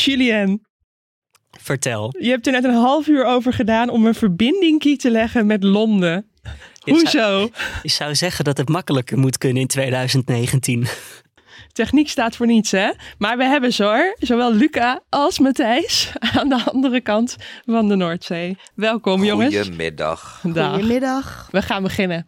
Julien, 0.00 0.66
Vertel. 1.60 2.14
je 2.18 2.30
hebt 2.30 2.46
er 2.46 2.52
net 2.52 2.64
een 2.64 2.74
half 2.74 3.06
uur 3.06 3.24
over 3.24 3.52
gedaan 3.52 3.88
om 3.88 4.06
een 4.06 4.14
verbinding 4.14 4.98
te 5.00 5.10
leggen 5.10 5.46
met 5.46 5.62
Londen. 5.62 6.30
Ik 6.84 6.92
Hoezo? 6.94 7.50
Je 7.82 7.88
zou 7.88 8.14
zeggen 8.14 8.44
dat 8.44 8.56
het 8.56 8.68
makkelijker 8.68 9.18
moet 9.18 9.38
kunnen 9.38 9.62
in 9.62 9.68
2019. 9.68 10.86
Techniek 11.72 12.08
staat 12.08 12.36
voor 12.36 12.46
niets, 12.46 12.70
hè? 12.70 12.90
Maar 13.18 13.36
we 13.36 13.44
hebben 13.44 13.72
zo, 13.72 13.84
hoor, 13.84 14.16
zowel 14.18 14.52
Luca 14.54 15.00
als 15.08 15.38
Matthijs 15.38 16.12
aan 16.38 16.48
de 16.48 16.62
andere 16.72 17.00
kant 17.00 17.36
van 17.64 17.88
de 17.88 17.94
Noordzee. 17.94 18.56
Welkom, 18.74 19.24
jongens. 19.24 19.56
Goedemiddag. 19.56 20.40
Dag. 20.42 20.74
Goedemiddag. 20.74 21.48
We 21.50 21.62
gaan 21.62 21.82
beginnen. 21.82 22.26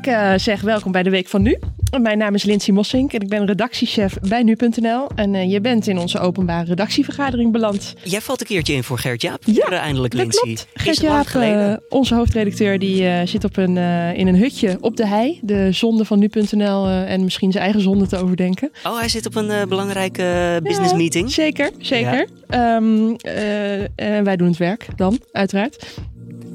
Ik 0.00 0.06
eh, 0.06 0.32
zeg 0.36 0.60
welkom 0.60 0.92
bij 0.92 1.02
de 1.02 1.10
Week 1.10 1.28
van 1.28 1.42
Nu. 1.42 1.58
Mijn 2.00 2.18
naam 2.18 2.34
is 2.34 2.42
Lindsay 2.42 2.74
Mossink 2.74 3.12
en 3.12 3.20
ik 3.20 3.28
ben 3.28 3.46
redactiechef 3.46 4.18
bij 4.28 4.42
Nu.nl. 4.42 5.08
En 5.14 5.34
eh, 5.34 5.50
je 5.50 5.60
bent 5.60 5.86
in 5.86 5.98
onze 5.98 6.18
openbare 6.18 6.64
redactievergadering 6.66 7.52
beland. 7.52 7.94
Jij 8.04 8.20
valt 8.20 8.40
een 8.40 8.46
keertje 8.46 8.72
in 8.74 8.84
voor 8.84 8.98
Gert 8.98 9.22
Jaap. 9.22 9.42
Ja, 9.44 9.68
eindelijk, 9.70 10.12
Dat 10.12 10.20
Lindsay. 10.20 10.44
klopt. 10.44 10.66
Is 10.74 10.82
Gert 10.82 10.96
het 10.96 11.04
lang 11.04 11.14
Jaap, 11.16 11.26
geleden? 11.26 11.70
eh, 11.70 11.76
onze 11.88 12.14
hoofdredacteur, 12.14 12.78
die 12.78 13.26
zit 13.26 13.44
op 13.44 13.56
een, 13.56 13.76
in 14.16 14.26
een 14.26 14.36
hutje 14.36 14.76
op 14.80 14.96
de 14.96 15.06
hei. 15.06 15.38
De 15.42 15.72
zonde 15.72 16.04
van 16.04 16.18
Nu.nl 16.18 16.88
en 16.88 17.24
misschien 17.24 17.50
zijn 17.52 17.64
eigen 17.64 17.82
zonde 17.82 18.06
te 18.06 18.16
overdenken. 18.16 18.70
Oh, 18.86 18.98
hij 18.98 19.08
zit 19.08 19.26
op 19.26 19.34
een 19.34 19.68
belangrijke 19.68 20.60
business 20.62 20.90
Ja, 20.90 20.96
meeting. 20.96 21.30
Zeker, 21.30 21.70
zeker. 21.78 22.28
Ehm, 22.48 23.14
eh, 23.20 23.80
en 23.82 24.24
wij 24.24 24.36
doen 24.36 24.48
het 24.48 24.56
werk 24.58 24.86
dan, 24.96 25.18
uiteraard. 25.32 25.86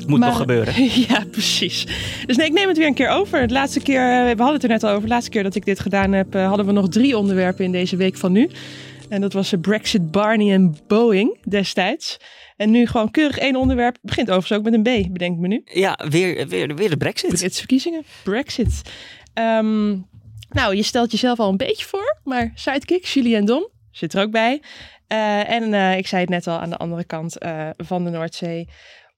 Moet 0.07 0.19
Maar- 0.19 0.29
nog 0.29 0.37
gebeuren. 0.37 0.73
ja, 1.07 1.23
precies. 1.31 1.85
Dus 2.25 2.37
nee, 2.37 2.47
ik 2.47 2.53
neem 2.53 2.67
het 2.67 2.77
weer 2.77 2.87
een 2.87 2.93
keer 2.93 3.09
over. 3.09 3.47
De 3.47 3.53
laatste 3.53 3.79
keer, 3.81 4.01
eh, 4.01 4.21
we 4.21 4.27
hadden 4.27 4.53
het 4.53 4.63
er 4.63 4.69
net 4.69 4.83
al 4.83 4.89
over. 4.89 5.01
De 5.01 5.07
laatste 5.07 5.29
keer 5.29 5.43
dat 5.43 5.55
ik 5.55 5.65
dit 5.65 5.79
gedaan 5.79 6.11
heb, 6.11 6.35
eh, 6.35 6.47
hadden 6.47 6.65
we 6.65 6.71
nog 6.71 6.89
drie 6.89 7.17
onderwerpen 7.17 7.65
in 7.65 7.71
deze 7.71 7.95
week 7.95 8.17
van 8.17 8.31
nu. 8.31 8.49
En 9.09 9.21
dat 9.21 9.33
was 9.33 9.51
eh, 9.53 9.59
Brexit, 9.59 10.11
Barney 10.11 10.53
en 10.53 10.77
Boeing 10.87 11.37
destijds. 11.49 12.17
En 12.57 12.71
nu 12.71 12.87
gewoon 12.87 13.11
keurig 13.11 13.37
één 13.37 13.55
onderwerp. 13.55 13.97
Begint 14.01 14.27
overigens 14.29 14.57
ook 14.57 14.63
met 14.63 14.73
een 14.73 15.07
B, 15.07 15.11
bedenk 15.13 15.39
me 15.39 15.47
nu. 15.47 15.61
Ja, 15.63 15.99
weer, 16.09 16.47
weer, 16.47 16.75
weer 16.75 16.89
de 16.89 16.97
brexit. 16.97 17.29
Brexit-verkiezingen. 17.29 18.03
Brexit. 18.23 18.81
Ehm, 19.33 19.87
nou, 20.49 20.75
je 20.75 20.83
stelt 20.83 21.11
jezelf 21.11 21.39
al 21.39 21.49
een 21.49 21.57
beetje 21.57 21.85
voor. 21.85 22.19
Maar 22.23 22.51
sidekick, 22.53 23.05
Julie 23.05 23.35
en 23.35 23.45
Dom, 23.45 23.69
zit 23.91 24.13
er 24.13 24.21
ook 24.21 24.31
bij. 24.31 24.61
En 25.07 25.73
ik 25.97 26.07
zei 26.07 26.21
het 26.21 26.29
net 26.29 26.47
al 26.47 26.59
aan 26.59 26.69
de 26.69 26.77
andere 26.77 27.03
kant 27.03 27.35
van 27.77 28.03
de 28.03 28.09
Noordzee. 28.09 28.69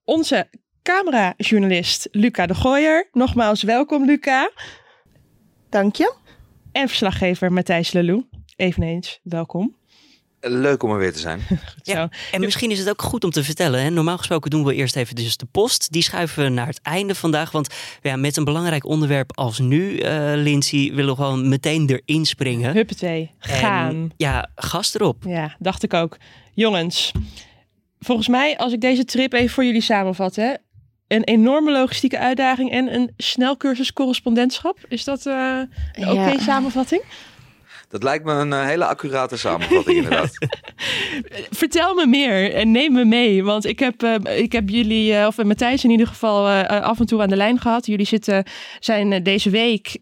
Onze 0.04 0.50
camerajournalist 0.88 2.08
Luca 2.12 2.46
de 2.46 2.56
Gooier. 2.56 3.08
Nogmaals 3.12 3.64
welkom, 3.64 4.06
Luca. 4.06 4.52
Dank 5.70 5.96
je. 5.96 6.16
En 6.72 6.88
verslaggever 6.88 7.52
Matthijs 7.54 7.92
Lelou. 7.92 8.26
Eveneens 8.56 9.20
welkom. 9.24 9.76
Leuk 10.40 10.84
om 10.84 10.92
er 10.92 10.98
weer 10.98 11.14
te 11.14 11.20
zijn. 11.20 11.40
Goed 11.50 11.80
Ja. 11.84 11.96
zo. 11.96 12.08
En 12.36 12.42
misschien 12.42 12.72
is 12.72 12.80
het 12.80 12.90
ook 12.90 13.02
goed 13.02 13.24
om 13.24 13.30
te 13.30 13.44
vertellen. 13.44 13.82
Hè? 13.82 13.90
Normaal 13.90 14.18
gesproken 14.18 14.50
doen 14.50 14.64
we 14.64 14.74
eerst 14.74 14.96
even 14.96 15.16
dus 15.16 15.38
de 15.38 15.46
post. 15.46 15.92
Die 15.92 16.02
schuiven 16.02 16.44
we 16.44 16.50
naar 16.50 16.68
het 16.68 16.82
einde 16.82 17.16
vandaag. 17.16 17.52
Want 17.52 17.74
ja, 18.02 18.16
met 18.16 18.38
een 18.38 18.44
belangrijk 18.44 18.86
onderwerp 18.86 19.38
als 19.38 19.60
nu, 19.60 19.98
eh 19.98 20.32
Lindsay, 20.36 20.92
willen 20.94 21.16
we 21.16 21.22
gewoon 21.22 21.50
meteen 21.50 21.90
erin 21.90 22.26
springen. 22.26 22.74
Huppatee. 22.74 23.32
Gaan. 23.40 23.90
En, 23.90 24.12
ja, 24.18 24.50
gast 24.56 24.96
erop. 24.96 25.24
Ja, 25.28 25.56
dacht 25.60 25.84
ik 25.84 25.94
ook. 25.94 26.18
Jongens, 26.54 27.12
volgens 28.00 28.28
mij, 28.28 28.58
als 28.58 28.74
ik 28.74 28.82
deze 28.82 29.06
trip 29.06 29.34
even 29.34 29.50
voor 29.50 29.66
jullie 29.66 29.82
samenvat, 29.82 30.36
hè, 30.36 30.54
een 31.08 31.24
enorme 31.24 31.72
logistieke 31.72 32.18
uitdaging 32.20 32.72
en 32.72 32.94
een 32.96 33.12
snelcursus 33.18 33.94
correspondentschap. 33.94 34.78
Is 34.88 35.04
dat 35.04 35.26
eh, 35.26 35.60
een 35.94 36.10
oké 36.10 36.30
Ja. 36.32 36.40
samenvatting? 36.40 37.02
Dat 37.90 38.04
lijkt 38.04 38.26
me 38.26 38.32
een 38.34 38.54
eh, 38.54 38.66
hele 38.66 38.86
accurate 38.86 39.38
samenvatting 39.38 39.98
inderdaad. 40.04 40.32
Vertel 41.50 41.94
me 41.96 42.06
meer 42.06 42.54
en 42.54 42.72
neem 42.72 42.94
me 42.94 43.06
mee. 43.06 43.44
Want 43.44 43.66
ik 43.66 43.80
heb, 43.80 44.04
eh, 44.04 44.40
ik 44.42 44.52
heb 44.52 44.70
jullie, 44.70 45.14
eh, 45.14 45.26
of 45.28 45.44
Matthijs 45.44 45.84
in 45.84 45.90
ieder 45.90 46.08
geval, 46.08 46.48
af 46.68 47.00
en 47.00 47.06
toe 47.06 47.22
aan 47.22 47.30
de 47.30 47.36
lijn 47.36 47.60
gehad. 47.60 47.86
Jullie 47.86 48.06
zitten, 48.06 48.44
zijn 48.80 49.24
deze 49.24 49.50
week 49.50 49.98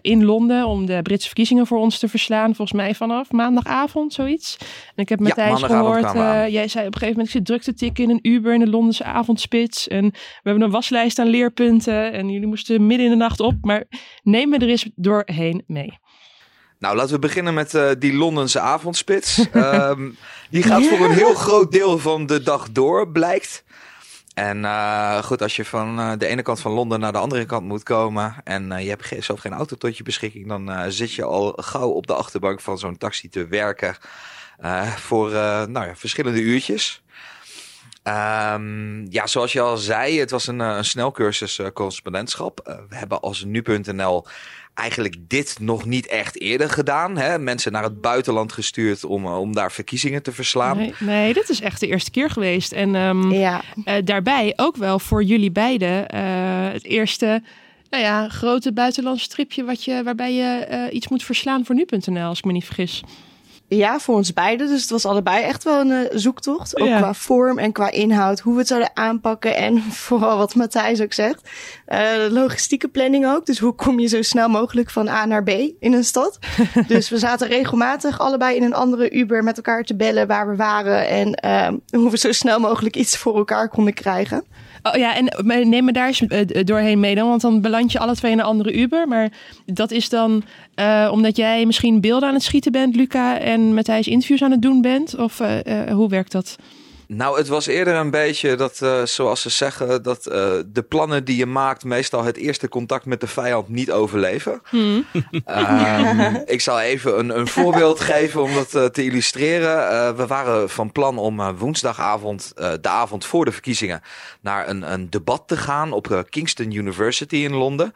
in 0.00 0.24
Londen 0.24 0.66
om 0.66 0.86
de 0.86 1.02
Britse 1.02 1.26
verkiezingen 1.26 1.66
voor 1.66 1.78
ons 1.78 1.98
te 1.98 2.08
verslaan. 2.08 2.54
Volgens 2.54 2.72
mij 2.72 2.94
vanaf 2.94 3.30
maandagavond, 3.32 4.12
zoiets. 4.12 4.56
En 4.94 5.02
ik 5.02 5.08
heb 5.08 5.18
Ja, 5.18 5.24
Matthijs 5.24 5.50
maandagavond 5.60 6.06
gehoord. 6.06 6.44
eh, 6.46 6.52
jij 6.52 6.68
zei 6.68 6.86
op 6.86 6.94
een 6.94 7.00
gegeven 7.00 7.08
moment, 7.08 7.26
ik 7.26 7.32
zit 7.32 7.44
druk 7.46 7.62
te 7.62 7.74
tikken 7.74 8.04
in 8.04 8.10
een 8.10 8.32
Uber 8.32 8.54
in 8.54 8.60
de 8.60 8.70
Londense 8.70 9.04
avondspits. 9.04 9.88
En 9.88 10.04
we 10.10 10.18
hebben 10.42 10.62
een 10.62 10.70
waslijst 10.70 11.18
aan 11.18 11.26
leerpunten. 11.28 12.12
En 12.12 12.28
jullie 12.30 12.46
moesten 12.46 12.86
midden 12.86 13.06
in 13.06 13.12
de 13.12 13.18
nacht 13.18 13.40
op. 13.40 13.54
Maar 13.60 13.84
neem 14.22 14.48
me 14.48 14.58
er 14.58 14.68
eens 14.68 14.90
doorheen 14.94 15.62
mee. 15.66 15.98
Nou, 16.80 16.96
laten 16.96 17.12
we 17.12 17.18
beginnen 17.18 17.54
met 17.54 17.74
eh, 17.74 17.90
die 17.98 18.14
Londense 18.14 18.60
avondspits. 18.60 19.38
Ehm, 19.52 20.10
die 20.50 20.62
gaat 20.62 20.86
voor 20.86 21.04
een 21.04 21.14
heel 21.14 21.34
groot 21.34 21.72
deel 21.72 21.98
van 21.98 22.26
de 22.26 22.42
dag 22.42 22.70
door, 22.70 23.08
blijkt. 23.08 23.64
En 24.34 24.64
eh, 24.64 25.22
goed, 25.22 25.42
als 25.42 25.56
je 25.56 25.64
van 25.64 25.98
eh, 25.98 26.12
de 26.18 26.26
ene 26.26 26.42
kant 26.42 26.60
van 26.60 26.72
Londen 26.72 27.00
naar 27.00 27.12
de 27.12 27.18
andere 27.18 27.44
kant 27.44 27.66
moet 27.66 27.82
komen 27.82 28.34
en 28.44 28.82
je 28.82 28.88
hebt 28.88 29.04
ge- 29.06 29.20
zelf 29.20 29.40
geen 29.40 29.52
auto 29.52 29.76
tot 29.76 29.96
je 29.96 30.02
beschikking, 30.02 30.48
dan 30.48 30.92
zit 30.92 31.12
je 31.12 31.24
al 31.24 31.52
gauw 31.56 31.88
op 31.88 32.06
de 32.06 32.14
achterbank 32.14 32.60
van 32.60 32.78
zo'n 32.78 32.98
taxi 32.98 33.28
te 33.28 33.46
werken 33.46 33.96
voor 34.96 35.30
nou 35.30 35.86
ja, 35.86 35.96
verschillende 35.96 36.40
uurtjes. 36.40 37.02
Ehm, 38.02 39.04
ja, 39.10 39.26
zoals 39.26 39.52
je 39.52 39.60
al 39.60 39.76
zei, 39.76 40.18
het 40.18 40.30
was 40.30 40.46
een, 40.46 40.58
een 40.58 40.84
snelcursus 40.84 41.60
correspondentschap. 41.74 42.60
We 42.88 42.96
hebben 42.96 43.20
als 43.20 43.44
nu.nl 43.44 44.26
eigenlijk 44.74 45.16
dit 45.28 45.56
nog 45.60 45.84
niet 45.84 46.06
echt 46.06 46.40
eerder 46.40 46.70
gedaan. 46.70 47.16
Hè? 47.16 47.38
Mensen 47.38 47.72
naar 47.72 47.82
het 47.82 48.00
buitenland 48.00 48.52
gestuurd 48.52 49.04
om, 49.04 49.24
eh, 49.24 49.40
om 49.40 49.54
daar 49.54 49.72
verkiezingen 49.72 50.22
te 50.22 50.32
verslaan. 50.32 50.76
Nee, 50.76 50.94
nee, 50.98 51.32
dit 51.32 51.48
is 51.48 51.60
echt 51.60 51.80
de 51.80 51.86
eerste 51.86 52.10
keer 52.10 52.30
geweest. 52.30 52.72
En 52.72 52.94
ehm, 52.94 53.30
Ja. 53.32 53.62
Eh, 53.84 53.94
daarbij 54.04 54.52
ook 54.56 54.76
wel 54.76 54.98
voor 54.98 55.22
jullie 55.22 55.50
beiden 55.50 56.08
eh, 56.08 56.72
het 56.72 56.84
eerste 56.84 57.42
nou 57.90 58.02
ja, 58.02 58.28
grote 58.28 58.72
buitenlandse 58.72 59.28
tripje 59.28 59.64
wat 59.64 59.84
je, 59.84 60.02
waarbij 60.04 60.34
je 60.34 60.64
eh, 60.64 60.94
iets 60.94 61.08
moet 61.08 61.24
verslaan 61.24 61.64
voor 61.64 61.74
nu.nl, 61.74 62.24
als 62.24 62.38
ik 62.38 62.44
me 62.44 62.52
niet 62.52 62.64
vergis. 62.64 63.02
Ja, 63.76 63.98
voor 63.98 64.14
ons 64.14 64.32
beiden. 64.32 64.68
Dus 64.68 64.80
het 64.80 64.90
was 64.90 65.04
allebei 65.04 65.44
echt 65.44 65.64
wel 65.64 65.80
een 65.80 65.90
eh, 65.90 66.18
zoektocht. 66.18 66.80
Ook 66.80 66.86
Ja. 66.88 66.96
qua 66.96 67.14
vorm 67.14 67.58
en 67.58 67.72
qua 67.72 67.90
inhoud. 67.90 68.40
Hoe 68.40 68.52
we 68.52 68.58
het 68.58 68.68
zouden 68.68 68.90
aanpakken. 68.94 69.56
En 69.56 69.82
vooral 70.08 70.36
wat 70.36 70.54
Matthijs 70.54 71.00
ook 71.00 71.12
zegt. 71.12 71.48
eh, 71.86 71.98
de 71.98 72.28
logistieke 72.30 72.88
planning 72.88 73.26
ook. 73.26 73.46
Dus 73.46 73.58
hoe 73.58 73.72
kom 73.74 74.00
je 74.00 74.06
zo 74.06 74.22
snel 74.22 74.48
mogelijk 74.48 74.90
van 74.90 75.08
A 75.08 75.24
naar 75.26 75.42
B 75.42 75.48
in 75.80 75.92
een 75.92 76.04
stad. 76.04 76.38
dus 76.86 77.08
we 77.08 77.18
zaten 77.18 77.48
regelmatig 77.48 78.18
allebei 78.20 78.56
in 78.56 78.62
een 78.62 78.74
andere 78.74 79.10
Uber 79.10 79.42
met 79.44 79.56
elkaar 79.56 79.84
te 79.84 79.96
bellen 79.96 80.26
waar 80.26 80.48
we 80.48 80.56
waren. 80.56 81.08
En 81.08 81.34
eh, 81.34 81.68
hoe 81.90 82.10
we 82.10 82.18
zo 82.18 82.32
snel 82.32 82.60
mogelijk 82.60 82.96
iets 82.96 83.16
voor 83.16 83.36
elkaar 83.36 83.68
konden 83.68 83.94
krijgen. 83.94 84.44
Oh 84.82 84.94
ja, 84.94 85.16
en 85.16 85.68
neem 85.68 85.84
me 85.84 85.92
daar 85.92 86.06
eens 86.06 86.26
eh, 86.26 86.64
doorheen 86.64 87.00
mee 87.00 87.14
dan, 87.14 87.28
want 87.28 87.40
dan 87.40 87.60
beland 87.60 87.92
je 87.92 87.98
alle 87.98 88.14
twee 88.14 88.32
in 88.32 88.38
een 88.38 88.44
andere 88.44 88.72
Uber. 88.72 89.08
Maar 89.08 89.32
dat 89.66 89.90
is 89.90 90.08
dan 90.08 90.42
eh, 90.74 91.08
omdat 91.12 91.36
jij 91.36 91.66
misschien 91.66 92.00
beelden 92.00 92.28
aan 92.28 92.34
het 92.34 92.42
schieten 92.42 92.72
bent, 92.72 92.96
Luca, 92.96 93.38
en 93.38 93.74
Matthijs 93.74 94.08
interviews 94.08 94.42
aan 94.42 94.50
het 94.50 94.62
doen 94.62 94.80
bent? 94.80 95.18
Of 95.18 95.40
eh, 95.40 95.92
hoe 95.92 96.08
werkt 96.08 96.32
dat? 96.32 96.56
Nou, 97.12 97.38
het 97.38 97.48
was 97.48 97.66
eerder 97.66 97.94
een 97.94 98.10
beetje 98.10 98.54
dat, 98.54 98.80
eh, 98.82 99.04
zoals 99.04 99.40
ze 99.40 99.50
zeggen, 99.50 100.02
dat 100.02 100.26
eh, 100.26 100.52
de 100.66 100.82
plannen 100.82 101.24
die 101.24 101.36
je 101.36 101.46
maakt 101.46 101.84
meestal 101.84 102.24
het 102.24 102.36
eerste 102.36 102.68
contact 102.68 103.04
met 103.04 103.20
de 103.20 103.26
vijand 103.26 103.68
niet 103.68 103.90
overleven. 103.90 104.62
Ehm, 105.44 106.34
ik 106.46 106.60
zal 106.60 106.80
even 106.80 107.18
een, 107.18 107.38
een 107.38 107.48
voorbeeld 107.48 108.00
geven 108.00 108.42
om 108.42 108.54
dat 108.54 108.74
eh, 108.74 108.84
te 108.84 109.04
illustreren. 109.04 110.16
We 110.16 110.26
waren 110.26 110.70
van 110.70 110.92
plan 110.92 111.18
om 111.18 111.56
woensdagavond, 111.56 112.52
de 112.54 112.88
avond 112.88 113.24
voor 113.24 113.44
de 113.44 113.52
verkiezingen, 113.52 114.02
naar 114.40 114.68
een, 114.68 114.92
een 114.92 115.10
debat 115.10 115.42
te 115.46 115.56
gaan 115.56 115.92
op 115.92 116.24
Kingston 116.28 116.72
University 116.72 117.36
in 117.36 117.54
Londen. 117.54 117.92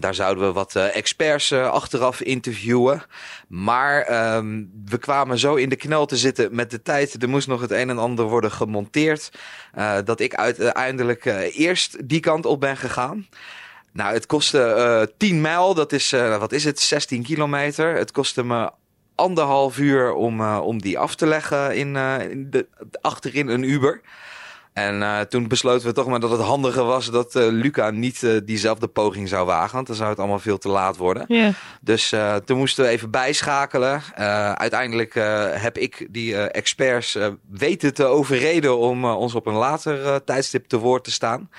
Daar 0.00 0.14
zouden 0.14 0.46
we 0.46 0.52
wat 0.52 0.74
experts 0.74 1.52
achteraf 1.52 2.20
interviewen. 2.20 3.02
Maar 3.48 4.02
ehm, 4.02 4.64
we 4.84 4.98
kwamen 4.98 5.38
zo 5.38 5.54
in 5.54 5.68
de 5.68 5.76
knel 5.76 6.06
te 6.06 6.16
zitten 6.16 6.54
met 6.54 6.70
de 6.70 6.82
tijd. 6.82 7.22
Er 7.22 7.28
moest 7.28 7.48
nog 7.48 7.60
het 7.60 7.70
een 7.70 7.90
en 7.90 7.98
ander 7.98 8.21
worden 8.28 8.50
gemonteerd. 8.50 9.30
eh, 9.74 9.98
dat 10.04 10.20
ik 10.20 10.34
uiteindelijk 10.34 11.24
eh, 11.24 11.58
eerst 11.58 12.08
die 12.08 12.20
kant 12.20 12.46
op 12.46 12.60
ben 12.60 12.76
gegaan. 12.76 13.26
Nou, 13.92 14.14
het 14.14 14.26
kostte 14.26 14.62
eh 14.62 15.14
10 15.16 15.40
mijl. 15.40 15.74
Dat 15.74 15.92
is, 15.92 16.12
eh, 16.12 16.38
wat 16.38 16.52
is 16.52 16.64
het, 16.64 16.80
16 16.80 17.22
kilometer. 17.22 17.96
Het 17.96 18.10
kostte 18.10 18.44
me 18.44 18.70
anderhalf 19.14 19.78
uur 19.78 20.12
om, 20.12 20.40
eh, 20.40 20.60
om 20.62 20.80
die 20.80 20.98
af 20.98 21.14
te 21.14 21.26
leggen 21.26 21.76
in, 21.76 21.96
eh, 21.96 22.30
in 22.30 22.50
de, 22.50 22.66
achterin 23.00 23.48
een 23.48 23.62
Uber. 23.62 24.00
En 24.72 25.00
uh, 25.00 25.20
toen 25.20 25.48
besloten 25.48 25.86
we 25.86 25.92
toch 25.92 26.06
maar 26.06 26.20
dat 26.20 26.30
het 26.30 26.40
handiger 26.40 26.84
was 26.84 27.10
dat 27.10 27.34
uh, 27.34 27.46
Luca 27.48 27.90
niet 27.90 28.22
uh, 28.22 28.40
diezelfde 28.44 28.88
poging 28.88 29.28
zou 29.28 29.46
wagen. 29.46 29.74
Want 29.74 29.86
dan 29.86 29.96
zou 29.96 30.08
het 30.08 30.18
allemaal 30.18 30.38
veel 30.38 30.58
te 30.58 30.68
laat 30.68 30.96
worden. 30.96 31.24
Yeah. 31.28 31.52
Dus 31.80 32.14
toen 32.44 32.58
moesten 32.58 32.84
we 32.84 32.90
even 32.90 33.10
bijschakelen. 33.10 34.02
uiteindelijk 34.56 35.14
heb 35.54 35.78
ik 35.78 36.06
die 36.10 36.36
experts 36.36 37.18
weten 37.50 37.94
te 37.94 38.04
overreden 38.04 38.78
om 38.78 39.04
ons 39.04 39.34
op 39.34 39.46
een 39.46 39.54
later 39.54 40.24
tijdstip 40.24 40.66
te 40.66 40.78
woord 40.78 41.04
te 41.04 41.10
staan. 41.10 41.50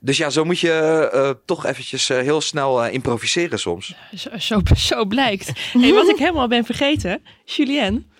Dus 0.00 0.16
ja, 0.16 0.30
zo 0.30 0.44
moet 0.44 0.60
je 0.60 1.36
toch 1.44 1.66
eventjes 1.66 2.08
heel 2.08 2.40
snel 2.40 2.86
improviseren 2.86 3.58
soms. 3.58 3.94
Zo, 4.14 4.28
zo, 4.38 4.60
zo 4.76 5.04
blijkt. 5.04 5.52
hey, 5.72 5.92
wat 5.92 6.08
ik 6.08 6.18
helemaal 6.26 6.48
ben 6.48 6.64
vergeten, 6.64 7.22
Julien. 7.44 8.12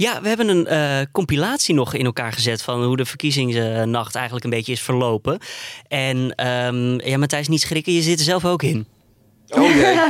Ja, 0.00 0.20
we 0.22 0.28
hebben 0.28 0.48
een 0.48 0.66
uh, 0.70 0.98
compilatie 1.12 1.74
nog 1.74 1.94
in 1.94 2.04
elkaar 2.04 2.32
gezet 2.32 2.62
van 2.62 2.84
hoe 2.84 2.96
de 2.96 3.04
verkiezingsnacht 3.04 4.14
eigenlijk 4.14 4.44
een 4.44 4.50
beetje 4.50 4.72
is 4.72 4.80
verlopen. 4.80 5.38
En 5.88 6.46
um, 6.46 7.00
ja, 7.00 7.18
Matthijs, 7.18 7.48
niet 7.48 7.60
schrikken, 7.60 7.92
je 7.92 8.02
zit 8.02 8.18
er 8.18 8.24
zelf 8.24 8.44
ook 8.44 8.62
in. 8.62 8.86
Oh 9.48 9.74
jee. 9.74 9.96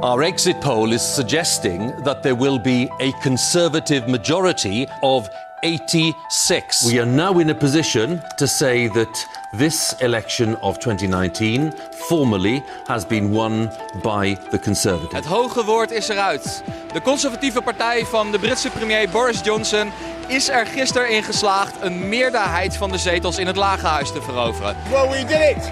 Our 0.00 0.22
exit 0.22 0.60
poll 0.60 0.92
is 0.92 1.14
suggesting 1.14 2.02
that 2.02 2.22
there 2.22 2.36
will 2.36 2.60
be 2.60 2.88
a 3.00 3.20
conservative 3.20 4.08
majority 4.08 4.86
of 5.00 5.28
86. 5.60 6.92
We 6.92 7.00
are 7.00 7.06
now 7.06 7.40
in 7.40 7.50
a 7.50 7.54
position 7.54 8.22
to 8.36 8.46
say 8.46 8.88
that 8.88 9.26
this 9.56 9.94
election 10.00 10.56
of 10.60 10.78
2019 10.78 11.72
formally 11.90 12.62
has 12.86 13.06
been 13.06 13.30
won 13.30 13.70
by 14.02 14.34
the 14.50 14.58
Conservatives. 14.58 15.14
Het 15.14 15.24
hoge 15.24 15.64
woord 15.64 15.90
is 15.90 16.08
eruit. 16.08 16.62
De 16.92 17.02
conservatieve 17.02 17.62
partij 17.62 18.06
van 18.06 18.30
de 18.30 18.38
Britse 18.38 18.70
premier 18.70 19.08
Boris 19.08 19.40
Johnson 19.44 19.90
is 20.26 20.48
er 20.48 20.66
gisteren 20.66 21.10
in 21.10 21.22
geslaagd 21.22 21.74
een 21.80 22.08
meerderheid 22.08 22.76
van 22.76 22.90
de 22.90 22.98
zetels 22.98 23.38
in 23.38 23.46
het 23.46 23.56
Lagerhuis 23.56 24.12
te 24.12 24.22
veroveren. 24.22 24.76
Well, 24.90 25.08
we 25.08 25.24
did 25.24 25.56
it. 25.56 25.70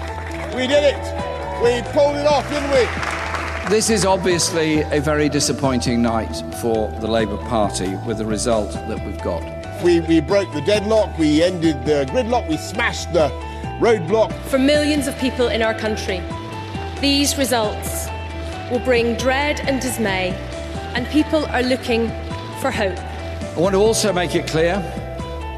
We 0.55 0.67
did 0.67 0.83
it. 0.83 1.13
We 1.61 1.83
pulled 1.93 2.15
it 2.15 2.27
off, 2.27 2.49
didn't 2.49 2.69
we? 2.69 3.13
This 3.69 3.89
is 3.89 4.05
obviously 4.05 4.83
a 4.91 5.01
very 5.01 5.29
disappointing 5.29 6.01
night 6.01 6.43
for 6.55 6.91
the 6.99 7.07
Labour 7.07 7.37
Party 7.47 7.97
with 8.05 8.17
the 8.17 8.25
result 8.25 8.71
that 8.71 9.03
we've 9.05 9.23
got. 9.23 9.41
We, 9.83 9.99
we 10.01 10.21
broke 10.21 10.53
the 10.53 10.61
deadlock, 10.61 11.17
we 11.17 11.43
ended 11.43 11.85
the 11.85 12.05
gridlock, 12.05 12.47
we 12.47 12.57
smashed 12.57 13.11
the 13.13 13.31
roadblock. 13.79 14.33
For 14.45 14.57
millions 14.57 15.07
of 15.07 15.17
people 15.17 15.47
in 15.47 15.61
our 15.61 15.73
country, 15.73 16.21
these 17.01 17.37
results 17.37 18.07
will 18.71 18.79
bring 18.79 19.15
dread 19.15 19.59
and 19.61 19.81
dismay, 19.81 20.31
and 20.95 21.07
people 21.07 21.45
are 21.47 21.63
looking 21.63 22.07
for 22.61 22.71
hope. 22.71 22.97
I 22.97 23.59
want 23.59 23.73
to 23.73 23.79
also 23.79 24.11
make 24.11 24.35
it 24.35 24.47
clear 24.47 24.75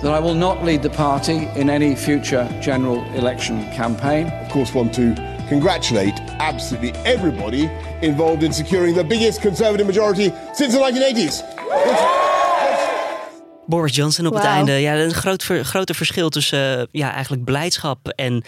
that 0.02 0.12
I 0.12 0.20
will 0.20 0.36
not 0.36 0.64
lead 0.64 0.84
the 0.84 0.90
party 0.90 1.48
in 1.56 1.70
any 1.70 1.96
future 1.96 2.48
general 2.62 3.04
election 3.14 3.64
campaign. 3.72 4.28
Of 4.28 4.52
course, 4.52 4.74
want 4.74 4.94
to 4.96 5.16
congratulate 5.48 6.20
absolutely 6.40 6.92
everybody 7.06 7.72
involved 8.02 8.44
in 8.44 8.52
securing 8.52 8.94
the 8.94 9.04
biggest 9.04 9.42
Conservative 9.42 9.88
majority 9.88 10.32
since 10.54 10.74
the 10.74 10.80
1980s. 10.80 12.17
Boris 13.68 13.96
Johnson 13.96 14.26
op 14.26 14.34
wow. 14.34 14.42
het 14.42 14.52
einde. 14.52 14.72
Ja, 14.72 14.96
een 14.96 15.14
groot, 15.14 15.44
groter 15.44 15.96
verschil 15.96 16.30
tussen 16.30 16.80
uh, 16.80 16.86
ja, 16.92 17.12
eigenlijk 17.12 17.44
blijdschap 17.44 18.08
en 18.08 18.44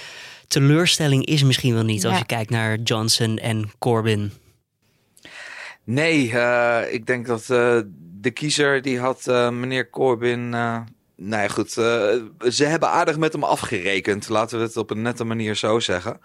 teleurstelling 0.47 1.25
is 1.25 1.43
misschien 1.43 1.73
wel 1.73 1.83
niet. 1.83 2.01
Ja. 2.01 2.09
Als 2.09 2.17
je 2.17 2.25
kijkt 2.25 2.49
naar 2.49 2.77
Johnson 2.77 3.37
en 3.37 3.71
Corbyn. 3.79 4.31
Nee, 5.83 6.31
uh, 6.31 6.81
ik 6.89 7.05
denk 7.05 7.27
dat 7.27 7.41
uh, 7.41 7.79
de 8.21 8.31
kiezer 8.31 8.81
die 8.81 8.99
had 8.99 9.25
meneer 9.51 9.89
Corbyn... 9.89 10.49
Nou 11.21 11.41
ja, 11.41 11.47
goed. 11.47 11.71
ze 11.71 12.63
hebben 12.65 12.89
aardig 12.89 13.17
met 13.17 13.33
hem 13.33 13.43
afgerekend. 13.43 14.29
Laten 14.29 14.57
we 14.57 14.63
het 14.63 14.77
op 14.77 14.89
een 14.89 15.01
nette 15.01 15.23
manier 15.23 15.55
zo 15.55 15.79
zeggen. 15.79 16.19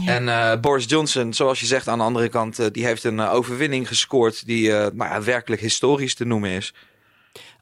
Ja. 0.00 0.20
En 0.20 0.60
Boris 0.60 0.84
Johnson, 0.88 1.32
zoals 1.32 1.60
je 1.60 1.66
zegt 1.66 1.88
aan 1.88 1.98
de 1.98 2.04
andere 2.04 2.28
kant, 2.28 2.74
die 2.74 2.84
heeft 2.84 3.04
een 3.04 3.20
overwinning 3.20 3.88
gescoord 3.88 4.46
die 4.46 4.70
nou 4.70 4.96
ja, 4.96 5.22
werkelijk 5.22 5.62
historisch 5.62 6.14
te 6.14 6.24
noemen 6.24 6.50
is. 6.50 6.74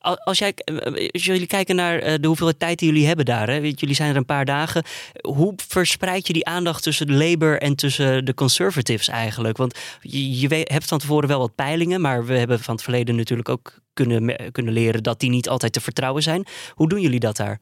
Als, 0.03 0.39
jij, 0.39 0.55
als 1.11 1.25
jullie 1.25 1.47
kijken 1.47 1.77
naar 1.77 2.21
de 2.21 2.27
hoeveelheid 2.27 2.59
tijd 2.59 2.79
die 2.79 2.89
jullie 2.89 3.07
hebben 3.07 3.25
daar, 3.25 3.49
hè? 3.49 3.55
jullie 3.55 3.95
zijn 3.95 4.11
er 4.11 4.17
een 4.17 4.25
paar 4.25 4.45
dagen. 4.45 4.85
Hoe 5.21 5.53
verspreid 5.69 6.27
je 6.27 6.33
die 6.33 6.47
aandacht 6.47 6.83
tussen 6.83 7.07
de 7.07 7.13
Labour 7.13 7.61
en 7.61 7.75
tussen 7.75 8.25
de 8.25 8.35
Conservatives 8.35 9.09
eigenlijk? 9.09 9.57
Want 9.57 9.79
je, 10.01 10.41
je 10.41 10.49
hebt 10.49 10.85
van 10.85 10.99
tevoren 10.99 11.29
wel 11.29 11.39
wat 11.39 11.55
peilingen, 11.55 12.01
maar 12.01 12.25
we 12.25 12.39
hebben 12.39 12.61
van 12.61 12.75
het 12.75 12.83
verleden 12.83 13.17
natuurlijk 13.17 13.49
ook 13.49 13.81
kunnen, 13.93 14.53
kunnen 14.53 14.73
leren 14.73 15.03
dat 15.03 15.21
die 15.21 15.31
niet 15.31 15.49
altijd 15.49 15.73
te 15.73 15.81
vertrouwen 15.81 16.23
zijn. 16.23 16.47
Hoe 16.75 16.89
doen 16.89 17.01
jullie 17.01 17.21
dat 17.21 17.37
daar? 17.37 17.61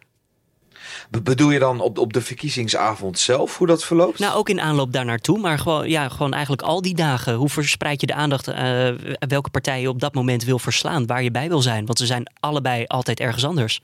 Bedoel 1.22 1.50
je 1.50 1.58
dan 1.58 1.80
op, 1.80 1.98
op 1.98 2.12
de 2.12 2.20
verkiezingsavond 2.20 3.18
zelf, 3.18 3.58
hoe 3.58 3.66
dat 3.66 3.84
verloopt? 3.84 4.18
Nou, 4.18 4.36
ook 4.36 4.48
in 4.48 4.60
aanloop 4.60 4.92
daar 4.92 5.04
naartoe, 5.04 5.38
maar 5.38 5.58
gewoon, 5.58 5.88
ja, 5.88 6.08
gewoon 6.08 6.32
eigenlijk 6.32 6.62
al 6.62 6.82
die 6.82 6.94
dagen. 6.94 7.34
Hoe 7.34 7.48
verspreid 7.48 8.00
je 8.00 8.06
de 8.06 8.14
aandacht 8.14 8.48
uh, 8.48 8.88
welke 9.18 9.50
partij 9.50 9.80
je 9.80 9.88
op 9.88 10.00
dat 10.00 10.14
moment 10.14 10.44
wil 10.44 10.58
verslaan, 10.58 11.06
waar 11.06 11.22
je 11.22 11.30
bij 11.30 11.48
wil 11.48 11.62
zijn? 11.62 11.86
Want 11.86 11.98
ze 11.98 12.06
zijn 12.06 12.32
allebei 12.40 12.84
altijd 12.86 13.20
ergens 13.20 13.44
anders. 13.44 13.80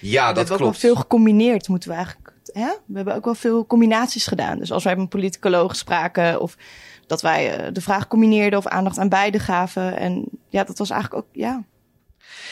Ja, 0.00 0.26
dat 0.26 0.32
we 0.32 0.38
hebben 0.38 0.46
klopt. 0.46 0.62
ook 0.62 0.80
wel 0.80 0.90
veel 0.90 0.94
gecombineerd, 0.94 1.68
moeten 1.68 1.88
we 1.88 1.94
eigenlijk. 1.94 2.32
Hè? 2.52 2.70
We 2.86 2.96
hebben 2.96 3.14
ook 3.14 3.24
wel 3.24 3.34
veel 3.34 3.66
combinaties 3.66 4.26
gedaan. 4.26 4.58
Dus 4.58 4.72
als 4.72 4.84
wij 4.84 4.92
met 4.92 5.02
een 5.02 5.08
politicoloog 5.08 5.76
spraken 5.76 6.40
of 6.40 6.56
dat 7.06 7.22
wij 7.22 7.66
uh, 7.66 7.72
de 7.72 7.80
vraag 7.80 8.08
combineerden 8.08 8.58
of 8.58 8.66
aandacht 8.66 8.98
aan 8.98 9.08
beide 9.08 9.38
gaven. 9.38 9.96
En 9.96 10.24
ja, 10.48 10.64
dat 10.64 10.78
was 10.78 10.90
eigenlijk 10.90 11.22
ook, 11.24 11.28
ja, 11.32 11.64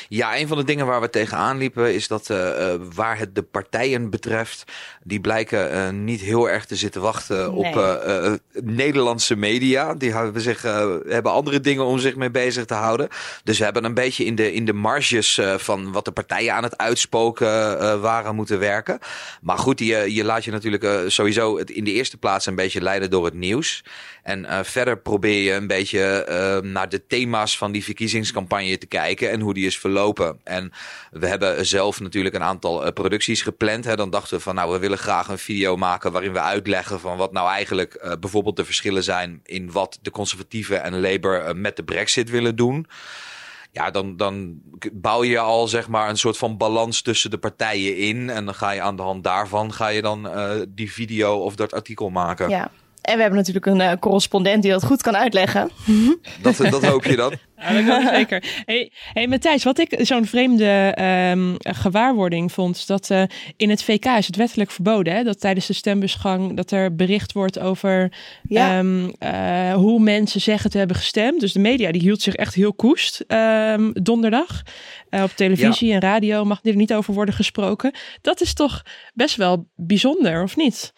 ja, 0.09 0.39
een 0.39 0.49
van 0.49 0.57
de 0.59 0.65
dingen 0.65 0.87
waar 0.87 1.01
we 1.01 1.11
tegenaan 1.11 1.59
liepen 1.59 1.95
is 1.95 2.09
dat 2.09 2.29
uh, 2.31 2.75
waar 2.95 3.19
het 3.19 3.35
de 3.35 3.43
partijen 3.43 4.11
betreft, 4.11 4.65
die 5.03 5.21
blijken 5.21 5.75
uh, 5.75 5.89
niet 5.89 6.21
heel 6.21 6.51
erg 6.51 6.65
te 6.67 6.77
zitten 6.77 7.01
wachten 7.01 7.37
nee. 7.37 7.49
op 7.49 7.77
uh, 7.77 8.33
Nederlandse 8.63 9.37
media. 9.37 9.95
Die 9.95 10.13
hebben, 10.13 10.43
zich, 10.43 10.63
hebben 11.09 11.33
andere 11.33 11.61
dingen 11.61 11.85
om 11.85 11.99
zich 11.99 12.17
mee 12.17 12.31
bezig 12.31 12.65
te 12.65 12.75
houden. 12.75 13.09
Dus 13.45 13.59
we 13.59 13.65
hebben 13.65 13.85
een 13.85 13.95
beetje 13.95 14.25
in 14.25 14.35
de, 14.35 14.53
in 14.53 14.65
de 14.65 14.73
marges 14.73 15.41
van 15.57 15.93
wat 15.93 16.05
de 16.05 16.11
partijen 16.11 16.55
aan 16.55 16.63
het 16.63 16.77
uitspoken 16.77 18.01
waren 18.01 18.35
moeten 18.35 18.59
werken. 18.59 18.99
Maar 19.41 19.59
goed, 19.59 19.79
je, 19.79 20.15
je 20.15 20.25
laat 20.25 20.45
je 20.45 20.51
natuurlijk 20.51 21.11
sowieso 21.11 21.59
het 21.59 21.71
in 21.71 21.85
de 21.85 21.93
eerste 21.93 22.17
plaats 22.17 22.47
een 22.47 22.55
beetje 22.55 22.83
leiden 22.83 23.11
door 23.11 23.25
het 23.25 23.35
nieuws. 23.35 23.85
En 24.29 24.45
uh, 24.45 24.59
verder 24.63 24.99
probeer 24.99 25.43
je 25.43 25.53
een 25.53 25.67
beetje 25.67 26.27
uh, 26.29 26.71
naar 26.71 26.89
de 26.89 27.07
thema's 27.07 27.59
van 27.59 27.73
die 27.73 27.85
verkiezingscampagne 27.85 28.79
te 28.79 28.87
kijken 28.87 29.31
en 29.31 29.41
hoe 29.41 29.55
die 29.55 29.67
is 29.67 29.79
verlopen. 29.79 30.41
En 30.45 30.73
we 31.11 31.27
hebben 31.27 31.67
zelf 31.67 32.01
natuurlijk 32.01 32.35
een 32.35 32.43
aantal 32.43 32.87
uh, 32.87 32.93
producties 32.93 33.43
gepland. 33.43 33.85
Hè. 33.85 33.97
Dan 33.97 34.11
dachten 34.11 34.37
we 34.37 34.43
van 34.43 34.55
nou, 34.55 34.73
we 34.73 34.79
willen 34.79 34.99
graag 34.99 35.29
een 35.29 35.39
video 35.39 35.77
maken 35.77 36.13
waarin 36.13 36.33
we 36.33 36.41
uitleggen 36.41 37.01
van 37.01 37.17
wat 37.17 37.33
nou 37.33 37.49
eigenlijk 37.49 38.17
bijvoorbeeld 38.21 38.57
de 38.57 38.65
verschillen 38.65 39.05
zijn 39.05 39.41
in 39.45 39.73
wat 39.73 39.99
de 40.03 40.11
conservatieven 40.11 40.83
en 40.83 41.01
Labour 41.01 41.57
met 41.57 41.77
de 41.77 41.85
brexit 41.85 42.31
willen 42.31 42.57
doen. 42.57 42.87
Ja, 43.73 43.91
dan, 43.91 44.17
dan 44.17 44.61
bouw 44.93 45.25
je 45.25 45.39
al 45.39 45.69
zeg 45.69 45.89
maar 45.89 46.09
een 46.09 46.19
soort 46.19 46.37
van 46.37 46.57
balans 46.57 47.03
tussen 47.03 47.31
de 47.31 47.39
partijen 47.39 47.97
in. 47.97 48.31
En 48.31 48.45
dan 48.45 48.55
ga 48.55 48.71
je 48.71 48.81
aan 48.81 48.97
de 48.97 49.03
hand 49.03 49.25
daarvan 49.25 49.73
ga 49.73 49.89
je 49.89 50.03
dan 50.03 50.31
die 50.69 50.93
video 50.93 51.37
of 51.37 51.55
dat 51.55 51.73
artikel 51.73 52.11
maken. 52.11 52.49
Ja. 52.49 52.71
En 53.09 53.15
we 53.15 53.21
hebben 53.21 53.39
natuurlijk 53.39 53.67
een 53.67 53.81
uh, 53.81 53.93
correspondent 54.01 54.63
die 54.63 54.71
dat 54.71 54.85
goed 54.85 55.03
kan 55.03 55.17
uitleggen. 55.17 55.71
Dat, 56.43 56.57
dat 56.57 56.85
hoop 56.85 57.05
je 57.05 57.17
dan. 57.17 57.33
Ja, 57.61 57.73
dat 57.73 57.85
kan 57.87 58.09
zeker. 58.15 58.45
Hey, 58.65 58.93
hey 59.13 59.27
Matthijs, 59.27 59.65
wat 59.65 59.79
ik 59.79 59.99
zo'n 59.99 60.27
vreemde 60.27 60.97
um, 61.33 61.55
gewaarwording 61.59 62.53
vond, 62.53 62.87
dat 62.87 63.11
uh, 63.11 63.23
in 63.57 63.71
het 63.71 63.83
VK 63.83 64.05
is 64.05 64.27
het 64.27 64.37
wettelijk 64.37 64.71
verboden, 64.71 65.15
hè, 65.15 65.23
dat 65.23 65.41
tijdens 65.41 65.67
de 65.67 65.73
stembusgang 65.73 66.57
dat 66.57 66.71
er 66.71 66.95
bericht 66.95 67.33
wordt 67.33 67.59
over 67.59 68.13
ja. 68.43 68.79
um, 68.79 69.13
uh, 69.23 69.75
hoe 69.75 70.01
mensen 70.01 70.41
zeggen 70.41 70.71
te 70.71 70.79
hebben 70.79 70.97
gestemd. 70.97 71.41
Dus 71.41 71.53
de 71.53 71.59
media 71.59 71.93
die 71.93 72.01
hield 72.01 72.23
zich 72.23 72.35
echt 72.35 72.55
heel 72.55 72.75
koest 72.75 73.25
um, 73.29 73.93
donderdag. 74.03 74.63
op 75.11 75.33
televisie 75.35 75.89
ja. 75.89 75.95
en 75.95 76.01
radio 76.01 76.45
mag 76.45 76.61
er 76.63 76.77
niet 76.77 76.95
over 76.95 77.15
worden 77.15 77.35
gesproken. 77.35 77.93
Dat 78.21 78.41
is 78.41 78.55
toch 78.55 78.83
best 79.15 79.37
wel 79.37 79.69
bijzonder, 79.77 80.43
of 80.43 80.57
niet? 80.57 80.93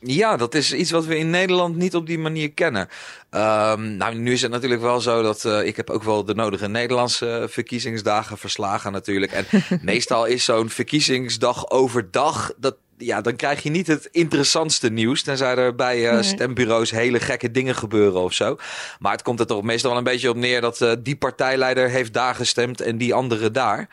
Ja, 0.00 0.36
dat 0.36 0.54
is 0.54 0.72
iets 0.72 0.90
wat 0.90 1.04
we 1.04 1.18
in 1.18 1.30
Nederland 1.30 1.76
niet 1.76 1.94
op 1.94 2.06
die 2.06 2.18
manier 2.18 2.52
kennen. 2.52 2.88
Um, 3.30 3.96
nou, 3.96 4.14
nu 4.14 4.32
is 4.32 4.42
het 4.42 4.50
natuurlijk 4.50 4.82
wel 4.82 5.00
zo 5.00 5.22
dat 5.22 5.44
uh, 5.44 5.66
ik 5.66 5.76
heb 5.76 5.90
ook 5.90 6.02
wel 6.02 6.24
de 6.24 6.34
nodige 6.34 6.68
Nederlandse 6.68 7.46
verkiezingsdagen 7.50 8.38
verslagen 8.38 8.92
natuurlijk. 8.92 9.32
En 9.32 9.46
meestal 9.82 10.24
is 10.24 10.44
zo'n 10.44 10.70
verkiezingsdag 10.70 11.70
overdag, 11.70 12.52
dat, 12.56 12.76
ja, 12.98 13.20
dan 13.20 13.36
krijg 13.36 13.62
je 13.62 13.70
niet 13.70 13.86
het 13.86 14.08
interessantste 14.12 14.90
nieuws. 14.90 15.22
Tenzij 15.22 15.56
er 15.56 15.74
bij 15.74 16.04
uh, 16.04 16.12
nee. 16.12 16.22
stembureaus 16.22 16.90
hele 16.90 17.20
gekke 17.20 17.50
dingen 17.50 17.74
gebeuren 17.74 18.20
of 18.20 18.32
zo. 18.32 18.56
Maar 18.98 19.12
het 19.12 19.22
komt 19.22 19.40
er 19.40 19.46
toch 19.46 19.62
meestal 19.62 19.90
wel 19.90 19.98
een 19.98 20.04
beetje 20.04 20.30
op 20.30 20.36
neer 20.36 20.60
dat 20.60 20.80
uh, 20.80 20.92
die 20.98 21.16
partijleider 21.16 21.88
heeft 21.88 22.12
daar 22.12 22.34
gestemd 22.34 22.80
en 22.80 22.98
die 22.98 23.14
andere 23.14 23.50
daar. 23.50 23.88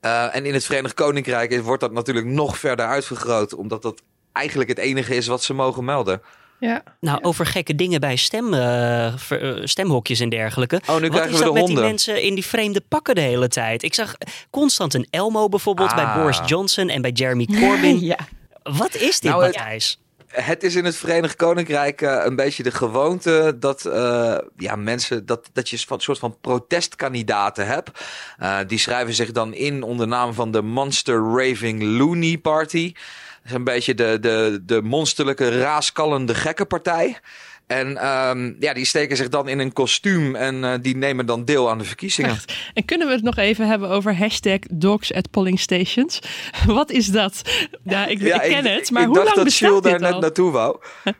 Uh, 0.00 0.36
en 0.36 0.46
in 0.46 0.54
het 0.54 0.64
Verenigd 0.64 0.94
Koninkrijk 0.94 1.60
wordt 1.60 1.80
dat 1.80 1.92
natuurlijk 1.92 2.26
nog 2.26 2.58
verder 2.58 2.86
uitvergroot, 2.86 3.54
omdat 3.54 3.82
dat 3.82 4.02
eigenlijk 4.32 4.68
het 4.68 4.78
enige 4.78 5.14
is 5.16 5.26
wat 5.26 5.42
ze 5.42 5.54
mogen 5.54 5.84
melden. 5.84 6.22
Ja. 6.60 6.82
Nou, 7.00 7.18
over 7.22 7.46
gekke 7.46 7.74
dingen 7.74 8.00
bij 8.00 8.16
stem, 8.16 8.54
uh, 8.54 9.12
stemhokjes 9.64 10.20
en 10.20 10.28
dergelijke. 10.28 10.80
Oh, 10.86 10.94
nu 11.00 11.00
Wat 11.00 11.10
krijgen 11.10 11.32
is 11.32 11.38
we 11.38 11.44
dat 11.44 11.54
de 11.54 11.60
met 11.60 11.68
die 11.68 11.78
mensen 11.78 12.22
in 12.22 12.34
die 12.34 12.44
vreemde 12.46 12.80
pakken 12.88 13.14
de 13.14 13.20
hele 13.20 13.48
tijd? 13.48 13.82
Ik 13.82 13.94
zag 13.94 14.14
constant 14.50 14.94
een 14.94 15.06
Elmo 15.10 15.48
bijvoorbeeld 15.48 15.94
bij 15.94 16.04
Ah. 16.04 16.14
Boris 16.16 16.40
Johnson 16.46 16.88
en 16.88 17.02
bij 17.02 17.10
Jeremy 17.10 17.46
Corbyn. 17.46 18.00
ja. 18.14 18.18
Wat 18.62 18.94
is 18.94 19.20
dit, 19.20 19.30
Nou, 19.30 19.44
het- 19.44 19.56
Matthijs? 19.56 20.00
Het 20.32 20.62
is 20.62 20.74
in 20.74 20.84
het 20.84 20.96
Verenigd 20.96 21.36
Koninkrijk 21.36 22.02
eh, 22.02 22.20
een 22.24 22.36
beetje 22.36 22.62
de 22.62 22.70
gewoonte 22.70 23.56
dat, 23.60 23.84
eh, 23.84 24.36
ja, 24.56 24.76
mensen, 24.76 25.26
dat, 25.26 25.50
dat 25.52 25.68
je 25.68 25.78
een 25.88 26.00
soort 26.00 26.18
van 26.18 26.36
protestkandidaten 26.40 27.66
hebt. 27.66 27.90
Eh, 28.38 28.58
die 28.66 28.78
schrijven 28.78 29.14
zich 29.14 29.32
dan 29.32 29.54
in 29.54 29.82
onder 29.82 30.08
naam 30.08 30.34
van 30.34 30.50
de 30.50 30.62
Monster 30.62 31.16
Raving 31.36 31.82
Looney 31.82 32.38
Party. 32.38 32.92
Is 33.44 33.52
een 33.52 33.64
beetje 33.64 33.94
de, 33.94 34.18
de, 34.20 34.60
de 34.64 34.82
monsterlijke 34.82 35.58
raaskallende 35.58 36.34
gekkenpartij. 36.34 37.18
En 37.72 37.96
ehm, 37.96 38.52
ja, 38.58 38.72
die 38.72 38.84
steken 38.84 39.16
zich 39.16 39.28
dan 39.28 39.48
in 39.48 39.58
een 39.58 39.72
kostuum 39.72 40.36
en 40.36 40.64
eh, 40.64 40.72
die 40.80 40.96
nemen 40.96 41.26
dan 41.26 41.44
deel 41.44 41.70
aan 41.70 41.78
de 41.78 41.84
verkiezingen. 41.84 42.38
En 42.74 42.84
kunnen 42.84 43.06
we 43.06 43.12
het 43.12 43.22
nog 43.22 43.36
even 43.36 43.68
hebben 43.68 43.88
over 43.88 44.16
hashtag 44.16 44.58
dogs 44.70 45.12
at 45.14 45.30
polling 45.30 45.60
stations? 45.60 46.18
Wat 46.66 46.90
is 46.90 47.06
dat? 47.06 47.42
Ja, 47.84 48.06
ik, 48.06 48.20
ik 48.20 48.40
ken 48.40 48.66
het, 48.66 48.90
maar 48.90 49.02
ik 49.02 49.08
hoe 49.08 49.16
dacht 49.16 49.26
lang 49.26 49.36
dat 49.36 49.44
bestaat 49.44 49.68
Jules 49.68 49.82
daar 49.82 50.12
net 50.12 50.20
naartoe 50.20 50.50
wou. 50.50 50.76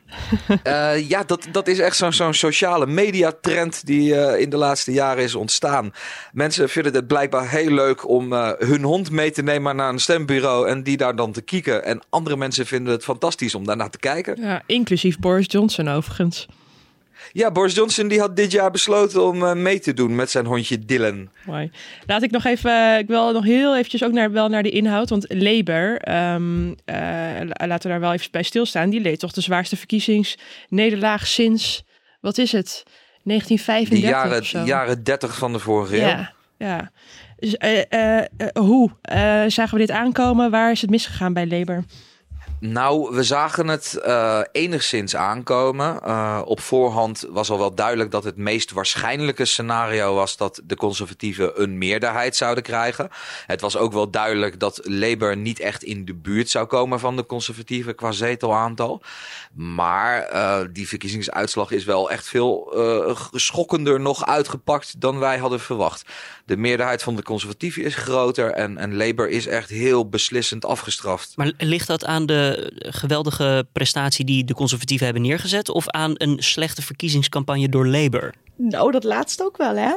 Eh, 0.63 1.09
ja, 1.09 1.23
dat, 1.23 1.47
dat 1.51 1.67
is 1.67 1.79
echt 1.79 1.95
zo'n 1.95 2.13
zo'n 2.13 2.33
sociale 2.33 2.85
mediatrend 2.85 3.85
die 3.85 4.15
eh, 4.15 4.41
in 4.41 4.49
de 4.49 4.57
laatste 4.57 4.91
jaren 4.91 5.23
is 5.23 5.35
ontstaan. 5.35 5.93
Mensen 6.31 6.69
vinden 6.69 6.93
het 6.93 7.07
blijkbaar 7.07 7.49
heel 7.49 7.71
leuk 7.71 8.07
om 8.09 8.33
hun 8.57 8.83
hond 8.83 9.11
mee 9.11 9.31
te 9.31 9.43
nemen 9.43 9.75
naar 9.75 9.89
een 9.89 9.99
stembureau 9.99 10.67
en 10.67 10.83
die 10.83 10.97
daar 10.97 11.15
dan 11.15 11.31
te 11.31 11.41
kieken. 11.41 11.83
En 11.85 12.01
andere 12.09 12.37
mensen 12.37 12.65
vinden 12.65 12.93
het 12.93 13.03
fantastisch 13.03 13.55
om 13.55 13.65
daarnaar 13.65 13.89
te 13.89 13.97
kijken. 13.97 14.41
Ja, 14.41 14.61
inclusief 14.65 15.19
Boris 15.19 15.45
Johnson 15.47 15.87
overigens. 15.87 16.42
Ja, 17.35 17.51
Boris 17.51 17.73
Johnson 17.75 18.07
die 18.07 18.19
had 18.19 18.35
dit 18.35 18.51
jaar 18.51 18.71
besloten 18.71 19.23
om 19.27 19.43
eh, 19.43 19.53
mee 19.53 19.79
te 19.79 19.93
doen 19.93 20.15
met 20.15 20.29
zijn 20.31 20.45
hondje 20.45 20.79
Dylan. 20.85 21.29
Mooi. 21.45 21.71
Laat 22.05 22.23
ik 22.23 22.31
nog 22.31 22.45
even, 22.45 22.97
ik 22.97 23.07
wil 23.07 23.31
nog 23.31 23.43
heel 23.43 23.75
eventjes 23.77 24.03
ook 24.03 24.11
naar, 24.11 24.31
wel 24.31 24.47
naar 24.49 24.63
de 24.63 24.69
inhoud. 24.69 25.09
Want 25.09 25.25
Labour, 25.33 25.97
eh, 25.97 26.15
la- 26.85 27.67
laten 27.67 27.81
we 27.81 27.87
daar 27.89 27.99
wel 27.99 28.13
even 28.13 28.31
bij 28.31 28.43
stilstaan. 28.43 28.89
Die 28.89 29.01
leed 29.01 29.19
toch 29.19 29.31
de 29.31 29.41
zwaarste 29.41 29.75
verkiezingsnederlaag 29.77 31.27
sinds, 31.27 31.83
wat 32.21 32.37
is 32.37 32.51
het, 32.51 32.83
Die 32.85 32.93
1935 33.23 34.09
jaren, 34.09 34.39
of 34.39 34.45
zo. 34.45 34.63
jaren 34.63 35.03
30 35.03 35.37
van 35.37 35.51
de 35.53 35.59
vorige 35.59 35.95
eeuw. 36.01 36.07
Ja, 36.07 36.33
ja. 36.57 36.91
Dus, 37.39 37.57
eh, 37.57 37.79
eh, 37.89 38.17
eh, 38.37 38.47
hoe 38.53 38.89
eh, 39.01 39.43
zagen 39.47 39.73
we 39.73 39.85
dit 39.85 39.91
aankomen? 39.91 40.51
Waar 40.51 40.71
is 40.71 40.81
het 40.81 40.89
misgegaan 40.89 41.33
bij 41.33 41.47
Labour? 41.47 41.83
Nou, 42.65 43.15
we 43.15 43.23
zagen 43.23 43.67
het 43.67 43.95
eh, 43.95 44.39
enigszins 44.51 45.15
aankomen. 45.15 46.01
Eh, 46.01 46.41
op 46.45 46.59
voorhand 46.59 47.25
was 47.29 47.49
al 47.49 47.57
wel 47.57 47.75
duidelijk 47.75 48.11
dat 48.11 48.23
het 48.23 48.37
meest 48.37 48.71
waarschijnlijke 48.71 49.45
scenario 49.45 50.15
was 50.15 50.37
dat 50.37 50.61
de 50.63 50.75
conservatieven 50.75 51.61
een 51.61 51.77
meerderheid 51.77 52.35
zouden 52.35 52.63
krijgen. 52.63 53.09
Het 53.45 53.61
was 53.61 53.77
ook 53.77 53.93
wel 53.93 54.09
duidelijk 54.09 54.59
dat 54.59 54.79
Labour 54.83 55.37
niet 55.37 55.59
echt 55.59 55.83
in 55.83 56.05
de 56.05 56.13
buurt 56.13 56.49
zou 56.49 56.65
komen 56.65 56.99
van 56.99 57.15
de 57.15 57.25
conservatieven 57.25 57.95
qua 57.95 58.11
zetelaantal. 58.11 59.01
Maar 59.53 60.21
eh, 60.21 60.59
die 60.71 60.87
verkiezingsuitslag 60.87 61.71
is 61.71 61.83
wel 61.83 62.11
echt 62.11 62.27
veel 62.27 62.51
schokkender 63.31 63.99
nog 63.99 64.25
uitgepakt 64.25 65.01
dan 65.01 65.19
wij 65.19 65.37
hadden 65.37 65.59
verwacht. 65.59 66.05
De 66.45 66.57
meerderheid 66.57 67.03
van 67.03 67.15
de 67.15 67.23
conservatieven 67.23 67.83
is 67.83 67.95
groter 67.95 68.51
en, 68.51 68.77
en 68.77 68.95
Labour 68.97 69.29
is 69.29 69.47
echt 69.47 69.69
heel 69.69 70.09
beslissend 70.09 70.65
afgestraft. 70.65 71.33
Maar 71.35 71.51
ligt 71.57 71.87
dat 71.87 72.05
aan 72.05 72.25
de 72.25 72.51
geweldige 72.79 73.67
prestatie 73.71 74.25
die 74.25 74.43
de 74.43 74.53
conservatieven 74.53 75.05
hebben 75.05 75.23
neergezet? 75.23 75.69
Of 75.69 75.87
aan 75.89 76.11
een 76.13 76.35
slechte 76.39 76.81
verkiezingscampagne 76.81 77.69
door 77.69 77.87
Labour? 77.87 78.33
Nou, 78.55 78.91
dat 78.91 79.03
laatste 79.03 79.43
ook 79.43 79.57
wel, 79.57 79.75
hè? 79.75 79.93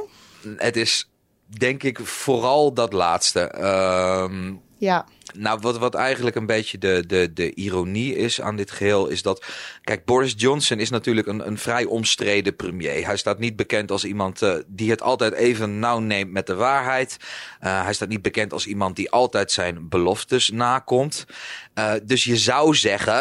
Het 0.57 0.77
is 0.77 1.09
denk 1.47 1.83
ik 1.83 1.99
vooral 1.99 2.73
dat 2.73 2.93
laatste. 2.93 3.41
Ehm, 3.41 4.55
Ja. 4.79 5.07
Nou, 5.35 5.59
wat, 5.61 5.79
wat 5.79 5.95
eigenlijk 5.95 6.37
een 6.37 6.47
beetje 6.47 6.79
de, 6.79 7.05
de, 7.07 7.33
de 7.33 7.55
ironie 7.55 8.17
is 8.17 8.41
aan 8.41 8.57
dit 8.57 8.71
geheel, 8.71 9.07
is 9.07 9.23
dat. 9.23 9.45
Kijk, 9.83 10.05
Boris 10.05 10.35
Johnson 10.37 10.79
is 10.79 10.91
natuurlijk 10.91 11.27
een, 11.27 11.47
een 11.47 11.59
vrij 11.59 11.85
omstreden 11.85 12.57
premier. 12.57 13.07
Hij 13.07 13.17
staat 13.17 13.39
niet 13.39 13.57
bekend 13.57 13.91
als 13.91 14.05
iemand 14.05 14.43
eh, 14.43 14.55
die 14.67 14.91
het 14.91 15.03
altijd 15.03 15.33
even 15.33 15.79
nauw 15.79 15.99
neemt 15.99 16.33
met 16.33 16.47
de 16.47 16.55
waarheid. 16.55 17.17
Eh, 17.61 17.83
hij 17.83 17.93
staat 17.93 18.09
niet 18.09 18.23
bekend 18.23 18.53
als 18.53 18.67
iemand 18.67 18.97
die 18.97 19.11
altijd 19.11 19.53
zijn 19.53 19.89
beloftes 19.89 20.51
nakomt. 20.51 21.27
Eh, 21.75 21.93
dus 22.03 22.25
je 22.25 22.37
zou 22.37 22.75
zeggen, 22.75 23.15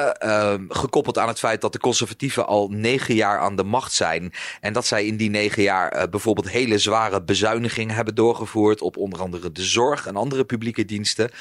gekoppeld 0.70 1.18
aan 1.18 1.28
het 1.28 1.40
feit 1.40 1.62
dat 1.62 1.74
de 1.74 1.80
conservatieven 1.80 2.48
al 2.48 2.68
negen 2.70 3.16
jaar 3.16 3.40
aan 3.40 3.56
de 3.56 3.64
macht 3.64 3.94
zijn. 3.94 4.34
En 4.62 4.74
dat 4.74 4.86
zij 4.86 5.06
in 5.06 5.18
die 5.18 5.30
negen 5.30 5.64
jaar 5.64 6.10
bijvoorbeeld 6.10 6.50
hele 6.50 6.78
zware 6.78 7.22
bezuinigingen 7.22 7.96
hebben 7.96 8.16
doorgevoerd. 8.16 8.82
op 8.82 8.98
onder 8.98 9.20
andere 9.20 9.52
de 9.52 9.64
zorg 9.64 10.08
en 10.08 10.16
andere 10.16 10.44
publieke 10.44 10.86
diensten. 10.86 11.32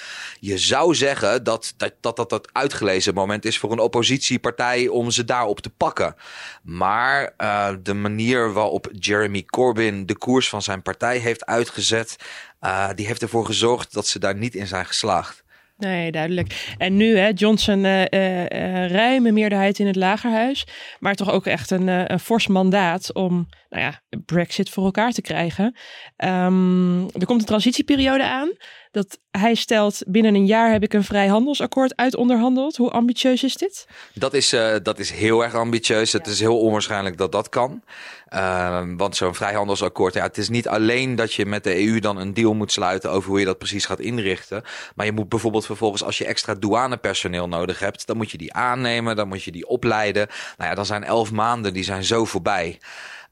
Je 0.41 0.54
zou 0.59 0.95
zeggen 0.95 1.45
dat 1.45 1.75
dat, 1.77 2.17
dat, 2.17 2.31
dat 2.31 2.49
uitgelezen 2.53 3.15
moment 3.15 3.45
is 3.45 3.59
voor 3.59 3.73
een 3.73 3.79
oppositiepartij 3.79 4.89
om 4.89 5.11
ze 5.11 5.25
daarop 5.25 5.61
te 5.61 5.71
pakken. 5.71 6.15
Maar 6.63 7.35
eh, 7.37 7.75
de 7.83 7.95
manier 7.95 8.53
waarop 8.53 8.89
Jeremy 8.99 9.45
Corbyn 9.45 10.07
de 10.07 10.17
koers 10.17 10.49
van 10.49 10.63
zijn 10.63 10.83
partij 10.83 11.19
heeft 11.19 11.47
uitgezet. 11.47 12.17
eh, 12.61 12.89
die 12.95 13.07
heeft 13.07 13.23
ervoor 13.23 13.47
gezorgd 13.47 13.93
dat 13.93 14.07
ze 14.07 14.19
daar 14.19 14.37
niet 14.37 14.55
in 14.55 14.67
zijn 14.67 14.87
geslaagd. 14.87 15.45
Nee, 15.77 16.11
duidelijk. 16.11 16.75
En 16.79 16.97
nu, 16.97 17.17
hè, 17.19 17.31
Johnson, 17.35 17.85
eh, 17.85 18.05
eh, 18.05 18.91
ruime 18.91 19.33
meerderheid 19.33 19.79
in 19.79 19.87
het 19.87 19.97
lagerhuis. 19.97 20.67
Maar 21.01 21.15
toch 21.15 21.31
ook 21.31 21.47
echt 21.47 21.71
een, 21.71 22.13
een 22.13 22.21
fors 22.21 22.47
mandaat 22.47 23.13
om 23.13 23.49
nou 23.69 23.83
ja, 23.83 24.01
Brexit 24.25 24.71
voor 24.71 24.85
elkaar 24.85 25.13
te 25.13 25.23
krijgen. 25.23 25.77
Ehm, 26.17 27.03
er 27.03 27.27
komt 27.27 27.41
een 27.41 27.47
transitieperiode 27.47 28.25
aan. 28.25 28.53
Dat 28.95 29.19
hij 29.31 29.55
stelt, 29.55 30.03
binnen 30.07 30.35
een 30.35 30.47
jaar 30.47 30.73
heb 30.73 30.83
ik 30.83 30.93
een 30.93 31.05
vrijhandelsakkoord 31.05 31.97
uitonderhandeld. 31.97 32.77
Hoe 32.77 32.91
ambitieus 32.91 33.43
is 33.43 33.57
dit? 33.57 33.87
Dat 34.13 34.35
is, 34.35 34.53
eh, 34.53 34.75
dat 34.83 34.99
is 34.99 35.11
heel 35.11 35.45
erg 35.45 35.55
ambitieus. 35.55 36.13
Het 36.13 36.27
is 36.27 36.41
heel 36.41 36.61
onwaarschijnlijk 36.61 37.19
dat 37.19 37.33
dat 37.33 37.49
kan. 37.49 37.83
Ehm, 38.29 38.97
want 38.97 39.17
zo'n 39.17 39.35
vrijhandelsakkoord, 39.35 40.15
ja, 40.15 40.23
het 40.23 40.39
is 40.39 40.49
niet 40.49 40.69
alleen 40.69 41.15
dat 41.15 41.35
je 41.35 41.47
met 41.47 41.65
de 41.65 41.79
EU 41.79 41.99
dan 41.99 42.17
een 42.17 42.35
deal 42.35 42.55
moet 42.55 42.73
sluiten 42.73 43.11
over 43.11 43.31
hoe 43.31 43.39
je 43.39 43.45
dat 43.45 43.59
precies 43.59 43.87
gaat 43.87 44.01
inrichten. 44.01 44.63
Maar 44.95 45.07
je 45.07 45.13
moet 45.13 45.29
bijvoorbeeld 45.29 45.67
vervolgens, 45.67 46.05
als 46.05 46.19
je 46.19 46.25
extra 46.27 46.55
douanepersoneel 46.55 47.49
nodig 47.49 47.79
hebt, 47.79 48.07
dan 48.07 48.17
moet 48.17 48.31
je 48.31 48.39
die 48.39 48.53
aannemen, 48.53 49.17
dan 49.17 49.29
moet 49.29 49.43
je 49.43 49.53
die 49.53 49.67
opleiden. 49.67 50.27
Nou 50.57 50.71
ja, 50.71 50.77
dan 50.77 50.87
zijn 50.87 51.05
elf 51.05 51.33
maanden, 51.33 51.73
die 51.73 51.85
zijn 51.85 52.05
zo 52.05 52.25
voorbij. 52.25 52.79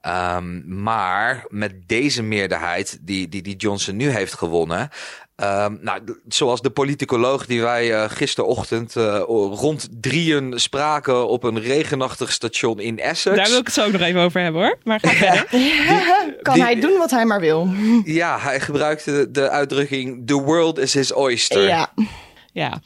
Ehm, 0.03 0.83
maar 0.83 1.45
met 1.49 1.89
deze 1.89 2.23
meerderheid 2.23 2.99
die, 3.01 3.29
die, 3.29 3.43
die 3.43 3.57
Johnson 3.57 3.97
nu 3.97 4.09
heeft 4.09 4.35
gewonnen. 4.35 4.89
Ehm, 5.37 5.77
nou, 5.81 6.01
zoals 6.29 6.61
de 6.61 6.71
politicoloog 6.71 7.47
die 7.47 7.63
wij 7.63 7.93
eh, 7.95 8.11
gisterochtend 8.11 8.97
eh, 8.97 9.23
rond 9.53 9.89
drieën 10.01 10.53
spraken 10.61 11.29
op 11.29 11.43
een 11.45 11.61
regenachtig 11.61 12.33
station 12.33 12.81
in 12.81 12.99
Essex. 12.99 13.37
Daar 13.37 13.49
wil 13.49 13.59
ik 13.59 13.65
het 13.65 13.75
zo 13.75 13.85
ook 13.85 13.93
nog 13.93 14.01
even 14.01 14.21
over 14.21 14.41
hebben 14.41 14.61
hoor. 14.63 14.79
Maar 14.85 15.01
ga 15.01 15.09
verder. 15.09 15.47
kan 16.43 16.55
die- 16.55 16.63
hij 16.63 16.81
doen 16.81 16.99
wat 16.99 17.11
hij 17.11 17.25
maar 17.25 17.41
wil. 17.41 17.69
Ja, 18.05 18.39
hij 18.39 18.61
gebruikte 18.61 19.31
de 19.31 19.49
uitdrukking: 19.51 20.27
The 20.27 20.35
world 20.43 20.79
is 20.79 20.95
his 20.95 21.15
oyster. 21.15 21.67
Ja. 21.67 21.93
Ja. 22.53 22.81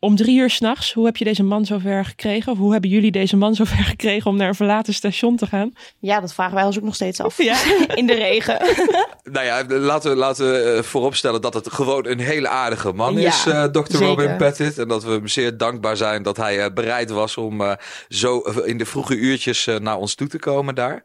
Om 0.00 0.16
drie 0.16 0.38
uur 0.38 0.50
s'nachts, 0.50 0.92
hoe 0.92 1.04
heb 1.04 1.16
je 1.16 1.24
deze 1.24 1.42
man 1.42 1.64
zover 1.64 2.04
gekregen? 2.04 2.52
Of 2.52 2.58
hoe 2.58 2.72
hebben 2.72 2.90
jullie 2.90 3.10
deze 3.10 3.36
man 3.36 3.54
zover 3.54 3.84
gekregen 3.94 4.30
om 4.30 4.36
naar 4.36 4.48
een 4.48 4.54
verlaten 4.54 4.94
station 4.94 5.36
te 5.36 5.46
gaan? 5.46 5.72
ja, 5.98 6.20
dat 6.20 6.34
vragen 6.34 6.54
wij 6.54 6.64
ons 6.64 6.76
ook 6.78 6.84
nog 6.84 6.94
steeds 6.94 7.20
af. 7.20 7.36
Ja. 7.48 7.56
In 7.94 8.06
de 8.06 8.14
regen. 8.14 8.58
Nou 9.32 9.46
ja, 9.46 9.64
laten 9.68 10.10
we, 10.10 10.16
laten 10.16 10.52
we 10.52 10.60
eh, 10.60 10.82
vooropstellen 10.82 11.40
dat 11.40 11.54
het 11.54 11.72
gewoon 11.72 12.06
een 12.06 12.18
hele 12.20 12.48
aardige 12.48 12.92
man 12.92 13.14
Ja, 13.14 13.28
is, 13.28 13.46
eh 13.46 13.64
Dr. 13.64 13.80
zeker. 13.86 14.06
Robin 14.06 14.36
Pettit. 14.36 14.78
En 14.78 14.88
dat 14.88 15.04
we 15.04 15.10
hem 15.10 15.26
zeer 15.26 15.56
dankbaar 15.56 15.96
zijn 15.96 16.22
dat 16.22 16.36
hij 16.36 16.64
eh, 16.64 16.72
bereid 16.72 17.10
was 17.10 17.36
om 17.36 17.60
eh, 17.60 17.72
zo 18.08 18.38
in 18.40 18.78
de 18.78 18.86
vroege 18.86 19.16
uurtjes 19.16 19.68
naar 19.80 19.96
ons 19.96 20.14
toe 20.14 20.28
te 20.28 20.38
komen 20.38 20.74
daar. 20.74 21.02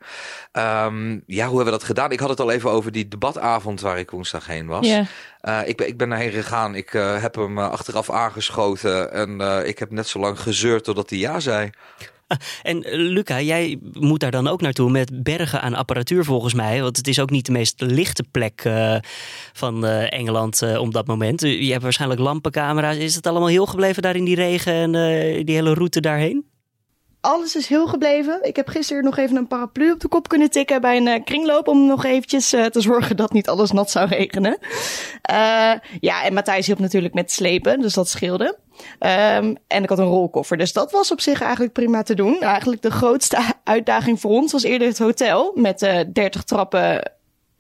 Ehm, 0.52 1.20
ja, 1.26 1.46
hoe 1.48 1.56
hebben 1.56 1.66
we 1.66 1.80
dat 1.80 1.84
gedaan? 1.84 2.12
Ik 2.12 2.20
had 2.20 2.30
het 2.30 2.40
al 2.40 2.52
even 2.52 2.72
over 2.72 2.92
die 2.92 3.08
debatavond 3.08 3.82
waar 3.82 4.00
ik 4.00 4.12
woensdag 4.12 4.48
heen 4.48 4.68
was. 4.68 4.88
Ja. 4.88 5.06
Eh, 5.44 5.60
ik, 5.66 5.78
ben, 5.78 5.88
ik 5.88 5.98
ben 5.98 6.32
gegaan. 6.32 6.76
Ik 6.76 6.94
eh, 6.94 7.22
heb 7.22 7.36
hem 7.36 7.58
eh, 7.58 7.70
achteraf 7.70 8.10
aangeschoten. 8.10 9.12
En 9.12 9.66
ik 9.68 9.80
heb 9.80 9.92
net 9.92 10.08
zo 10.08 10.20
lang 10.20 10.40
gezeurd 10.40 10.84
totdat 10.84 11.10
hij 11.10 11.20
ja 11.20 11.40
zei. 11.40 11.72
En 12.64 12.84
eh, 12.84 12.98
Luca, 12.98 13.42
jij 13.42 13.80
moet 13.94 14.20
daar 14.20 14.32
dan 14.32 14.48
ook 14.48 14.62
naartoe 14.62 14.92
met 14.92 15.24
bergen 15.24 15.62
aan 15.62 15.74
apparatuur 15.74 16.26
volgens 16.26 16.54
mij. 16.54 16.82
Want 16.82 16.98
het 16.98 17.08
is 17.08 17.20
ook 17.20 17.30
niet 17.30 17.46
de 17.46 17.52
meest 17.52 17.82
lichte 17.82 18.24
plek 18.32 18.70
van 19.54 19.86
Engeland 19.86 20.62
eh, 20.62 20.82
op 20.82 20.94
dat 20.94 21.08
moment. 21.08 21.42
Je 21.42 21.72
hebt 21.72 21.84
waarschijnlijk 21.84 22.22
lampencamera's. 22.22 22.98
Is 22.98 23.16
het 23.16 23.28
allemaal 23.28 23.48
heel 23.48 23.66
gebleven 23.66 24.02
daar 24.02 24.16
in 24.16 24.26
die 24.26 24.36
regen 24.36 24.74
en 24.74 24.92
die 25.46 25.56
hele 25.56 25.74
route 25.74 26.02
daarheen? 26.02 26.53
Alles 27.24 27.56
is 27.56 27.68
heel 27.68 27.88
gebleven. 27.88 28.40
Ik 28.42 28.56
heb 28.56 28.68
gisteren 28.68 29.04
nog 29.04 29.18
even 29.18 29.36
een 29.36 29.48
paraplu 29.48 29.92
op 29.92 30.00
de 30.00 30.08
kop 30.08 30.28
kunnen 30.28 30.50
tikken 30.50 30.82
bij 30.82 30.98
een 30.98 31.08
eh, 31.08 31.24
kringloop. 31.24 31.68
Om 31.68 31.86
nog 31.86 32.06
eventjes 32.06 32.54
eh, 32.54 32.66
te 32.66 32.82
zorgen 32.82 33.18
dat 33.18 33.34
niet 33.34 33.50
alles 33.50 33.72
nat 33.72 33.92
zou 33.92 34.08
regenen. 34.08 34.58
Eh, 35.22 35.72
ja, 36.00 36.24
en 36.24 36.34
Matthijs 36.34 36.66
hielp 36.66 36.80
natuurlijk 36.80 37.14
met 37.14 37.32
slepen, 37.32 37.80
dus 37.80 37.94
dat 37.94 38.10
scheelde. 38.10 38.58
Ehm, 39.00 39.56
en 39.68 39.84
ik 39.84 39.90
had 39.90 40.00
een 40.00 40.06
rolkoffer. 40.06 40.58
Dus 40.58 40.74
dat 40.74 40.92
was 40.92 41.12
op 41.12 41.22
zich 41.22 41.42
eigenlijk 41.42 41.74
prima 41.74 42.04
te 42.04 42.16
doen. 42.16 42.42
Eigenlijk 42.42 42.82
de 42.82 42.92
grootste 42.92 43.38
uitdaging 43.64 44.20
voor 44.20 44.32
ons 44.32 44.52
was 44.52 44.64
eerder 44.64 44.88
het 44.88 45.00
hotel. 45.00 45.52
Met 45.56 45.82
uh, 45.82 46.00
30 46.14 46.44
trappen 46.44 47.12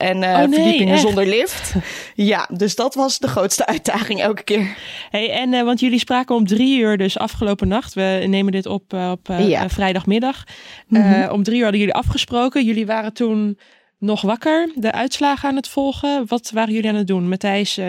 en 0.03 0.21
uh, 0.21 0.29
Oh, 0.29 0.37
nee, 0.37 0.47
verdiepingen 0.53 0.93
echt? 0.93 1.01
zonder 1.01 1.27
lift. 1.27 1.73
ja, 2.31 2.49
dus 2.53 2.75
dat 2.75 2.95
was 2.95 3.19
de 3.19 3.27
grootste 3.27 3.65
uitdaging 3.65 4.21
elke 4.21 4.43
keer. 4.43 4.77
Hey, 5.09 5.31
en 5.31 5.53
eh, 5.53 5.63
want 5.63 5.79
jullie 5.79 5.99
spraken 5.99 6.35
om 6.35 6.47
drie 6.47 6.79
uur, 6.79 6.97
dus 6.97 7.17
afgelopen 7.17 7.67
nacht. 7.67 7.93
We 7.93 8.23
nemen 8.27 8.51
dit 8.51 8.65
op 8.65 8.93
eh, 8.93 9.11
op 9.11 9.27
Ja. 9.39 9.69
vrijdagmiddag. 9.69 10.43
Mhm. 10.87 11.31
Om 11.31 11.43
drie 11.43 11.57
uur 11.57 11.61
hadden 11.63 11.79
jullie 11.79 11.95
afgesproken. 11.95 12.65
Jullie 12.65 12.85
waren 12.85 13.13
toen 13.13 13.59
nog 13.99 14.21
wakker, 14.21 14.69
de 14.75 14.91
uitslagen 14.91 15.49
aan 15.49 15.55
het 15.55 15.67
volgen. 15.67 16.23
Wat 16.27 16.51
waren 16.53 16.73
jullie 16.73 16.89
aan 16.89 16.95
het 16.95 17.07
doen? 17.07 17.29
Matthijs 17.29 17.79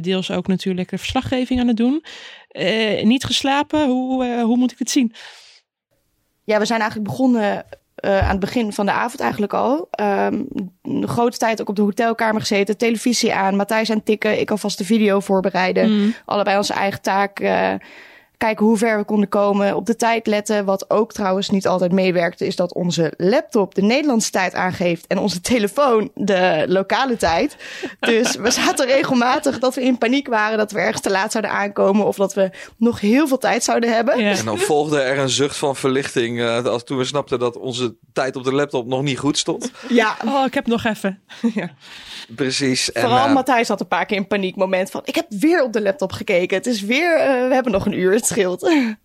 deels 0.00 0.30
ook 0.30 0.46
natuurlijk 0.46 0.90
de 0.90 0.98
verslaggeving 0.98 1.60
aan 1.60 1.66
het 1.68 1.76
doen. 1.76 2.04
Niet 3.02 3.24
geslapen, 3.24 3.86
hoe, 3.86 4.40
hoe 4.42 4.56
moet 4.56 4.72
ik 4.72 4.78
het 4.78 4.90
zien? 4.90 5.12
Ja, 6.44 6.58
we 6.58 6.64
zijn 6.64 6.80
eigenlijk 6.80 7.10
begonnen 7.10 7.64
eh, 8.00 8.18
aan 8.18 8.30
het 8.30 8.40
begin 8.40 8.72
van 8.72 8.86
de 8.86 8.92
avond 8.92 9.20
eigenlijk 9.20 9.52
al. 9.54 9.88
Ehm, 9.90 10.42
grote 11.00 11.38
tijd 11.38 11.60
ook 11.60 11.68
op 11.68 11.76
de 11.76 11.82
hotelkamer 11.82 12.40
gezeten, 12.40 12.76
televisie 12.76 13.34
aan, 13.34 13.56
Matthijs 13.56 13.90
aan 13.90 13.96
het 13.96 14.04
tikken, 14.04 14.40
ik 14.40 14.50
alvast 14.50 14.78
de 14.78 14.84
video 14.84 15.20
voorbereiden. 15.20 15.90
Mm. 15.90 16.14
Allebei 16.24 16.56
onze 16.56 16.72
eigen 16.72 17.02
taak. 17.02 17.40
eh, 17.40 17.74
kijken 18.38 18.66
hoe 18.66 18.76
ver 18.76 18.98
we 18.98 19.04
konden 19.04 19.28
komen, 19.28 19.76
op 19.76 19.86
de 19.86 19.96
tijd 19.96 20.26
letten. 20.26 20.64
Wat 20.64 20.90
ook 20.90 21.12
trouwens 21.12 21.50
niet 21.50 21.66
altijd 21.66 21.92
meewerkte, 21.92 22.46
is 22.46 22.56
dat 22.56 22.74
onze 22.74 23.12
laptop 23.16 23.74
de 23.74 23.82
Nederlandse 23.82 24.30
tijd 24.30 24.54
aangeeft 24.54 25.06
en 25.06 25.18
onze 25.18 25.40
telefoon 25.40 26.10
de 26.14 26.64
lokale 26.68 27.16
tijd. 27.16 27.56
Dus 28.00 28.36
we 28.36 28.50
zaten 28.50 28.86
regelmatig 28.86 29.58
dat 29.58 29.74
we 29.74 29.82
in 29.82 29.98
paniek 29.98 30.28
waren 30.28 30.58
dat 30.58 30.72
we 30.72 30.78
ergens 30.78 31.02
te 31.02 31.10
laat 31.10 31.32
zouden 31.32 31.52
aankomen 31.52 32.06
of 32.06 32.16
dat 32.16 32.34
we 32.34 32.50
nog 32.76 33.00
heel 33.00 33.28
veel 33.28 33.38
tijd 33.38 33.64
zouden 33.64 33.92
hebben. 33.94 34.18
Ja. 34.18 34.30
En 34.30 34.44
dan 34.44 34.58
volgde 34.58 35.00
er 35.00 35.18
een 35.18 35.28
zucht 35.28 35.56
van 35.56 35.76
verlichting 35.76 36.40
eh, 36.40 36.64
als 36.64 36.84
toen 36.84 36.98
we 36.98 37.04
snapten 37.04 37.38
dat 37.38 37.56
onze 37.56 37.96
tijd 38.12 38.36
op 38.36 38.44
de 38.44 38.52
laptop 38.52 38.86
nog 38.86 39.02
niet 39.02 39.18
goed 39.18 39.38
stond. 39.38 39.70
Ja, 39.88 40.16
Oh, 40.24 40.44
ik 40.46 40.54
heb 40.54 40.66
nog 40.66 40.84
even. 40.84 41.22
ja. 41.54 41.70
Precies. 42.36 42.92
En, 42.92 43.02
Vooral 43.02 43.26
eh, 43.26 43.32
Matthijs 43.32 43.68
had 43.68 43.80
een 43.80 43.88
paar 43.88 44.06
keer 44.06 44.16
een 44.16 44.26
paniekmoment 44.26 44.90
van... 44.90 45.00
ik 45.04 45.14
heb 45.14 45.26
weer 45.28 45.62
op 45.62 45.72
de 45.72 45.82
laptop 45.82 46.12
gekeken. 46.12 46.56
Het 46.56 46.66
is 46.66 46.80
weer... 46.80 47.18
eh, 47.18 47.48
we 47.48 47.54
hebben 47.54 47.72
nog 47.72 47.86
een 47.86 47.98
uur, 47.98 48.12
het 48.12 48.26
scheelt. 48.26 48.68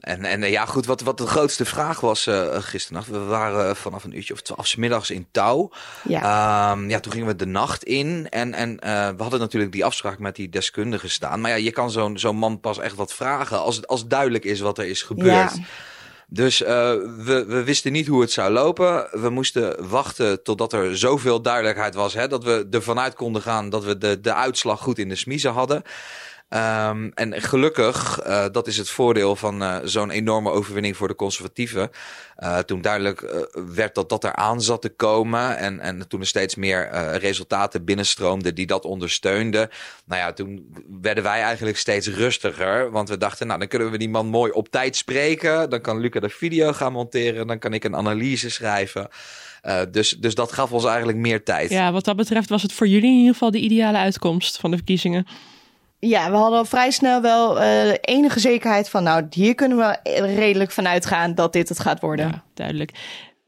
En, 0.00 0.24
en 0.24 0.42
eh, 0.42 0.50
ja, 0.50 0.64
goed, 0.66 0.86
wat, 0.86 1.00
wat 1.00 1.18
de 1.18 1.26
grootste 1.26 1.64
vraag 1.64 2.00
was 2.00 2.26
eh 2.26 2.62
gisternacht. 2.62 3.08
We 3.08 3.18
waren 3.18 3.76
vanaf 3.76 4.04
een 4.04 4.16
uurtje 4.16 4.32
of 4.32 4.40
twaalf 4.40 4.76
middags 4.76 5.10
in 5.10 5.26
touw. 5.30 5.70
Ja. 6.08 6.20
Ehm, 6.72 6.90
ja, 6.90 7.00
toen 7.00 7.12
gingen 7.12 7.26
we 7.26 7.36
de 7.36 7.46
nacht 7.46 7.84
in. 7.84 8.26
En, 8.30 8.54
en 8.54 8.76
we 9.16 9.22
hadden 9.22 9.40
natuurlijk 9.40 9.72
die 9.72 9.84
afspraak 9.84 10.18
met 10.18 10.36
die 10.36 10.48
deskundige 10.48 11.08
staan. 11.08 11.40
Maar 11.40 11.50
ja, 11.50 11.56
je 11.56 11.70
kan 11.70 11.90
zo'n 11.90 12.18
zo'n 12.18 12.36
man 12.36 12.60
pas 12.60 12.78
echt 12.78 12.96
wat 12.96 13.12
vragen 13.12 13.60
als, 13.60 13.86
als 13.86 14.06
duidelijk 14.06 14.44
is 14.44 14.60
wat 14.60 14.78
er 14.78 14.86
is 14.86 15.02
gebeurd. 15.02 15.54
Ja. 15.54 15.62
Dus 16.32 16.62
eh, 16.62 16.92
we, 17.16 17.44
we 17.46 17.64
wisten 17.64 17.92
niet 17.92 18.06
hoe 18.06 18.20
het 18.20 18.32
zou 18.32 18.52
lopen. 18.52 19.08
We 19.10 19.30
moesten 19.30 19.88
wachten 19.88 20.42
totdat 20.42 20.72
er 20.72 20.98
zoveel 20.98 21.42
duidelijkheid 21.42 21.94
was. 21.94 22.14
Hè, 22.14 22.28
dat 22.28 22.44
we 22.44 22.66
ervan 22.70 22.98
uit 22.98 23.14
konden 23.14 23.42
gaan 23.42 23.70
dat 23.70 23.84
we 23.84 23.98
de, 23.98 24.20
de 24.20 24.34
uitslag 24.34 24.80
goed 24.80 24.98
in 24.98 25.08
de 25.08 25.14
smiezen 25.14 25.52
hadden. 25.52 25.82
Ehm, 26.50 27.10
en 27.14 27.42
gelukkig, 27.42 28.18
eh, 28.18 28.46
dat 28.52 28.66
is 28.66 28.76
het 28.76 28.90
voordeel 28.90 29.36
van 29.36 29.62
eh, 29.62 29.76
zo'n 29.84 30.10
enorme 30.10 30.50
overwinning 30.50 30.96
voor 30.96 31.08
de 31.08 31.14
conservatieven. 31.14 31.90
Eh, 32.36 32.58
toen 32.58 32.80
duidelijk 32.80 33.48
werd 33.74 33.94
dat 33.94 34.08
dat 34.08 34.24
eraan 34.24 34.62
zat 34.62 34.82
te 34.82 34.88
komen. 34.88 35.58
En, 35.58 35.80
en 35.80 36.08
toen 36.08 36.20
er 36.20 36.26
steeds 36.26 36.54
meer 36.54 36.88
resultaten 37.18 37.84
binnenstroomden 37.84 38.54
die 38.54 38.66
dat 38.66 38.84
ondersteunden. 38.84 39.68
Nou 40.04 40.20
ja, 40.20 40.32
toen 40.32 40.74
werden 41.00 41.24
wij 41.24 41.42
eigenlijk 41.42 41.76
steeds 41.76 42.08
rustiger. 42.08 42.90
Want 42.90 43.08
we 43.08 43.16
dachten, 43.16 43.46
nou 43.46 43.58
dan 43.58 43.68
kunnen 43.68 43.90
we 43.90 43.98
die 43.98 44.08
man 44.08 44.26
mooi 44.26 44.52
op 44.52 44.68
tijd 44.68 44.96
spreken. 44.96 45.70
Dan 45.70 45.80
kan 45.80 46.00
Luca 46.00 46.20
de 46.20 46.28
video 46.28 46.72
gaan 46.72 46.92
monteren. 46.92 47.46
Dan 47.46 47.58
kan 47.58 47.72
ik 47.72 47.84
een 47.84 47.96
analyse 47.96 48.50
schrijven. 48.50 49.08
Dus, 49.90 50.10
dus 50.10 50.34
dat 50.34 50.52
gaf 50.52 50.72
ons 50.72 50.84
eigenlijk 50.84 51.18
meer 51.18 51.44
tijd. 51.44 51.70
ja, 51.70 51.92
wat 51.92 52.04
dat 52.04 52.16
betreft 52.16 52.48
was 52.48 52.62
het 52.62 52.72
voor 52.72 52.88
jullie 52.88 53.10
in 53.10 53.16
ieder 53.16 53.32
geval 53.32 53.50
de 53.50 53.58
ideale 53.58 53.98
uitkomst 53.98 54.56
van 54.56 54.70
de 54.70 54.76
verkiezingen. 54.76 55.26
Ja, 56.00 56.30
we 56.30 56.36
hadden 56.36 56.58
al 56.58 56.64
vrij 56.64 56.90
snel 56.90 57.22
wel 57.22 57.60
eh, 57.60 57.92
enige 58.00 58.40
zekerheid 58.40 58.88
van... 58.88 59.02
nou, 59.02 59.26
hier 59.30 59.54
kunnen 59.54 59.78
we 59.78 59.98
redelijk 60.36 60.70
van 60.70 60.88
uitgaan 60.88 61.34
dat 61.34 61.52
dit 61.52 61.68
het 61.68 61.80
gaat 61.80 62.00
worden. 62.00 62.28
Ja, 62.28 62.42
duidelijk. 62.54 62.92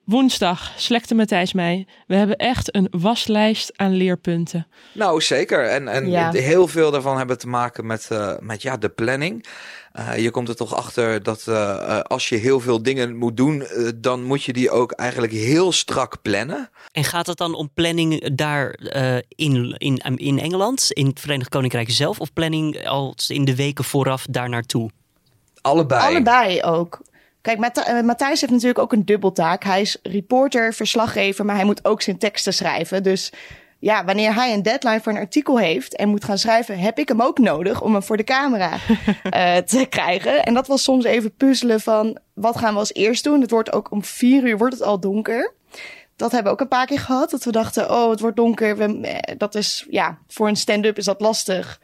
Woensdag, 0.04 0.72
slekte 0.76 1.14
Matthijs 1.14 1.52
mij. 1.52 1.86
We 2.06 2.14
hebben 2.14 2.36
echt 2.36 2.74
een 2.74 2.88
waslijst 2.90 3.72
aan 3.76 3.92
leerpunten. 3.92 4.66
Nou, 4.92 5.20
zeker. 5.20 5.68
En, 5.68 5.88
en 5.88 6.10
Ja. 6.10 6.30
heel 6.30 6.68
veel 6.68 6.90
daarvan 6.90 7.18
hebben 7.18 7.38
te 7.38 7.48
maken 7.48 7.86
met, 7.86 8.08
eh, 8.10 8.32
met 8.40 8.62
ja, 8.62 8.76
de 8.76 8.88
planning. 8.88 9.46
Eh, 9.92 10.18
je 10.18 10.30
komt 10.30 10.48
er 10.48 10.56
toch 10.56 10.74
achter 10.74 11.22
dat 11.22 11.46
eh, 11.48 11.72
eh, 11.72 12.00
als 12.00 12.28
je 12.28 12.36
heel 12.36 12.60
veel 12.60 12.82
dingen 12.82 13.16
moet 13.16 13.36
doen, 13.36 13.62
eh, 13.62 13.88
dan 13.96 14.22
moet 14.24 14.42
je 14.42 14.52
die 14.52 14.70
ook 14.70 14.92
eigenlijk 14.92 15.32
heel 15.32 15.72
strak 15.72 16.22
plannen. 16.22 16.70
En 16.92 17.04
gaat 17.04 17.26
het 17.26 17.38
dan 17.38 17.54
om 17.54 17.70
planning 17.74 18.36
daar 18.36 18.70
eh, 18.70 19.16
in, 19.28 19.74
in, 19.78 19.98
in 20.16 20.38
Engeland, 20.38 20.92
in 20.92 21.06
het 21.06 21.20
Verenigd 21.20 21.48
Koninkrijk 21.48 21.90
zelf, 21.90 22.20
of 22.20 22.32
planning 22.32 22.86
als 22.86 23.30
in 23.30 23.44
de 23.44 23.56
weken 23.56 23.84
vooraf 23.84 24.26
daar 24.30 24.48
naartoe? 24.48 24.90
Allebei. 25.60 26.02
Allebei 26.02 26.62
ook. 26.62 27.00
Kijk, 27.40 27.58
Matth- 27.58 28.02
Matthijs 28.04 28.40
heeft 28.40 28.52
natuurlijk 28.52 28.78
ook 28.78 28.92
een 28.92 29.04
dubbeltaak. 29.04 29.64
Hij 29.64 29.80
is 29.80 29.98
reporter, 30.02 30.74
verslaggever, 30.74 31.44
maar 31.44 31.56
hij 31.56 31.64
moet 31.64 31.84
ook 31.84 32.02
zijn 32.02 32.18
teksten 32.18 32.54
schrijven. 32.54 33.02
Dus 33.02 33.32
ja, 33.82 34.04
wanneer 34.04 34.34
hij 34.34 34.52
een 34.52 34.62
deadline 34.62 35.00
voor 35.00 35.12
een 35.12 35.18
artikel 35.18 35.58
heeft 35.58 35.96
en 35.96 36.08
moet 36.08 36.24
gaan 36.24 36.38
schrijven, 36.38 36.78
heb 36.78 36.98
ik 36.98 37.08
hem 37.08 37.22
ook 37.22 37.38
nodig 37.38 37.80
om 37.80 37.92
hem 37.92 38.02
voor 38.02 38.16
de 38.16 38.24
camera 38.24 38.70
eh, 39.22 39.56
te 39.56 39.86
krijgen. 39.88 40.44
En 40.44 40.54
dat 40.54 40.66
was 40.66 40.82
soms 40.82 41.04
even 41.04 41.34
puzzelen 41.34 41.80
van 41.80 42.18
wat 42.34 42.56
gaan 42.56 42.72
we 42.72 42.78
als 42.78 42.94
eerst 42.94 43.24
doen. 43.24 43.40
Het 43.40 43.50
wordt 43.50 43.72
ook 43.72 43.90
om 43.90 44.04
vier 44.04 44.44
uur 44.44 44.58
wordt 44.58 44.74
het 44.74 44.82
al 44.82 45.00
donker. 45.00 45.52
Dat 46.16 46.32
hebben 46.32 46.52
we 46.52 46.58
ook 46.58 46.60
een 46.60 46.76
paar 46.76 46.86
keer 46.86 46.98
gehad. 46.98 47.30
Dat 47.30 47.44
we 47.44 47.52
dachten, 47.52 47.90
oh, 47.90 48.10
het 48.10 48.20
wordt 48.20 48.36
donker. 48.36 48.76
We, 48.76 49.00
eh, 49.00 49.34
dat 49.38 49.54
is, 49.54 49.86
ja, 49.90 50.18
voor 50.28 50.48
een 50.48 50.56
stand-up 50.56 50.98
is 50.98 51.04
dat 51.04 51.20
lastig. 51.20 51.80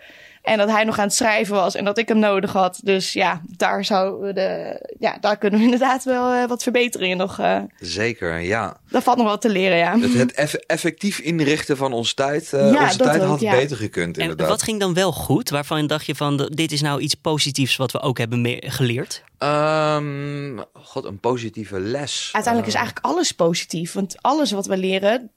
En 0.49 0.59
dat 0.59 0.69
hij 0.71 0.85
nog 0.85 0.99
aan 0.99 1.05
het 1.05 1.15
schrijven 1.15 1.55
was 1.55 1.75
en 1.75 1.85
dat 1.85 1.99
ik 1.99 2.09
hem 2.09 2.19
nodig 2.19 2.53
had. 2.53 2.81
Dus 2.83 3.13
ja, 3.13 3.41
daar, 3.57 3.85
zou 3.85 4.33
de, 4.33 4.81
ja, 4.99 5.17
daar 5.21 5.37
kunnen 5.39 5.59
we 5.59 5.65
inderdaad 5.71 6.05
wel 6.05 6.33
eh, 6.33 6.49
wat 6.49 6.63
verbeteringen 6.63 7.17
nog. 7.17 7.39
eh 7.39 7.61
Zeker, 7.81 8.39
ja. 8.41 8.77
daar 8.91 9.03
valt 9.03 9.17
nog 9.19 9.27
wat 9.27 9.41
te 9.41 9.49
leren, 9.49 9.77
ja. 9.77 9.99
Het, 9.99 10.15
het 10.15 10.33
eff- 10.33 10.55
effectief 10.55 11.19
inrichten 11.19 11.77
van 11.77 11.93
onze 11.93 12.15
tijd, 12.15 12.53
eh, 12.53 12.73
Ja, 12.73 12.83
onze 12.85 12.99
dat 12.99 13.07
tijd 13.07 13.23
ook, 13.23 13.29
had 13.29 13.41
ja. 13.41 13.51
beter 13.51 13.77
gekund 13.77 14.17
En 14.17 14.23
inderdaad. 14.23 14.49
wat 14.49 14.63
ging 14.63 14.81
dan 14.81 14.95
wel 14.95 15.13
goed? 15.13 15.51
Waarvan 15.51 15.87
dacht 15.87 16.07
je 16.07 16.15
van, 16.15 16.37
de- 16.37 16.55
dit 16.55 16.73
is 16.73 16.81
nou 16.81 17.01
iets 17.01 17.15
positiefs 17.15 17.77
wat 17.77 17.93
we 17.93 18.01
ook 18.01 18.19
hebben 18.19 18.57
geleerd? 18.67 19.23
Ehm, 19.39 20.59
God, 20.73 21.05
een 21.05 21.21
positieve 21.21 21.81
les. 21.81 22.29
Uiteindelijk 22.33 22.73
is 22.75 22.79
eigenlijk 22.79 23.07
alles 23.07 23.33
positief. 23.33 23.93
Want 23.93 24.17
alles 24.21 24.51
wat 24.53 24.67
we 24.67 24.77
leren, 24.77 25.31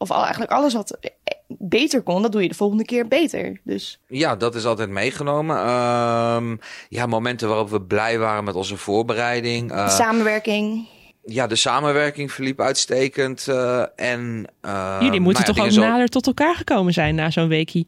of 0.00 0.10
al, 0.10 0.20
eigenlijk 0.22 0.52
alles 0.52 0.74
wat 0.74 0.90
eh, 1.00 1.10
beter 1.48 2.02
kon, 2.02 2.22
dat 2.22 2.32
doe 2.32 2.42
je 2.42 2.48
de 2.48 2.54
volgende 2.54 2.84
keer 2.84 3.08
beter. 3.08 3.60
Dus 3.64 4.00
Ja, 4.08 4.36
dat 4.36 4.54
is 4.54 4.64
altijd 4.64 4.88
meegenomen. 4.88 5.56
Ehm, 5.56 6.56
ja, 6.88 7.06
momenten 7.06 7.48
waarop 7.48 7.70
we 7.70 7.80
blij 7.82 8.18
waren 8.18 8.44
met 8.44 8.54
onze 8.54 8.76
voorbereiding. 8.76 9.72
Eh, 9.72 9.88
samenwerking. 9.88 10.86
ja, 11.24 11.46
de 11.46 11.56
samenwerking 11.56 12.32
verliep 12.32 12.60
uitstekend. 12.60 13.48
eh, 13.48 13.82
en, 13.96 14.44
ehm, 14.60 15.04
jullie 15.04 15.20
moeten 15.20 15.42
nou 15.44 15.54
ja, 15.56 15.62
toch 15.62 15.64
ook 15.64 15.70
zo- 15.70 15.80
nader 15.90 16.08
tot 16.08 16.26
elkaar 16.26 16.54
gekomen 16.54 16.92
zijn 16.92 17.14
na 17.14 17.30
zo'n 17.30 17.48
weekie. 17.48 17.86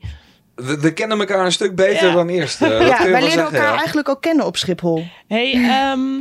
We, 0.55 0.81
we 0.81 0.93
kennen 0.93 1.19
elkaar 1.19 1.45
een 1.45 1.53
stuk 1.53 1.75
beter 1.75 2.07
Ja. 2.09 2.15
dan 2.15 2.29
eerst. 2.29 2.63
eh, 2.63 2.69
ja, 2.69 2.77
wij 2.99 3.07
leren 3.07 3.23
zeggen, 3.23 3.43
elkaar 3.45 3.71
ja. 3.73 3.77
eigenlijk 3.77 4.09
ook 4.09 4.21
kennen 4.23 4.47
op 4.47 4.57
Schiphol. 4.57 5.05
Hey, 5.29 5.53
ehm, 5.53 6.21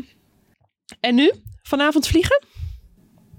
en 1.00 1.16
nu? 1.16 1.32
Vanavond 1.64 2.08
vliegen? 2.08 2.44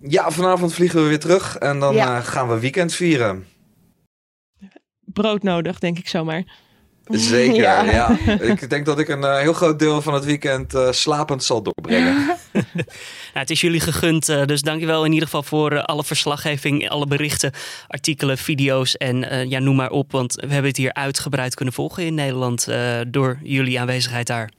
Ja, 0.08 0.30
vanavond 0.30 0.74
vliegen 0.74 1.02
we 1.02 1.08
weer 1.08 1.20
terug 1.20 1.56
en 1.56 1.78
dan 1.78 1.94
Ja. 1.94 2.16
eh, 2.18 2.24
gaan 2.24 2.48
we 2.48 2.58
weekend 2.58 2.94
vieren. 2.94 3.46
Brood 5.04 5.42
nodig, 5.42 5.78
denk 5.78 5.98
ik 5.98 6.08
zomaar. 6.08 6.44
Zeker, 7.04 7.54
Ja. 7.62 7.82
ja. 7.82 8.18
Ik 8.40 8.70
denk 8.70 8.86
dat 8.86 8.98
ik 8.98 9.08
een 9.08 9.24
eh, 9.24 9.38
heel 9.38 9.52
groot 9.52 9.78
deel 9.78 10.02
van 10.02 10.14
het 10.14 10.24
weekend 10.24 10.74
eh, 10.74 10.90
slapend 10.92 11.44
zal 11.44 11.62
doorbrengen. 11.62 12.16
Nou, 13.34 13.44
het 13.46 13.50
is 13.50 13.60
jullie 13.60 13.80
gegund, 13.80 14.28
eh, 14.28 14.44
dus 14.44 14.62
dankjewel 14.62 15.04
in 15.04 15.12
ieder 15.12 15.24
geval 15.28 15.42
voor 15.42 15.82
alle 15.82 16.04
verslaggeving, 16.04 16.88
alle 16.88 17.06
berichten, 17.06 17.52
artikelen, 17.88 18.38
video's 18.38 18.96
en 18.96 19.48
ja, 19.48 19.58
noem 19.58 19.76
maar 19.76 19.90
op. 19.90 20.12
Want 20.12 20.34
we 20.34 20.46
hebben 20.52 20.66
het 20.66 20.76
hier 20.76 20.92
uitgebreid 20.92 21.54
kunnen 21.54 21.74
volgen 21.74 22.04
in 22.06 22.14
Nederland 22.14 22.68
eh, 22.68 23.00
door 23.08 23.38
jullie 23.42 23.80
aanwezigheid 23.80 24.26
daar. 24.26 24.50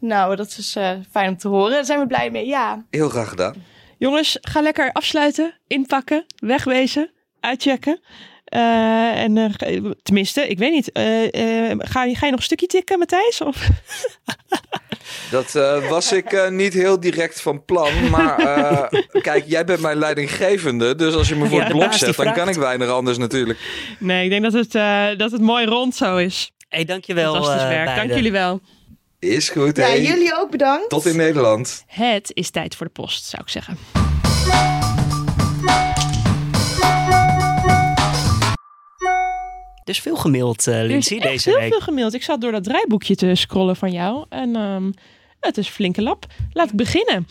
Nou, 0.00 0.36
dat 0.36 0.56
is 0.58 0.76
eh, 0.76 0.90
fijn 1.10 1.28
om 1.28 1.36
te 1.36 1.48
horen. 1.48 1.70
Daar 1.70 1.84
zijn 1.84 1.98
we 2.00 2.06
blij 2.06 2.30
mee, 2.30 2.46
ja. 2.46 2.84
Heel 2.90 3.08
graag 3.08 3.28
gedaan. 3.28 3.54
Jongens, 4.02 4.38
ga 4.40 4.60
lekker 4.60 4.92
afsluiten, 4.92 5.54
inpakken, 5.66 6.24
wegwezen, 6.36 7.10
uitchecken. 7.40 8.00
Eh, 8.44 9.22
en 9.22 9.36
eh, 9.38 9.76
tenminste, 10.02 10.48
ik 10.48 10.58
weet 10.58 10.72
niet. 10.72 10.92
eh, 10.92 11.70
eh, 11.70 11.78
ga, 11.78 12.04
je, 12.04 12.14
ga 12.14 12.24
je 12.24 12.30
nog 12.30 12.40
een 12.40 12.46
stukje 12.46 12.66
tikken, 12.66 12.98
Matthijs? 12.98 13.40
Of? 13.40 13.68
Dat 15.30 15.54
eh, 15.54 15.88
was 15.88 16.12
ik 16.12 16.32
eh, 16.32 16.48
niet 16.48 16.72
heel 16.72 17.00
direct 17.00 17.40
van 17.40 17.64
plan. 17.64 18.10
Maar 18.10 18.38
eh, 18.38 19.00
kijk, 19.22 19.44
jij 19.46 19.64
bent 19.64 19.80
mijn 19.80 19.96
leidinggevende. 19.98 20.94
Dus 20.94 21.14
als 21.14 21.28
je 21.28 21.34
me 21.36 21.46
voor 21.46 21.58
Ja, 21.58 21.64
het 21.64 21.72
de 21.72 21.78
blok 21.78 21.92
zet, 21.92 22.16
dan 22.16 22.32
kan 22.32 22.48
ik 22.48 22.54
weinig 22.54 22.88
anders 22.88 23.18
natuurlijk. 23.18 23.58
Nee, 23.98 24.24
ik 24.24 24.30
denk 24.30 24.42
dat 24.42 24.52
het, 24.52 24.74
eh, 24.74 25.06
dat 25.16 25.30
het 25.32 25.40
mooi 25.40 25.66
rond 25.66 25.94
zo 25.94 26.16
is. 26.16 26.52
Hey, 26.68 26.84
dankjewel. 26.84 27.32
Fantastisch 27.34 27.62
eh, 27.62 27.68
werk. 27.68 27.96
Dank 27.96 28.12
jullie 28.12 28.32
wel. 28.32 28.60
Is 29.22 29.48
goed, 29.48 29.76
Ja, 29.76 29.96
jullie 29.96 30.34
ook 30.40 30.50
bedankt. 30.50 30.88
Tot 30.88 31.06
in 31.06 31.16
Nederland. 31.16 31.84
Het 31.86 32.30
is 32.34 32.50
tijd 32.50 32.76
voor 32.76 32.86
de 32.86 32.92
post, 32.92 33.24
zou 33.24 33.42
ik 33.42 33.48
zeggen. 33.48 33.78
Dus 39.84 40.00
veel 40.00 40.16
gemaild, 40.16 40.58
is 40.58 40.66
Lindsay, 40.66 41.16
echt 41.18 41.26
deze 41.28 41.50
heel 41.50 41.58
week. 41.58 41.68
veel 41.68 41.80
gemaild. 41.80 42.14
Ik 42.14 42.22
zat 42.22 42.40
door 42.40 42.52
dat 42.52 42.64
draaiboekje 42.64 43.14
te 43.14 43.34
scrollen 43.34 43.76
van 43.76 43.92
jou. 43.92 44.24
En 44.28 44.56
ehm, 44.56 44.90
het 45.40 45.56
is 45.58 45.68
flinke 45.68 46.02
lap. 46.02 46.26
Laat 46.52 46.68
ik 46.68 46.76
beginnen. 46.76 47.26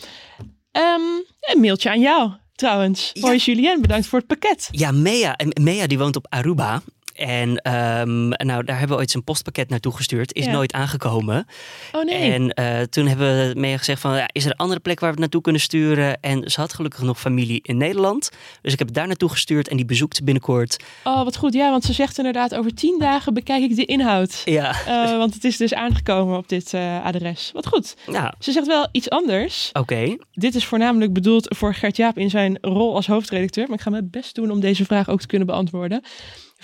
Ehm, 0.72 1.00
een 1.40 1.60
mailtje 1.60 1.90
aan 1.90 2.00
jou, 2.00 2.30
trouwens. 2.54 3.12
Hoi 3.20 3.36
Julien, 3.36 3.80
bedankt 3.80 4.06
voor 4.06 4.18
het 4.18 4.28
pakket. 4.28 4.68
Ja, 4.70 4.90
Mea, 4.90 5.36
en 5.36 5.52
Mea 5.62 5.86
die 5.86 5.98
woont 5.98 6.16
op 6.16 6.26
Aruba. 6.28 6.82
En 7.14 7.56
ehm, 7.56 8.28
nou, 8.28 8.64
daar 8.64 8.78
hebben 8.78 8.96
we 8.96 9.02
ooit 9.02 9.10
zijn 9.10 9.24
postpakket 9.24 9.68
naartoe 9.68 9.92
gestuurd. 9.96 10.34
Is 10.34 10.44
Ja. 10.44 10.52
nooit 10.52 10.72
aangekomen. 10.72 11.46
Oh 11.92 12.04
nee. 12.04 12.32
En 12.32 12.50
eh, 12.50 12.80
toen 12.80 13.06
hebben 13.06 13.48
we 13.48 13.60
Mea 13.60 13.76
gezegd 13.78 14.00
van, 14.00 14.16
ja, 14.16 14.28
is 14.32 14.44
er 14.44 14.50
een 14.50 14.56
andere 14.56 14.80
plek 14.80 15.00
waar 15.00 15.08
we 15.08 15.14
het 15.14 15.20
naartoe 15.22 15.40
kunnen 15.40 15.60
sturen? 15.60 16.20
En 16.20 16.50
ze 16.50 16.60
had 16.60 16.72
gelukkig 16.72 17.02
nog 17.02 17.20
familie 17.20 17.60
in 17.62 17.76
Nederland. 17.76 18.30
Dus 18.62 18.72
ik 18.72 18.78
heb 18.78 18.88
het 18.88 18.96
daar 18.96 19.06
naartoe 19.06 19.28
gestuurd 19.30 19.68
en 19.68 19.76
die 19.76 19.84
bezoekt 19.86 20.24
binnenkort. 20.24 20.76
Oh, 21.04 21.24
wat 21.24 21.36
goed. 21.36 21.52
Ja, 21.54 21.70
want 21.70 21.84
ze 21.84 21.92
zegt 21.92 22.18
inderdaad, 22.18 22.54
over 22.54 22.74
tien 22.74 22.98
dagen 22.98 23.34
bekijk 23.34 23.62
ik 23.62 23.76
de 23.76 23.84
inhoud. 23.84 24.42
Ja. 24.44 24.74
Eh, 24.86 25.16
want 25.16 25.34
het 25.34 25.44
is 25.44 25.56
dus 25.56 25.74
aangekomen 25.74 26.36
op 26.36 26.48
dit 26.48 26.74
eh, 26.74 27.04
adres. 27.04 27.50
Wat 27.54 27.66
goed. 27.66 27.94
Ja, 28.10 28.34
Ze 28.38 28.52
zegt 28.52 28.66
wel 28.66 28.88
iets 28.92 29.10
anders. 29.10 29.70
oké. 29.72 30.16
Dit 30.32 30.54
is 30.54 30.64
voornamelijk 30.64 31.12
bedoeld 31.12 31.56
voor 31.56 31.74
Gert-Jaap 31.74 32.18
in 32.18 32.30
zijn 32.30 32.58
rol 32.60 32.94
als 32.94 33.06
hoofdredacteur. 33.06 33.66
Maar 33.66 33.76
ik 33.76 33.82
ga 33.82 33.90
mijn 33.90 34.08
best 34.10 34.34
doen 34.34 34.50
om 34.50 34.60
deze 34.60 34.84
vraag 34.84 35.08
ook 35.08 35.20
te 35.20 35.26
kunnen 35.26 35.46
beantwoorden. 35.46 36.02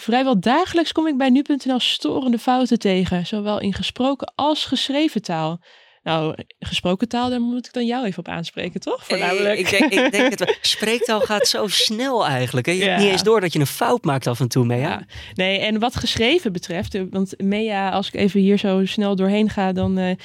Vrijwel 0.01 0.41
dagelijks 0.41 0.93
kom 0.93 1.07
ik 1.07 1.17
bij 1.17 1.31
nu.nl 1.31 1.81
storende 1.81 2.39
fouten 2.39 2.79
tegen. 2.79 3.27
Zowel 3.27 3.61
in 3.61 3.75
gesproken 3.75 4.33
als 4.35 4.65
geschreven 4.65 5.23
taal. 5.23 5.61
Nou, 6.03 6.35
gesproken 6.59 7.09
taal, 7.09 7.31
daar 7.31 7.41
moet 7.41 7.67
ik 7.67 7.73
dan 7.73 7.87
jou 7.87 8.05
even 8.07 8.19
op 8.19 8.29
aanspreken, 8.29 8.81
toch? 8.81 9.05
Voornamelijk. 9.05 9.55
Eh, 9.55 9.59
ik, 9.59 9.71
denk, 9.71 9.93
ik 9.93 10.13
denk 10.13 10.31
het 10.31 10.39
wel. 10.45 10.55
Spreektaal 10.77 11.21
gaat 11.21 11.47
zo 11.47 11.67
snel 11.67 12.27
eigenlijk. 12.27 12.67
Hè? 12.67 12.73
Je 12.73 12.79
hebt 12.83 12.91
Ja. 12.97 13.03
niet 13.03 13.13
eens 13.13 13.23
door 13.23 13.41
dat 13.41 13.53
je 13.53 13.59
een 13.59 13.67
fout 13.67 14.05
maakt 14.05 14.27
af 14.27 14.41
en 14.41 14.49
toe, 14.49 14.65
Mea. 14.65 14.79
Ja, 14.79 15.03
nee, 15.35 15.59
en 15.59 15.79
wat 15.79 15.97
geschreven 15.97 16.53
betreft, 16.53 16.95
eh, 16.95 17.03
want 17.11 17.35
Mea, 17.43 17.91
als 17.91 18.07
ik 18.09 18.15
even 18.15 18.41
hier 18.41 18.59
zo 18.59 18.85
snel 18.85 19.17
doorheen 19.17 19.51
ga, 19.51 19.73
dan 19.73 19.99
eh, 19.99 20.17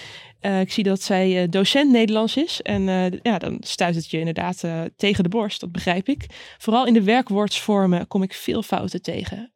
eh, 0.43 0.59
ik 0.59 0.71
zie 0.71 0.83
dat 0.83 1.01
zij 1.01 1.41
eh, 1.41 1.49
docent 1.49 1.91
Nederlands 1.91 2.37
is. 2.37 2.61
En 2.61 2.89
eh, 2.89 3.19
ja, 3.21 3.37
dan 3.37 3.57
stuit 3.59 3.95
het 3.95 4.09
je 4.09 4.19
inderdaad 4.19 4.63
tegen 4.95 5.23
de 5.23 5.29
borst, 5.29 5.59
dat 5.59 5.71
begrijp 5.71 6.07
ik. 6.07 6.25
Vooral 6.57 6.85
in 6.85 6.93
de 6.93 7.03
werkwoordsvormen 7.03 8.07
kom 8.07 8.23
ik 8.23 8.33
veel 8.33 8.61
fouten 8.61 9.01
tegen. 9.01 9.53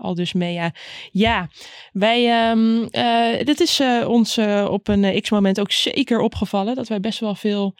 Al 0.00 0.14
dus 0.14 0.32
Mea. 0.32 0.74
Ja, 1.10 1.48
wij, 1.92 2.30
ehm, 2.30 2.82
eh, 2.90 3.44
dit 3.44 3.60
is 3.60 3.80
ons 4.06 4.38
op 4.68 4.88
een 4.88 5.20
x-moment 5.20 5.60
ook 5.60 5.72
zeker 5.72 6.20
opgevallen, 6.20 6.74
dat 6.74 6.88
wij 6.88 7.00
best 7.00 7.20
wel 7.20 7.34
veel 7.34 7.74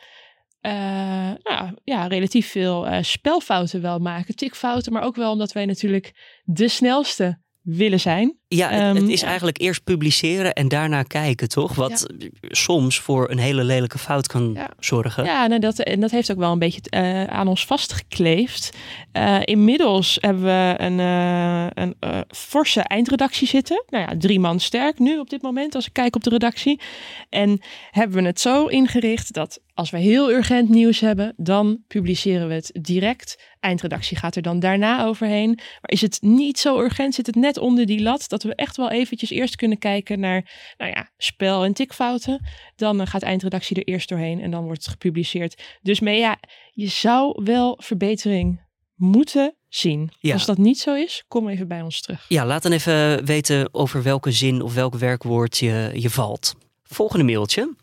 nou, 1.42 1.74
ja, 1.84 2.06
relatief 2.06 2.50
veel 2.50 2.86
spelfouten 3.00 3.82
wel 3.82 3.98
maken. 3.98 4.36
Tikfouten, 4.36 4.92
maar 4.92 5.02
ook 5.02 5.16
wel 5.16 5.32
omdat 5.32 5.52
wij 5.52 5.66
natuurlijk 5.66 6.40
de 6.44 6.68
snelste 6.68 7.40
willen 7.62 8.00
zijn. 8.00 8.39
Ja, 8.54 8.68
het, 8.68 8.82
het 8.82 8.96
Ehm, 8.96 9.08
is 9.10 9.22
eigenlijk 9.22 9.60
eerst 9.60 9.84
publiceren 9.84 10.52
en 10.52 10.68
daarna 10.68 11.02
kijken, 11.02 11.48
toch? 11.48 11.74
Wat 11.74 12.06
soms 12.40 12.98
voor 12.98 13.30
een 13.30 13.38
hele 13.38 13.64
lelijke 13.64 13.98
fout 13.98 14.26
kan 14.26 14.52
Ja. 14.54 14.68
zorgen. 14.78 15.24
Ja, 15.24 15.46
nou, 15.46 15.60
dat, 15.60 15.78
en 15.78 16.00
dat 16.00 16.10
heeft 16.10 16.30
ook 16.32 16.38
wel 16.38 16.52
een 16.52 16.58
beetje 16.58 16.80
eh, 16.84 17.24
aan 17.24 17.48
ons 17.48 17.66
vastgekleefd. 17.66 18.76
Eh, 19.12 19.38
inmiddels 19.44 20.18
hebben 20.20 20.42
we 20.42 20.74
een, 20.76 21.00
eh, 21.00 21.66
een 21.84 21.94
forse 22.28 22.80
eindredactie 22.80 23.46
zitten. 23.46 23.84
Nou 23.88 24.04
ja, 24.10 24.18
drie 24.18 24.40
man 24.40 24.60
sterk 24.60 24.98
nu 24.98 25.18
op 25.18 25.30
dit 25.30 25.42
moment 25.42 25.74
als 25.74 25.86
ik 25.86 25.92
kijk 25.92 26.16
op 26.16 26.24
de 26.24 26.30
redactie. 26.30 26.80
En 27.28 27.60
hebben 27.90 28.22
we 28.22 28.26
het 28.28 28.40
zo 28.40 28.66
ingericht 28.66 29.32
dat 29.32 29.60
als 29.74 29.90
we 29.90 29.98
heel 29.98 30.30
urgent 30.30 30.68
nieuws 30.68 31.00
hebben, 31.00 31.34
dan 31.36 31.78
publiceren 31.86 32.48
we 32.48 32.54
het 32.54 32.70
direct. 32.80 33.38
Eindredactie 33.60 34.16
gaat 34.16 34.36
er 34.36 34.42
dan 34.42 34.60
daarna 34.60 35.04
overheen. 35.04 35.48
Maar 35.56 35.90
is 35.90 36.00
het 36.00 36.18
niet 36.22 36.58
zo 36.58 36.80
urgent, 36.80 37.14
zit 37.14 37.26
het 37.26 37.34
net 37.34 37.58
onder 37.58 37.86
die 37.86 38.02
lat, 38.02 38.28
dat 38.28 38.39
we 38.48 38.54
echt 38.54 38.76
wel 38.76 38.90
eventjes 38.90 39.30
eerst 39.30 39.56
kunnen 39.56 39.78
kijken 39.78 40.20
naar, 40.20 40.74
nou 40.76 40.90
ja, 40.90 41.10
spel- 41.16 41.64
en 41.64 41.72
tikfouten. 41.72 42.46
Dan 42.76 43.00
eh, 43.00 43.06
gaat 43.06 43.22
eindredactie 43.22 43.76
er 43.76 43.92
eerst 43.92 44.08
doorheen 44.08 44.40
en 44.40 44.50
dan 44.50 44.64
wordt 44.64 44.82
het 44.82 44.90
gepubliceerd. 44.90 45.62
Dus 45.82 46.00
mee, 46.00 46.18
ja, 46.18 46.38
je 46.70 46.88
zou 46.88 47.40
wel 47.44 47.78
verbetering 47.82 48.68
moeten 48.94 49.54
zien. 49.68 50.10
Ja. 50.18 50.32
Als 50.32 50.46
dat 50.46 50.58
niet 50.58 50.78
zo 50.78 50.94
is, 50.94 51.24
kom 51.28 51.48
even 51.48 51.68
bij 51.68 51.82
ons 51.82 52.00
terug. 52.00 52.24
Ja, 52.28 52.46
laat 52.46 52.62
dan 52.62 52.72
even 52.72 53.24
weten 53.24 53.74
over 53.74 54.02
welke 54.02 54.32
zin 54.32 54.62
of 54.62 54.74
welk 54.74 54.94
werkwoord 54.94 55.58
je, 55.58 55.90
je 55.94 56.10
valt. 56.10 56.54
Volgende 56.82 57.24
mailtje. 57.24 57.74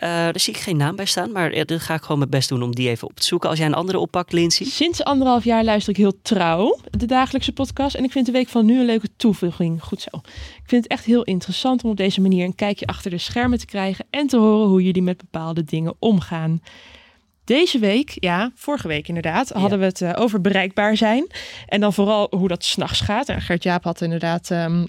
Daar 0.00 0.40
zie 0.40 0.54
ik 0.54 0.60
geen 0.60 0.76
naam 0.76 0.96
bij 0.96 1.04
staan, 1.04 1.32
maar 1.32 1.64
dan 1.66 1.80
ga 1.80 1.94
ik 1.94 2.02
gewoon 2.02 2.18
mijn 2.18 2.30
best 2.30 2.48
doen 2.48 2.62
om 2.62 2.74
die 2.74 2.88
even 2.88 3.08
op 3.08 3.16
te 3.16 3.26
zoeken. 3.26 3.48
Als 3.48 3.58
jij 3.58 3.66
een 3.66 3.74
andere 3.74 3.98
oppakt, 3.98 4.32
Lindsay. 4.32 4.66
Sinds 4.66 5.04
anderhalf 5.04 5.44
jaar 5.44 5.64
luister 5.64 5.92
ik 5.92 5.98
heel 5.98 6.20
trouw 6.22 6.78
de 6.90 7.06
dagelijkse 7.06 7.52
podcast. 7.52 7.94
En 7.94 8.04
ik 8.04 8.12
vind 8.12 8.26
de 8.26 8.32
week 8.32 8.48
van 8.48 8.66
nu 8.66 8.78
een 8.78 8.86
leuke 8.86 9.08
toevoeging. 9.16 9.82
Goed 9.82 10.00
zo. 10.00 10.16
Ik 10.56 10.62
vind 10.66 10.82
het 10.82 10.92
echt 10.92 11.04
heel 11.04 11.22
interessant 11.22 11.84
om 11.84 11.90
op 11.90 11.96
deze 11.96 12.20
manier 12.20 12.44
een 12.44 12.54
kijkje 12.54 12.86
achter 12.86 13.10
de 13.10 13.18
schermen 13.18 13.58
te 13.58 13.66
krijgen. 13.66 14.06
En 14.10 14.26
te 14.26 14.36
horen 14.36 14.68
hoe 14.68 14.82
jullie 14.82 15.02
met 15.02 15.16
bepaalde 15.16 15.64
dingen 15.64 15.94
omgaan. 15.98 16.60
Deze 17.44 17.78
week, 17.78 18.16
ja, 18.20 18.50
vorige 18.54 18.88
week 18.88 19.08
inderdaad, 19.08 19.48
hadden 19.48 19.78
we 19.78 19.84
het 19.84 20.00
eh, 20.00 20.12
over 20.16 20.40
bereikbaar 20.40 20.96
zijn. 20.96 21.26
En 21.66 21.80
dan 21.80 21.92
vooral 21.92 22.26
hoe 22.30 22.48
dat 22.48 22.64
s'nachts 22.64 23.00
gaat. 23.00 23.28
En 23.28 23.40
Gert-Jaap 23.40 23.84
had 23.84 24.00
inderdaad... 24.00 24.50
ehm, 24.50 24.84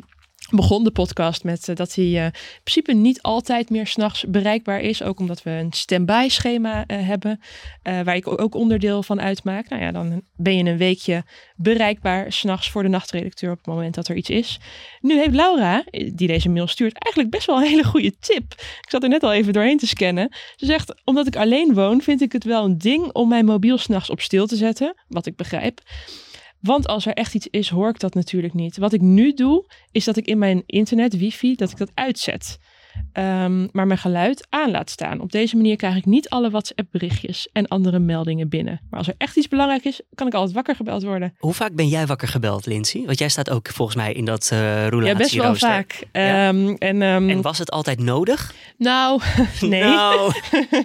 begon 0.49 0.83
de 0.83 0.91
podcast 0.91 1.43
met 1.43 1.69
eh, 1.69 1.75
dat 1.75 1.95
hij 1.95 2.05
eh, 2.05 2.23
in 2.25 2.31
principe 2.63 2.93
niet 2.93 3.21
altijd 3.21 3.69
meer 3.69 3.87
s'nachts 3.87 4.25
bereikbaar 4.27 4.79
is. 4.79 5.03
Ook 5.03 5.19
omdat 5.19 5.43
we 5.43 5.49
een 5.49 5.73
stand-by 5.73 6.25
schema 6.29 6.85
eh, 6.85 7.07
hebben, 7.07 7.39
waar 7.83 8.15
ik 8.15 8.41
ook 8.41 8.55
onderdeel 8.55 9.03
van 9.03 9.21
uitmaak. 9.21 9.69
Nou 9.69 9.81
ja, 9.81 9.91
dan 9.91 10.21
ben 10.35 10.57
je 10.57 10.71
een 10.71 10.77
weekje 10.77 11.23
bereikbaar 11.55 12.31
s'nachts 12.31 12.69
voor 12.69 12.83
de 12.83 12.89
nachtredacteur 12.89 13.51
op 13.51 13.57
het 13.57 13.65
moment 13.65 13.95
dat 13.95 14.07
er 14.07 14.15
iets 14.15 14.29
is. 14.29 14.59
Nu 15.01 15.17
heeft 15.17 15.35
Laura, 15.35 15.83
die 15.91 16.27
deze 16.27 16.49
mail 16.49 16.67
stuurt, 16.67 17.03
eigenlijk 17.03 17.35
best 17.35 17.47
wel 17.47 17.57
een 17.57 17.67
hele 17.67 17.83
goede 17.83 18.17
tip. 18.19 18.53
Ik 18.57 18.89
zat 18.89 19.03
er 19.03 19.09
net 19.09 19.23
al 19.23 19.33
even 19.33 19.53
doorheen 19.53 19.77
te 19.77 19.87
scannen. 19.87 20.35
Ze 20.55 20.65
zegt, 20.65 21.01
omdat 21.03 21.27
ik 21.27 21.35
alleen 21.35 21.73
woon, 21.73 22.01
vind 22.01 22.21
ik 22.21 22.31
het 22.31 22.43
wel 22.43 22.65
een 22.65 22.77
ding 22.77 23.11
om 23.11 23.27
mijn 23.27 23.45
mobiel 23.45 23.77
s'nachts 23.77 24.09
op 24.09 24.21
stil 24.21 24.47
te 24.47 24.55
zetten. 24.55 24.95
Wat 25.07 25.25
ik 25.25 25.35
begrijp. 25.35 25.81
Want 26.59 26.87
als 26.87 27.05
er 27.05 27.13
echt 27.13 27.35
iets 27.35 27.47
is, 27.47 27.69
hoor 27.69 27.89
ik 27.89 27.99
dat 27.99 28.13
natuurlijk 28.13 28.53
niet. 28.53 28.77
Wat 28.77 28.93
ik 28.93 29.01
nu 29.01 29.33
doe, 29.33 29.65
is 29.91 30.05
dat 30.05 30.17
ik 30.17 30.25
in 30.25 30.37
mijn 30.37 30.63
internet, 30.65 31.17
wifi, 31.17 31.55
dat 31.55 31.71
ik 31.71 31.77
dat 31.77 31.91
uitzet. 31.93 32.57
Ehm, 33.17 33.67
maar 33.71 33.87
mijn 33.87 33.99
geluid 33.99 34.47
aan 34.49 34.71
laat 34.71 34.89
staan. 34.89 35.19
Op 35.19 35.31
deze 35.31 35.55
manier 35.55 35.75
krijg 35.75 35.95
ik 35.95 36.05
niet 36.05 36.29
alle 36.29 36.49
WhatsApp 36.49 36.87
berichtjes 36.91 37.49
en 37.51 37.67
andere 37.67 37.99
meldingen 37.99 38.49
binnen. 38.49 38.81
Maar 38.89 38.99
als 38.99 39.07
er 39.07 39.15
echt 39.17 39.37
iets 39.37 39.47
belangrijk 39.47 39.85
is, 39.85 40.01
kan 40.15 40.27
ik 40.27 40.33
altijd 40.33 40.55
wakker 40.55 40.75
gebeld 40.75 41.03
worden. 41.03 41.33
Hoe 41.37 41.53
vaak 41.53 41.73
ben 41.73 41.87
jij 41.87 42.05
wakker 42.05 42.27
gebeld, 42.27 42.65
Lindsay? 42.65 43.05
Want 43.05 43.19
jij 43.19 43.29
staat 43.29 43.49
ook 43.49 43.67
volgens 43.67 43.97
mij 43.97 44.13
in 44.13 44.25
dat 44.25 44.49
uh, 44.53 44.89
Ja, 44.89 45.15
best 45.15 45.35
wel 45.35 45.55
vaak. 45.55 46.03
Ja. 46.11 46.47
Ehm, 46.47 46.75
en, 46.77 47.01
um, 47.01 47.29
en 47.29 47.41
was 47.41 47.57
het 47.57 47.71
altijd 47.71 47.99
nodig? 47.99 48.53
Nou, 48.77 49.21
nee. 49.61 49.83
Nou. 49.83 50.31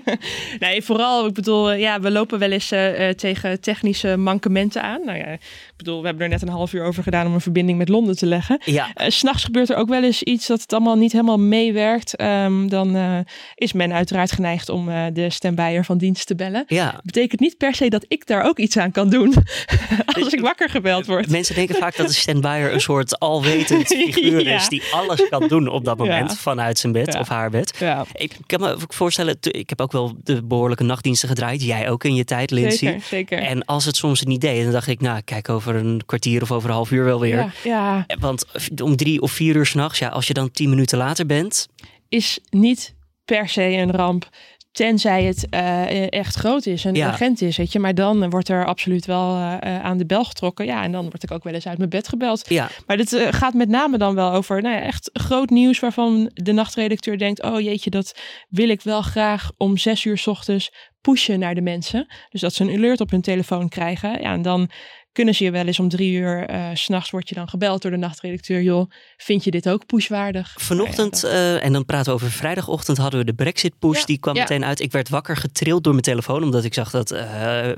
nee, 0.58 0.82
vooral, 0.82 1.26
ik 1.26 1.34
bedoel, 1.34 1.70
eh, 1.70 1.80
ja, 1.80 2.00
we 2.00 2.10
lopen 2.10 2.38
wel 2.38 2.50
eens 2.50 2.72
uh, 2.72 3.08
tegen 3.08 3.60
technische 3.60 4.16
mankementen 4.16 4.82
aan. 4.82 5.00
Nou 5.04 5.18
ja, 5.18 5.36
bedoel, 5.84 6.00
we 6.00 6.06
hebben 6.06 6.24
er 6.24 6.30
net 6.32 6.42
een 6.42 6.48
half 6.48 6.72
uur 6.72 6.84
over 6.84 7.02
gedaan 7.02 7.26
om 7.26 7.34
een 7.34 7.40
verbinding 7.40 7.78
met 7.78 7.88
Londen 7.88 8.16
te 8.16 8.26
leggen. 8.26 8.60
Ja. 8.64 8.88
Uh, 9.00 9.08
S'nachts 9.08 9.44
gebeurt 9.44 9.70
er 9.70 9.76
ook 9.76 9.88
wel 9.88 10.02
eens 10.02 10.22
iets 10.22 10.46
dat 10.46 10.60
het 10.60 10.72
allemaal 10.72 10.96
niet 10.96 11.12
helemaal 11.12 11.38
meewerkt. 11.38 12.20
Um, 12.20 12.68
dan 12.68 12.96
uh, 12.96 13.18
is 13.54 13.72
men 13.72 13.92
uiteraard 13.92 14.32
geneigd 14.32 14.68
om 14.68 14.88
uh, 14.88 15.04
de 15.12 15.30
standbyer 15.30 15.84
van 15.84 15.98
dienst 15.98 16.26
te 16.26 16.34
bellen. 16.34 16.64
Ja. 16.66 17.00
Betekent 17.04 17.40
niet 17.40 17.56
per 17.56 17.74
se 17.74 17.88
dat 17.88 18.04
ik 18.08 18.26
daar 18.26 18.44
ook 18.44 18.58
iets 18.58 18.76
aan 18.76 18.92
kan 18.92 19.10
doen 19.10 19.34
als 20.22 20.32
ik 20.32 20.40
wakker 20.40 20.68
gebeld 20.70 21.06
word. 21.06 21.30
Mensen 21.30 21.54
denken 21.54 21.74
vaak 21.74 21.96
dat 21.96 22.06
een 22.06 22.14
standbyer 22.14 22.72
een 22.72 22.80
soort 22.80 23.18
alwetend 23.18 23.86
figuur 23.96 24.44
Ja. 24.44 24.54
is 24.56 24.68
die 24.68 24.82
alles 24.90 25.28
kan 25.28 25.48
doen 25.48 25.68
op 25.68 25.84
dat 25.84 25.98
moment 25.98 26.30
Ja. 26.30 26.36
vanuit 26.36 26.78
zijn 26.78 26.92
bed 26.92 27.18
of 27.18 27.28
haar 27.28 27.50
bed. 27.50 27.76
Ja. 27.78 28.04
Ik 28.12 28.36
kan 28.46 28.60
me 28.60 28.76
voorstellen, 28.88 29.36
ik 29.40 29.68
heb 29.68 29.80
ook 29.80 29.92
wel 29.92 30.16
de 30.24 30.42
behoorlijke 30.42 30.84
nachtdiensten 30.84 31.28
gedraaid. 31.28 31.62
Jij 31.64 31.90
ook 31.90 32.04
in 32.04 32.14
je 32.14 32.24
tijd, 32.24 32.50
Lindsay. 32.50 32.88
Zeker, 32.88 33.02
zeker. 33.02 33.38
En 33.38 33.64
als 33.64 33.84
het 33.84 33.96
soms 33.96 34.22
niet 34.22 34.40
deed, 34.40 34.62
dan 34.62 34.72
dacht 34.72 34.86
ik, 34.86 35.00
nou, 35.00 35.20
kijk 35.20 35.48
over 35.48 35.71
een 35.74 36.02
kwartier 36.06 36.42
of 36.42 36.52
over 36.52 36.68
een 36.68 36.74
half 36.74 36.90
uur 36.90 37.04
wel 37.04 37.20
weer. 37.20 37.36
Ja, 37.36 37.52
ja, 37.64 38.06
Want 38.20 38.44
om 38.82 38.96
drie 38.96 39.20
of 39.20 39.32
vier 39.32 39.56
uur 39.56 39.66
s'nachts, 39.66 39.98
ja, 39.98 40.08
als 40.08 40.26
je 40.26 40.34
dan 40.34 40.50
tien 40.50 40.68
minuten 40.70 40.98
later 40.98 41.26
bent. 41.26 41.68
is 42.08 42.38
niet 42.50 42.94
per 43.24 43.48
se 43.48 43.62
een 43.62 43.90
ramp. 43.90 44.28
Tenzij 44.72 45.24
het 45.24 45.46
eh, 45.50 46.12
echt 46.12 46.34
groot 46.34 46.66
is 46.66 46.84
en 46.84 46.94
Ja. 46.94 47.08
urgent 47.08 47.40
is, 47.42 47.56
weet 47.56 47.72
je. 47.72 47.78
Maar 47.78 47.94
dan 47.94 48.30
wordt 48.30 48.48
er 48.48 48.66
absoluut 48.66 49.06
wel 49.06 49.36
eh, 49.36 49.52
eh, 49.76 49.84
aan 49.84 49.98
de 49.98 50.06
bel 50.06 50.24
getrokken. 50.24 50.66
Ja, 50.66 50.82
en 50.82 50.92
dan 50.92 51.02
word 51.02 51.22
ik 51.22 51.30
ook 51.30 51.44
wel 51.44 51.54
eens 51.54 51.66
uit 51.66 51.78
mijn 51.78 51.90
bed 51.90 52.08
gebeld. 52.08 52.48
Ja, 52.48 52.70
Maar 52.86 52.96
dit 52.96 53.16
gaat 53.30 53.54
met 53.54 53.68
name 53.68 53.98
dan 53.98 54.14
wel 54.14 54.32
over 54.32 54.62
nou 54.62 54.74
ja, 54.74 54.80
echt 54.80 55.10
groot 55.12 55.50
nieuws 55.50 55.80
waarvan 55.80 56.30
de 56.34 56.52
nachtredacteur 56.52 57.18
denkt: 57.18 57.42
oh 57.42 57.60
jeetje, 57.60 57.90
dat 57.90 58.18
wil 58.48 58.68
ik 58.68 58.82
wel 58.82 59.02
graag 59.02 59.50
om 59.56 59.76
zes 59.76 60.04
uur 60.04 60.18
's 60.18 60.26
ochtends 60.26 60.72
pushen 61.00 61.38
naar 61.38 61.54
de 61.54 61.60
mensen. 61.62 62.06
Dus 62.30 62.40
dat 62.40 62.54
ze 62.54 62.62
een 62.64 62.76
alert 62.76 63.00
op 63.00 63.10
hun 63.10 63.20
telefoon 63.22 63.68
krijgen. 63.68 64.10
Ja, 64.20 64.32
en 64.32 64.42
dan 64.42 64.70
kunnen 65.12 65.34
ze 65.34 65.44
je 65.44 65.50
wel 65.50 65.66
eens 65.66 65.78
om 65.78 65.88
drie 65.88 66.12
uur 66.12 66.50
uh, 66.50 66.68
s'nachts 66.74 67.10
word 67.10 67.28
je 67.28 67.34
dan 67.34 67.48
gebeld 67.48 67.82
door 67.82 67.90
de 67.90 67.96
nachtredacteur. 67.96 68.62
Joh, 68.62 68.90
vind 69.16 69.44
je 69.44 69.50
dit 69.50 69.68
ook 69.68 69.86
pushwaardig? 69.86 70.54
Vanochtend, 70.56 71.20
ja, 71.20 71.58
en 71.58 71.72
dan 71.72 71.84
praten 71.84 72.06
we 72.06 72.12
over 72.12 72.30
vrijdagochtend, 72.30 72.98
hadden 72.98 73.20
we 73.20 73.26
de 73.26 73.34
Brexit 73.34 73.78
push. 73.78 74.04
die 74.04 74.18
kwam 74.18 74.34
meteen 74.34 74.64
uit. 74.64 74.80
Ik 74.80 74.92
werd 74.92 75.08
wakker 75.08 75.36
getrild 75.36 75.84
door 75.84 75.92
mijn 75.92 76.04
telefoon, 76.04 76.42
omdat 76.42 76.64
ik 76.64 76.74
zag 76.74 76.90
dat 76.90 77.10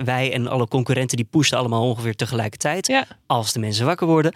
wij 0.05 0.33
en 0.33 0.47
alle 0.47 0.69
concurrenten 0.69 1.17
die 1.17 1.27
pushten 1.31 1.59
allemaal 1.59 1.83
ongeveer 1.83 2.15
tegelijkertijd. 2.15 3.05
Als 3.27 3.53
de 3.53 3.59
mensen 3.59 3.87
wakker 3.87 4.07
worden. 4.07 4.33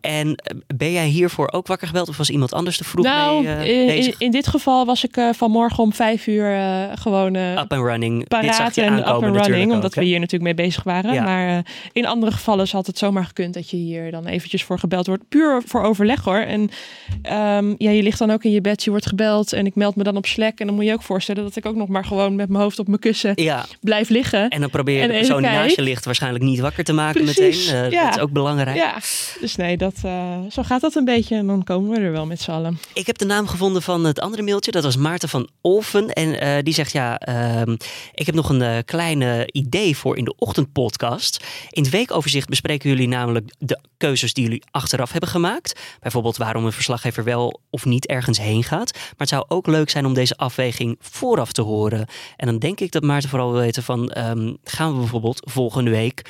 En 0.00 0.42
ben 0.76 0.92
jij 0.92 1.06
hiervoor 1.06 1.52
ook 1.52 1.66
wakker 1.66 1.86
gebeld 1.86 2.08
of 2.08 2.16
was 2.16 2.30
iemand 2.30 2.52
anders 2.52 2.76
te 2.76 2.84
vroeg 2.84 3.04
nou, 3.04 3.44
mee 3.44 3.96
in, 3.96 4.14
in, 4.18 4.30
dit 4.30 4.46
geval 4.46 4.86
was 4.86 5.04
ik 5.04 5.20
vanmorgen 5.32 5.82
om 5.82 5.92
vijf 5.92 6.26
uur 6.26 6.58
gewoon 6.94 7.34
up 7.34 7.72
and 7.72 7.84
running. 7.84 8.28
Paraat 8.28 8.76
en 8.76 8.98
up 8.98 9.06
and 9.06 9.46
running, 9.46 9.72
omdat 9.72 9.94
we 9.94 10.04
hier 10.04 10.20
natuurlijk 10.20 10.56
mee 10.56 10.66
bezig 10.66 10.82
waren. 10.82 11.24
Maar 11.24 11.64
in 11.92 12.06
andere 12.06 12.32
gevallen 12.40 12.68
had 12.70 12.86
het 12.86 12.98
zomaar 12.98 13.24
gekund 13.24 13.54
dat 13.54 13.70
je 13.70 13.76
hier 13.76 14.10
dan 14.10 14.26
eventjes 14.26 14.64
voor 14.64 14.78
gebeld 14.78 15.06
wordt. 15.06 15.28
Puur 15.28 15.62
voor 15.66 15.82
overleg 15.82 16.24
hoor. 16.24 16.38
En 16.38 16.60
um, 16.60 17.74
ja, 17.78 17.90
je 17.90 18.02
ligt 18.02 18.18
dan 18.18 18.30
ook 18.30 18.44
in 18.44 18.50
je 18.50 18.60
bed, 18.60 18.84
je 18.84 18.90
wordt 18.90 19.06
gebeld 19.06 19.52
en 19.52 19.66
ik 19.66 19.74
meld 19.74 19.96
me 19.96 20.02
dan 20.02 20.16
op 20.16 20.26
Slack. 20.26 20.58
En 20.58 20.66
dan 20.66 20.74
moet 20.74 20.84
je 20.84 20.92
ook 20.92 21.02
voorstellen 21.02 21.42
dat 21.42 21.56
ik 21.56 21.66
ook 21.66 21.74
nog 21.74 21.88
maar 21.88 22.04
gewoon 22.04 22.34
met 22.34 22.48
mijn 22.48 22.62
hoofd 22.62 22.78
op 22.78 22.86
mijn 22.86 22.98
kussen 22.98 23.32
ja. 23.34 23.66
blijf 23.80 24.08
liggen. 24.08 24.48
En 24.48 24.60
dan 24.60 24.70
probeer 24.70 25.00
je 25.00 25.06
de 25.06 25.12
persoon 25.12 25.42
die 25.42 25.50
naast 25.50 25.76
je 25.76 25.82
ligt 25.82 26.04
waarschijnlijk 26.04 26.44
niet 26.44 26.60
wakker 26.60 26.84
te 26.84 26.92
maken 26.92 27.24
Precies. 27.24 27.66
meteen. 27.66 27.84
Uh, 27.84 27.90
ja. 27.90 28.04
Dat 28.04 28.16
is 28.16 28.22
ook 28.22 28.32
belangrijk. 28.32 28.76
Ja, 28.76 28.94
dus 29.40 29.56
nee, 29.56 29.76
dat, 29.76 29.94
uh, 30.04 30.38
zo 30.50 30.62
gaat 30.62 30.80
dat 30.80 30.94
een 30.94 31.04
beetje. 31.04 31.36
En 31.36 31.46
dan 31.46 31.64
komen 31.64 31.90
we 31.90 32.00
er 32.00 32.12
wel 32.12 32.26
met 32.26 32.40
z'n 32.40 32.50
allen. 32.50 32.78
Ik 32.92 33.06
heb 33.06 33.18
de 33.18 33.24
naam 33.24 33.46
gevonden 33.46 33.82
van 33.82 34.04
het 34.04 34.20
andere 34.20 34.42
mailtje. 34.42 34.70
Dat 34.70 34.82
was 34.82 34.96
Maarten 34.96 35.28
van 35.28 35.48
Olven. 35.60 36.08
En 36.12 36.64
die 36.64 36.74
zegt 36.74 36.92
ja, 36.92 37.18
ehm, 37.18 37.76
ik 38.14 38.26
heb 38.26 38.34
nog 38.34 38.48
een 38.48 38.84
kleine 38.84 39.48
idee 39.52 39.96
voor 39.96 40.16
in 40.16 40.24
de 40.24 40.34
ochtendpodcast. 40.38 41.44
In 41.70 41.82
het 41.82 41.92
weekoverzicht 41.92 42.28
bespreken 42.46 42.90
jullie 42.90 43.08
namelijk 43.08 43.54
de 43.58 43.78
keuzes 43.96 44.34
die 44.34 44.44
jullie 44.44 44.62
achteraf 44.70 45.10
hebben 45.10 45.30
gemaakt. 45.30 45.80
Bijvoorbeeld 46.00 46.36
waarom 46.36 46.64
een 46.64 46.72
verslaggever 46.72 47.24
wel 47.24 47.60
of 47.70 47.84
niet 47.84 48.06
ergens 48.06 48.38
heen 48.38 48.64
gaat. 48.64 48.92
Maar 48.92 49.14
het 49.16 49.28
zou 49.28 49.44
ook 49.48 49.66
leuk 49.66 49.90
zijn 49.90 50.06
om 50.06 50.14
deze 50.14 50.36
afweging 50.36 50.96
vooraf 51.00 51.52
te 51.52 51.62
horen. 51.62 52.06
En 52.36 52.46
dan 52.46 52.58
denk 52.58 52.80
ik 52.80 52.92
dat 52.92 53.02
Maarten 53.02 53.28
vooral 53.28 53.52
wil 53.52 53.60
weten 53.60 53.82
van 53.82 54.12
um, 54.18 54.58
gaan 54.64 54.92
we 54.92 54.98
bijvoorbeeld 54.98 55.50
volgende 55.50 55.90
week 55.90 56.22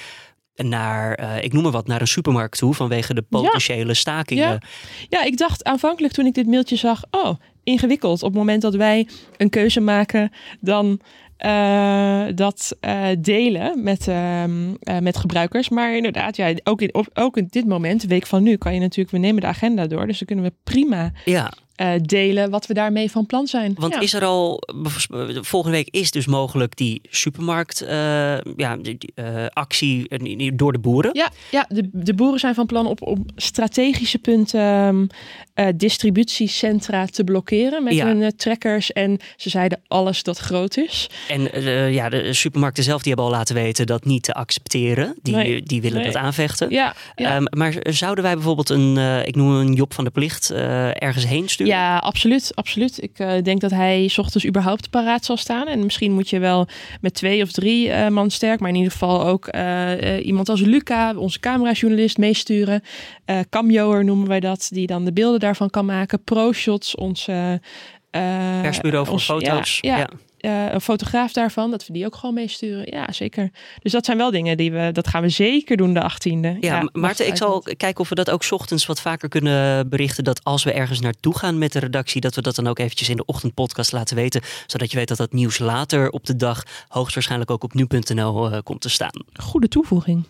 naar, 0.63 1.21
uh, 1.21 1.45
ik 1.45 1.53
noem 1.53 1.63
maar 1.63 1.73
wat, 1.73 1.87
naar 1.87 2.01
een 2.01 2.07
supermarkt 2.07 2.59
toe 2.59 2.75
vanwege 2.75 3.15
de 3.15 3.23
potentiële 3.23 3.95
stakingen. 3.95 4.49
Ja. 4.49 4.61
ja, 5.09 5.25
ik 5.25 5.37
dacht 5.37 5.65
aanvankelijk 5.65 6.15
toen 6.15 6.27
ik 6.27 6.35
dit 6.35 6.47
mailtje 6.47 6.77
zag, 6.77 7.03
oh, 7.11 7.35
ingewikkeld. 7.65 8.23
Op 8.23 8.29
het 8.29 8.39
moment 8.39 8.63
dat 8.63 8.75
wij 8.75 9.09
een 9.37 9.51
keuze 9.51 9.81
maken, 9.81 10.33
dan 10.61 11.01
uh, 11.47 12.25
dat 12.35 12.77
uh, 12.81 13.07
delen 13.19 13.83
met, 13.83 14.07
uh, 14.09 14.45
met 15.01 15.17
gebruikers. 15.17 15.69
Maar 15.69 15.97
inderdaad, 15.97 16.37
ja, 16.37 16.55
ook, 16.65 16.83
in, 16.83 16.95
ook 17.15 17.37
in 17.37 17.47
dit 17.51 17.67
moment, 17.67 18.01
de 18.01 18.09
week 18.09 18.27
van 18.27 18.43
nu, 18.43 18.57
kan 18.57 18.75
je 18.75 18.81
natuurlijk, 18.81 19.11
we 19.11 19.19
nemen 19.19 19.41
de 19.41 19.47
agenda 19.47 19.87
door. 19.87 20.07
Dus 20.07 20.19
dan 20.19 20.27
kunnen 20.27 20.45
we 20.45 20.53
prima 20.65 21.13
ja. 21.25 21.53
Uh, 21.81 21.93
delen 22.03 22.51
wat 22.51 22.67
we 22.67 22.75
daarmee 22.75 23.11
van 23.11 23.27
plan 23.27 23.47
zijn. 23.47 23.75
Want 23.79 23.97
is 24.01 24.13
er 24.13 24.25
al, 24.25 24.63
volgende 25.41 25.77
week 25.77 25.89
is 25.91 26.11
dus 26.11 26.27
mogelijk 26.27 26.77
die 26.77 27.01
supermarkt 27.11 27.83
uh, 27.83 27.89
ja, 28.57 28.79
uh, 29.15 29.47
actie 29.53 30.09
door 30.55 30.73
de 30.73 30.79
boeren? 30.79 31.11
Ja, 31.13 31.31
ja 31.51 31.67
de, 31.69 31.89
de 31.93 32.15
boeren 32.15 32.41
zijn 32.41 32.55
van 32.55 32.67
plan 32.67 32.87
op, 32.87 33.03
op 33.03 33.19
strategische 33.37 34.19
punten 34.19 34.61
um, 34.61 35.07
distributiecentra 35.77 37.07
te 37.07 37.25
blokkeren 37.25 37.85
met 37.85 37.95
ja. 37.95 38.07
hun 38.07 38.37
trekkers. 38.37 38.93
En 38.93 39.19
ze 39.37 39.51
zeiden 39.51 39.81
alles 39.89 40.23
dat 40.23 40.39
groot 40.39 40.77
is. 40.77 41.11
En 41.29 41.63
ja, 41.93 42.09
de 42.09 42.33
supermarkten 42.33 42.85
zelf 42.85 43.03
die 43.03 43.13
hebben 43.13 43.31
al 43.31 43.39
laten 43.39 43.55
weten 43.55 43.87
dat 43.87 44.05
niet 44.05 44.23
te 44.23 44.35
accepteren. 44.35 45.15
Die, 45.23 45.35
nee, 45.35 45.63
die 45.63 45.81
willen 45.81 45.97
nee. 45.97 46.07
dat 46.07 46.17
aanvechten. 46.17 46.71
Ja, 46.71 46.95
ja. 47.15 47.37
Um, 47.37 47.47
maar 47.51 47.75
zouden 47.83 48.25
wij 48.25 48.35
bijvoorbeeld 48.35 48.69
een, 48.69 48.97
ik 49.27 49.37
noem 49.37 49.51
een 49.51 49.73
Job 49.73 49.95
van 49.95 50.05
de 50.05 50.11
Plicht, 50.11 50.51
ergens 50.51 51.27
heen 51.27 51.49
sturen? 51.49 51.69
Ja, 51.71 51.99
absoluut. 51.99 52.53
absoluut. 52.55 53.03
Ik 53.03 53.19
uh, 53.19 53.43
denk 53.43 53.61
dat 53.61 53.71
hij 53.71 54.09
s 54.09 54.19
ochtends 54.19 54.47
überhaupt 54.47 54.91
paraat 54.91 55.25
zal 55.25 55.37
staan. 55.37 55.67
En 55.67 55.85
misschien 55.85 56.13
moet 56.13 56.31
je 56.31 56.39
wel 56.39 56.69
met 57.01 57.15
twee 57.15 57.43
of 57.43 57.53
drie 57.53 57.89
uh, 57.89 58.09
man 58.09 58.31
sterk, 58.31 58.61
maar 58.61 58.69
in 58.69 58.77
ieder 58.77 58.93
geval 58.93 59.27
ook 59.27 59.49
uh, 59.55 60.27
iemand 60.27 60.49
als 60.49 60.61
Luca, 60.61 61.15
onze 61.15 61.41
camerajournalist, 61.41 62.19
meesturen. 62.19 62.83
Camjoer 63.51 64.05
noemen 64.05 64.29
wij 64.29 64.41
dat, 64.41 64.69
die 64.73 64.87
dan 64.87 65.05
de 65.05 65.13
beelden 65.13 65.41
daarvan 65.41 65.71
kan 65.71 65.85
maken. 65.85 66.25
ProShots, 66.25 66.95
onze... 66.95 67.61
Persbureau 68.63 69.05
voor 69.05 69.15
ons, 69.15 69.25
foto's. 69.25 69.79
ja. 69.81 69.99
ja 69.99 70.09
uh, 70.41 70.73
een 70.73 70.81
fotograaf 70.81 71.33
daarvan, 71.33 71.71
dat 71.71 71.87
we 71.87 71.93
die 71.93 72.07
ook 72.07 72.17
gewoon 72.17 72.35
meesturen. 72.35 72.87
Ja, 72.87 73.13
zeker. 73.13 73.51
Dus 73.83 73.93
dat 73.93 74.05
zijn 74.05 74.17
wel 74.17 74.31
dingen 74.31 74.57
die 74.57 74.73
we, 74.73 74.91
dat 74.93 75.09
gaan 75.09 75.23
we 75.23 75.29
zeker 75.29 75.77
doen 75.77 75.95
de 75.95 76.11
18e. 76.11 76.41
Ja, 76.41 76.57
ja 76.61 76.89
Maarten, 76.93 77.27
ik 77.27 77.37
zal 77.37 77.61
kijken 77.61 78.01
of 78.01 78.09
we 78.09 78.15
dat 78.15 78.31
ook 78.31 78.49
ochtends 78.51 78.87
wat 78.87 79.01
vaker 79.01 79.29
kunnen 79.29 79.89
berichten. 79.89 80.25
Dat 80.25 80.45
als 80.45 80.65
we 80.65 80.73
ergens 80.73 81.01
naartoe 81.01 81.39
gaan 81.39 81.59
met 81.59 81.73
de 81.73 81.79
redactie, 81.79 82.21
dat 82.21 82.35
we 82.35 82.43
dat 82.43 82.55
dan 82.55 82.67
ook 82.67 82.79
eventjes 82.79 83.09
in 83.09 83.17
de 83.17 83.25
ochtendpodcast 83.25 83.93
laten 83.93 84.17
weten. 84.17 84.41
Zodat 84.67 84.91
je 84.91 84.97
weet 84.97 85.09
dat 85.09 85.17
dat 85.17 85.33
nieuws 85.33 85.59
later 85.59 86.11
op 86.11 86.27
de 86.27 86.37
dag 86.37 86.63
hoogstwaarschijnlijk 86.89 87.51
ook 87.51 87.65
op 87.65 87.75
nu.nl 87.75 88.53
uh, 88.53 88.59
komt 88.63 88.81
te 88.81 88.89
staan. 88.89 89.25
Goede 89.33 89.69
toevoeging. 89.69 90.25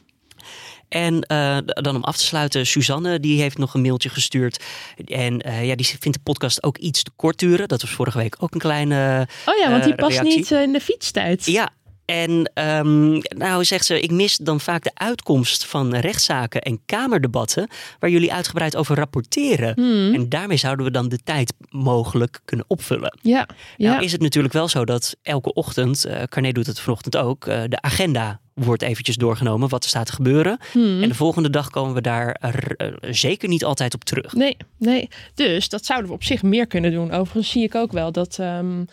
En 0.90 1.24
uh, 1.33 1.59
dan 1.64 1.96
om 1.96 2.05
af 2.05 2.16
te 2.16 2.24
sluiten, 2.24 2.66
Suzanne 2.66 3.20
die 3.20 3.40
heeft 3.40 3.59
nog 3.59 3.74
een 3.74 3.81
mailtje 3.81 4.09
gestuurd. 4.09 4.64
En 5.05 5.46
uh, 5.46 5.66
ja, 5.66 5.74
die 5.74 5.87
vindt 5.87 6.12
de 6.12 6.22
podcast 6.22 6.62
ook 6.62 6.79
iets 6.79 7.03
te 7.03 7.11
kort 7.16 7.38
duren. 7.38 7.68
Dat 7.68 7.81
was 7.83 7.90
vorige 7.90 8.18
week 8.18 8.37
ook 8.38 8.55
een 8.55 8.61
kleine 8.61 9.29
Oh 9.46 9.57
ja, 9.59 9.70
want 9.70 9.83
die 9.83 9.92
uh, 9.92 9.98
past 9.98 10.18
reactie. 10.18 10.37
niet 10.37 10.50
in 10.50 10.72
de 10.72 10.81
fietstijd. 10.81 11.46
Ja, 11.46 11.70
en 12.11 12.50
um, 12.55 13.20
nou 13.29 13.64
zegt 13.64 13.87
ze, 13.87 14.00
ik 14.00 14.11
mis 14.11 14.37
dan 14.37 14.61
vaak 14.61 14.83
de 14.83 14.90
uitkomst 14.94 15.66
van 15.66 15.94
rechtszaken 15.94 16.61
en 16.61 16.81
kamerdebatten 16.87 17.68
waar 17.98 18.11
jullie 18.11 18.33
uitgebreid 18.33 18.76
over 18.76 18.96
rapporteren. 18.96 19.72
Hmm. 19.74 20.14
En 20.14 20.29
daarmee 20.29 20.57
zouden 20.57 20.85
we 20.85 20.92
dan 20.92 21.09
de 21.09 21.18
tijd 21.24 21.53
mogelijk 21.68 22.40
kunnen 22.44 22.66
opvullen. 22.68 23.18
Ja, 23.22 23.48
Nou 23.76 23.94
ja. 23.94 24.00
is 24.00 24.12
het 24.12 24.20
natuurlijk 24.20 24.55
wel 24.55 24.68
zo 24.68 24.85
dat 24.85 25.16
elke 25.22 25.53
ochtend, 25.53 26.07
uh, 26.07 26.22
Carné 26.22 26.53
doet 26.53 26.66
het 26.66 26.81
vanochtend 26.81 27.16
ook, 27.16 27.46
uh, 27.46 27.62
de 27.66 27.81
agenda 27.83 28.40
wordt 28.64 28.83
eventjes 28.83 29.16
doorgenomen 29.16 29.68
wat 29.68 29.83
er 29.83 29.88
staat 29.88 30.07
te 30.07 30.12
gebeuren. 30.12 30.59
Hmm. 30.73 31.03
En 31.03 31.09
de 31.09 31.14
volgende 31.14 31.51
dag 31.51 31.70
komen 31.70 31.94
we 31.94 32.01
daar 32.01 32.40
uh, 32.42 32.92
zeker 33.01 33.49
niet 33.49 33.64
altijd 33.64 33.94
op 33.94 34.05
terug. 34.05 34.33
Nee, 34.33 34.57
nee. 34.79 35.09
Dus 35.35 35.68
dat 35.68 35.85
zouden 35.85 36.09
we 36.09 36.14
op 36.14 36.25
zich 36.25 36.42
meer 36.42 36.66
kunnen 36.66 36.92
doen. 36.92 37.12
Overigens 37.12 37.51
zie 37.51 37.62
ik 37.62 37.75
ook 37.75 37.92
wel 37.92 38.12
dat 38.12 38.38
um, 38.38 38.87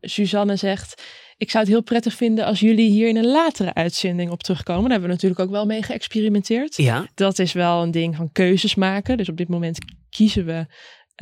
Suzanne 0.00 0.56
zegt 0.56 1.02
ik 1.40 1.50
zou 1.50 1.64
het 1.64 1.72
heel 1.72 1.82
prettig 1.82 2.14
vinden 2.14 2.44
als 2.44 2.60
jullie 2.60 2.90
hier 2.90 3.08
in 3.08 3.16
een 3.16 3.30
latere 3.30 3.74
uitzending 3.74 4.30
op 4.30 4.42
terugkomen. 4.42 4.82
Daar 4.82 4.90
hebben 4.90 5.08
we 5.08 5.14
natuurlijk 5.14 5.40
ook 5.40 5.50
wel 5.50 5.66
mee 5.66 5.82
geëxperimenteerd. 5.82 6.76
Ja. 6.76 7.06
Dat 7.14 7.38
is 7.38 7.52
wel 7.52 7.82
een 7.82 7.90
ding 7.90 8.16
van 8.16 8.32
keuzes 8.32 8.74
maken. 8.74 9.16
Dus 9.16 9.28
op 9.28 9.36
dit 9.36 9.48
moment 9.48 9.78
kiezen 10.10 10.46
we 10.46 10.66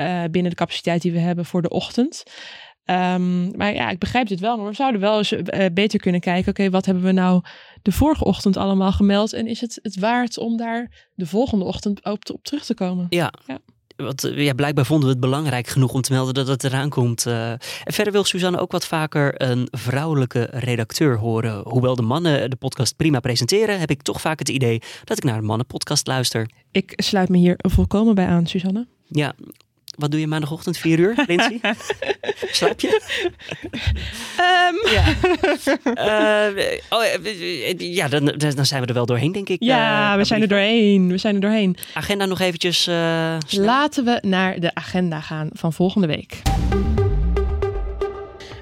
uh, 0.00 0.22
binnen 0.30 0.50
de 0.50 0.56
capaciteit 0.56 1.02
die 1.02 1.12
we 1.12 1.18
hebben 1.18 1.44
voor 1.44 1.62
de 1.62 1.68
ochtend. 1.68 2.22
Um, 2.90 3.56
maar 3.56 3.74
ja, 3.74 3.90
ik 3.90 3.98
begrijp 3.98 4.28
dit 4.28 4.40
wel. 4.40 4.56
Maar 4.56 4.66
we 4.66 4.74
zouden 4.74 5.00
wel 5.00 5.18
eens 5.18 5.32
uh, 5.32 5.42
beter 5.72 5.98
kunnen 5.98 6.20
kijken. 6.20 6.40
Oké, 6.50 6.60
okay, 6.60 6.70
wat 6.70 6.86
hebben 6.86 7.04
we 7.04 7.12
nou 7.12 7.42
de 7.82 7.92
vorige 7.92 8.24
ochtend 8.24 8.56
allemaal 8.56 8.92
gemeld? 8.92 9.32
En 9.32 9.46
is 9.46 9.60
het 9.60 9.78
het 9.82 9.98
waard 9.98 10.38
om 10.38 10.56
daar 10.56 11.08
de 11.14 11.26
volgende 11.26 11.64
ochtend 11.64 12.04
op, 12.04 12.30
op 12.32 12.44
terug 12.44 12.64
te 12.64 12.74
komen? 12.74 13.06
Ja. 13.08 13.32
ja 13.46 13.58
wat, 14.04 14.30
ja, 14.34 14.52
blijkbaar 14.52 14.86
vonden 14.86 15.06
we 15.06 15.12
het 15.12 15.22
belangrijk 15.22 15.66
genoeg 15.66 15.92
om 15.92 16.00
te 16.00 16.12
melden 16.12 16.34
dat 16.34 16.46
het 16.46 16.64
eraan 16.64 16.88
komt. 16.88 17.26
Uh, 17.26 17.50
en 17.50 17.60
verder 17.84 18.12
wil 18.12 18.24
Suzanne 18.24 18.58
ook 18.58 18.72
wat 18.72 18.86
vaker 18.86 19.42
een 19.42 19.68
vrouwelijke 19.70 20.48
redacteur 20.50 21.18
horen. 21.18 21.68
Hoewel 21.68 21.96
de 21.96 22.02
mannen 22.02 22.50
de 22.50 22.56
podcast 22.56 22.96
prima 22.96 23.20
presenteren, 23.20 23.78
heb 23.80 23.90
ik 23.90 24.02
toch 24.02 24.20
vaak 24.20 24.38
het 24.38 24.48
idee 24.48 24.82
dat 25.04 25.16
ik 25.16 25.24
naar 25.24 25.38
een 25.38 25.44
mannenpodcast 25.44 26.06
luister. 26.06 26.50
Ik 26.70 26.92
sluit 26.96 27.28
me 27.28 27.38
hier 27.38 27.54
volkomen 27.56 28.14
bij 28.14 28.26
aan, 28.26 28.46
Suzanne. 28.46 28.86
Ja, 29.06 29.34
wat 29.98 30.10
doe 30.10 30.20
je 30.20 30.26
maandagochtend, 30.26 30.78
4 30.78 30.98
uur, 30.98 31.24
Lindsay? 31.26 31.60
Slaap 32.58 32.80
je? 32.80 33.00
Um. 34.40 34.90
Ja. 34.90 35.04
uh, 36.54 36.78
oh, 36.88 37.04
ja, 37.78 38.08
dan, 38.08 38.24
dan 38.36 38.66
zijn 38.66 38.80
we 38.82 38.86
er 38.86 38.94
wel 38.94 39.06
doorheen, 39.06 39.32
denk 39.32 39.48
ik. 39.48 39.62
Ja, 39.62 40.12
uh, 40.12 40.18
we 40.18 40.24
zijn 40.24 40.42
er 40.42 40.48
doorheen. 40.48 41.08
We 41.08 41.18
zijn 41.18 41.34
er 41.34 41.40
doorheen. 41.40 41.76
Agenda 41.94 42.24
nog 42.24 42.40
eventjes. 42.40 42.88
Uh, 42.88 43.36
Laten 43.50 44.04
we 44.04 44.18
naar 44.20 44.60
de 44.60 44.74
agenda 44.74 45.20
gaan 45.20 45.48
van 45.52 45.72
volgende 45.72 46.06
week. 46.06 46.42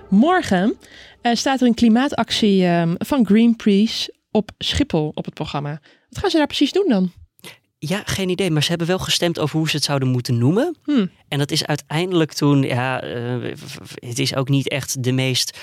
Morgen 0.08 0.78
staat 1.22 1.60
er 1.60 1.66
een 1.66 1.74
klimaatactie 1.74 2.66
um, 2.66 2.94
van 2.98 3.26
Greenpeace 3.26 4.14
op 4.30 4.50
Schiphol 4.58 5.12
op 5.14 5.24
het 5.24 5.34
programma. 5.34 5.80
Wat 6.10 6.18
gaan 6.18 6.30
ze 6.30 6.36
daar 6.36 6.46
precies 6.46 6.72
doen 6.72 6.88
dan? 6.88 7.12
Ja, 7.88 8.02
geen 8.04 8.28
idee. 8.28 8.50
Maar 8.50 8.62
ze 8.62 8.68
hebben 8.68 8.86
wel 8.86 8.98
gestemd 8.98 9.38
over 9.38 9.58
hoe 9.58 9.68
ze 9.68 9.76
het 9.76 9.84
zouden 9.84 10.08
moeten 10.08 10.38
noemen. 10.38 10.76
Hmm. 10.84 11.10
En 11.28 11.38
dat 11.38 11.50
is 11.50 11.66
uiteindelijk 11.66 12.32
toen, 12.32 12.62
ja, 12.62 13.04
uh, 13.04 13.54
het 13.94 14.18
is 14.18 14.34
ook 14.34 14.48
niet 14.48 14.68
echt 14.68 15.02
de 15.02 15.12
meest, 15.12 15.58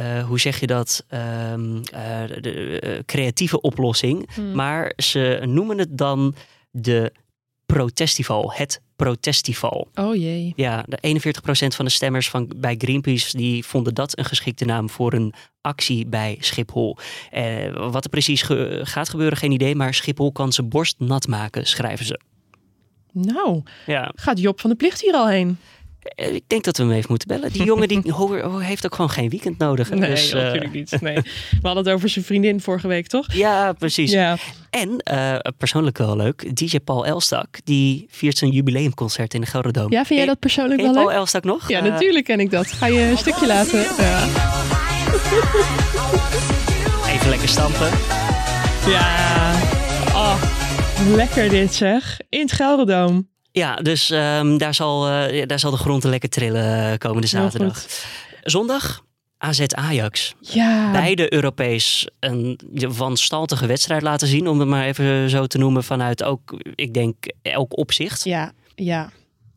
uh, 0.00 0.24
hoe 0.26 0.40
zeg 0.40 0.60
je 0.60 0.66
dat, 0.66 1.04
um, 1.52 1.76
uh, 1.76 1.82
de, 2.26 2.40
de 2.40 3.02
creatieve 3.06 3.60
oplossing. 3.60 4.28
Hmm. 4.34 4.54
Maar 4.54 4.92
ze 4.96 5.42
noemen 5.46 5.78
het 5.78 5.98
dan 5.98 6.34
de 6.70 7.12
protestival. 7.72 8.52
Het 8.52 8.80
protestival. 8.96 9.88
Oh 9.94 10.14
jee. 10.14 10.52
Ja, 10.56 10.84
de 10.86 10.98
41% 11.02 11.74
van 11.76 11.84
de 11.84 11.90
stemmers 11.90 12.28
van, 12.30 12.50
bij 12.56 12.74
Greenpeace 12.78 13.36
die 13.36 13.64
vonden 13.66 13.94
dat 13.94 14.18
een 14.18 14.24
geschikte 14.24 14.64
naam 14.64 14.90
voor 14.90 15.12
een 15.12 15.34
actie 15.60 16.06
bij 16.06 16.36
Schiphol. 16.40 16.96
Eh, 17.30 17.90
wat 17.90 18.04
er 18.04 18.10
precies 18.10 18.42
ge- 18.42 18.80
gaat 18.82 19.08
gebeuren, 19.08 19.38
geen 19.38 19.52
idee. 19.52 19.74
Maar 19.74 19.94
Schiphol 19.94 20.32
kan 20.32 20.52
zijn 20.52 20.68
borst 20.68 20.94
nat 20.98 21.26
maken, 21.26 21.66
schrijven 21.66 22.06
ze. 22.06 22.20
Nou, 23.12 23.62
Ja, 23.86 24.12
gaat 24.14 24.38
Job 24.40 24.60
van 24.60 24.70
de 24.70 24.76
Plicht 24.76 25.00
hier 25.00 25.14
al 25.14 25.28
heen? 25.28 25.58
Eh, 26.02 26.34
ik 26.34 26.42
denk 26.46 26.64
dat 26.64 26.76
we 26.76 26.82
hem 26.82 26.92
even 26.92 27.06
moeten 27.08 27.28
bellen. 27.28 27.52
Die 27.52 27.64
jongen 27.64 27.88
die 27.88 28.02
heeft 28.70 28.84
ook 28.86 28.94
gewoon 28.94 29.10
geen 29.10 29.28
weekend 29.28 29.58
nodig. 29.58 29.90
Nee, 29.90 30.10
Dus, 30.10 30.32
eh, 30.32 30.42
natuurlijk 30.42 30.72
niet. 30.72 30.96
Nee. 31.00 31.14
We 31.14 31.22
hadden 31.62 31.84
het 31.84 31.92
over 31.94 32.08
zijn 32.08 32.24
vriendin 32.24 32.60
vorige 32.60 32.88
week, 32.88 33.06
toch? 33.06 33.32
Ja, 33.32 33.72
precies. 33.72 34.10
Ja. 34.12 34.36
En 34.70 34.98
eh, 34.98 35.36
persoonlijk 35.58 35.98
wel 35.98 36.16
leuk, 36.16 36.56
DJ 36.56 36.78
Paul 36.78 37.06
Elstak, 37.06 37.46
die 37.64 38.06
viert 38.10 38.38
zijn 38.38 38.50
jubileumconcert 38.50 39.34
in 39.34 39.40
de 39.40 39.46
Gelderdoom. 39.46 39.92
ja, 39.92 40.04
vind 40.04 40.18
jij 40.18 40.28
dat 40.28 40.38
persoonlijk 40.38 40.80
wel 40.80 40.92
Paul 40.92 41.06
leuk? 41.06 41.14
Elstak 41.14 41.44
nog? 41.44 41.68
Ja, 41.68 41.80
natuurlijk 41.80 42.24
ken 42.24 42.40
ik 42.40 42.50
dat. 42.50 42.66
Ga 42.66 42.86
je 42.86 43.00
een 43.00 43.18
stukje 43.18 43.46
laten? 43.46 43.78
Ja. 43.98 44.28
even 47.14 47.28
lekker 47.28 47.48
stampen. 47.48 47.90
ja. 48.86 49.52
Oh, 50.14 50.42
lekker 51.14 51.48
dit 51.48 51.74
zeg. 51.74 52.18
In 52.28 52.40
het 52.40 52.52
Gelderdoom. 52.52 53.28
Ja, 53.52 53.76
dus 53.76 54.10
ehm, 54.10 54.56
daar, 54.56 54.74
zal, 54.74 55.08
eh, 55.08 55.46
daar 55.46 55.58
zal 55.58 55.70
de 55.70 55.76
grond 55.76 56.04
lekker 56.04 56.28
trillen 56.28 56.92
eh, 56.92 56.98
komende 56.98 57.26
zaterdag. 57.26 57.86
Zondag, 58.42 59.04
AZ 59.38 59.60
Ajax. 59.60 60.34
Ja. 60.40 60.90
Beide 60.90 61.32
Europees 61.32 62.08
een 62.20 62.58
wanstaltige 62.96 63.66
wedstrijd 63.66 64.02
laten 64.02 64.28
zien. 64.28 64.48
Om 64.48 64.58
het 64.58 64.68
maar 64.68 64.84
even 64.84 65.30
zo 65.30 65.46
te 65.46 65.58
noemen 65.58 65.84
vanuit 65.84 66.22
ook, 66.22 66.60
ik 66.74 66.94
denk, 66.94 67.16
elk 67.42 67.78
opzicht. 67.78 68.24
Ja, 68.24 68.52
ja. 68.74 69.10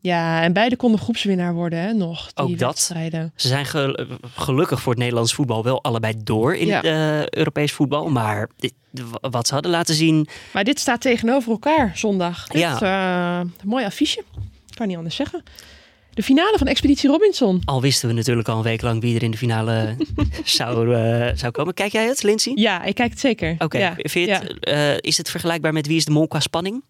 Ja, 0.04 0.42
en 0.42 0.52
beide 0.52 0.76
konden 0.76 1.00
groepswinnaar 1.00 1.54
worden, 1.54 1.78
hè, 1.78 1.92
nog. 1.92 2.32
Die 2.32 2.44
Ook 2.44 2.58
dat. 2.58 2.68
wedstrijden. 2.68 3.32
Ze 3.36 3.48
zijn 3.48 3.66
ge- 3.66 4.06
gelukkig 4.34 4.80
voor 4.82 4.92
het 4.92 5.00
Nederlands 5.00 5.34
voetbal 5.34 5.62
wel 5.64 5.82
allebei 5.82 6.14
door 6.24 6.54
in 6.56 6.66
Ja. 6.66 6.76
het 6.76 6.84
eh, 6.84 7.38
Europees 7.38 7.72
voetbal. 7.72 8.08
Maar 8.10 8.48
dit, 8.56 8.72
wat 9.20 9.46
ze 9.46 9.52
hadden 9.54 9.70
laten 9.72 9.94
zien, 9.94 10.26
Maar 10.52 10.64
dit 10.64 10.78
staat 10.80 11.00
tegenover 11.00 11.50
elkaar 11.50 11.92
zondag. 11.94 12.46
Dit, 12.48 12.60
Ja. 12.60 12.80
eh, 13.40 13.40
een 13.60 13.68
mooi 13.68 13.84
affiche. 13.84 14.22
Kan 14.74 14.86
niet 14.88 14.96
anders 14.96 15.16
zeggen. 15.16 15.42
De 16.14 16.22
finale 16.22 16.58
van 16.58 16.66
Expeditie 16.66 17.10
Robinson. 17.10 17.62
al 17.64 17.80
wisten 17.80 18.08
we 18.08 18.14
natuurlijk 18.14 18.48
al 18.48 18.56
een 18.56 18.62
week 18.62 18.82
lang 18.82 19.00
wie 19.00 19.16
er 19.16 19.22
in 19.22 19.30
de 19.30 19.36
finale 19.36 19.96
zou, 20.44 20.94
eh, 20.94 21.30
zou 21.36 21.52
komen. 21.52 21.74
Kijk 21.74 21.92
jij 21.92 22.06
het, 22.06 22.22
Lindsay? 22.22 22.52
Ja, 22.54 22.82
ik 22.84 22.94
kijk 22.94 23.10
het 23.10 23.20
zeker. 23.20 23.54
Oké, 23.58 23.78
Ja. 23.78 23.96
Ja. 24.12 24.42
eh, 24.42 24.96
is 25.00 25.16
het 25.16 25.30
vergelijkbaar 25.30 25.72
met 25.72 25.86
Wie 25.86 25.96
is 25.96 26.04
de 26.04 26.10
Mol 26.12 26.28
qua 26.28 26.40
spanning? 26.40 26.82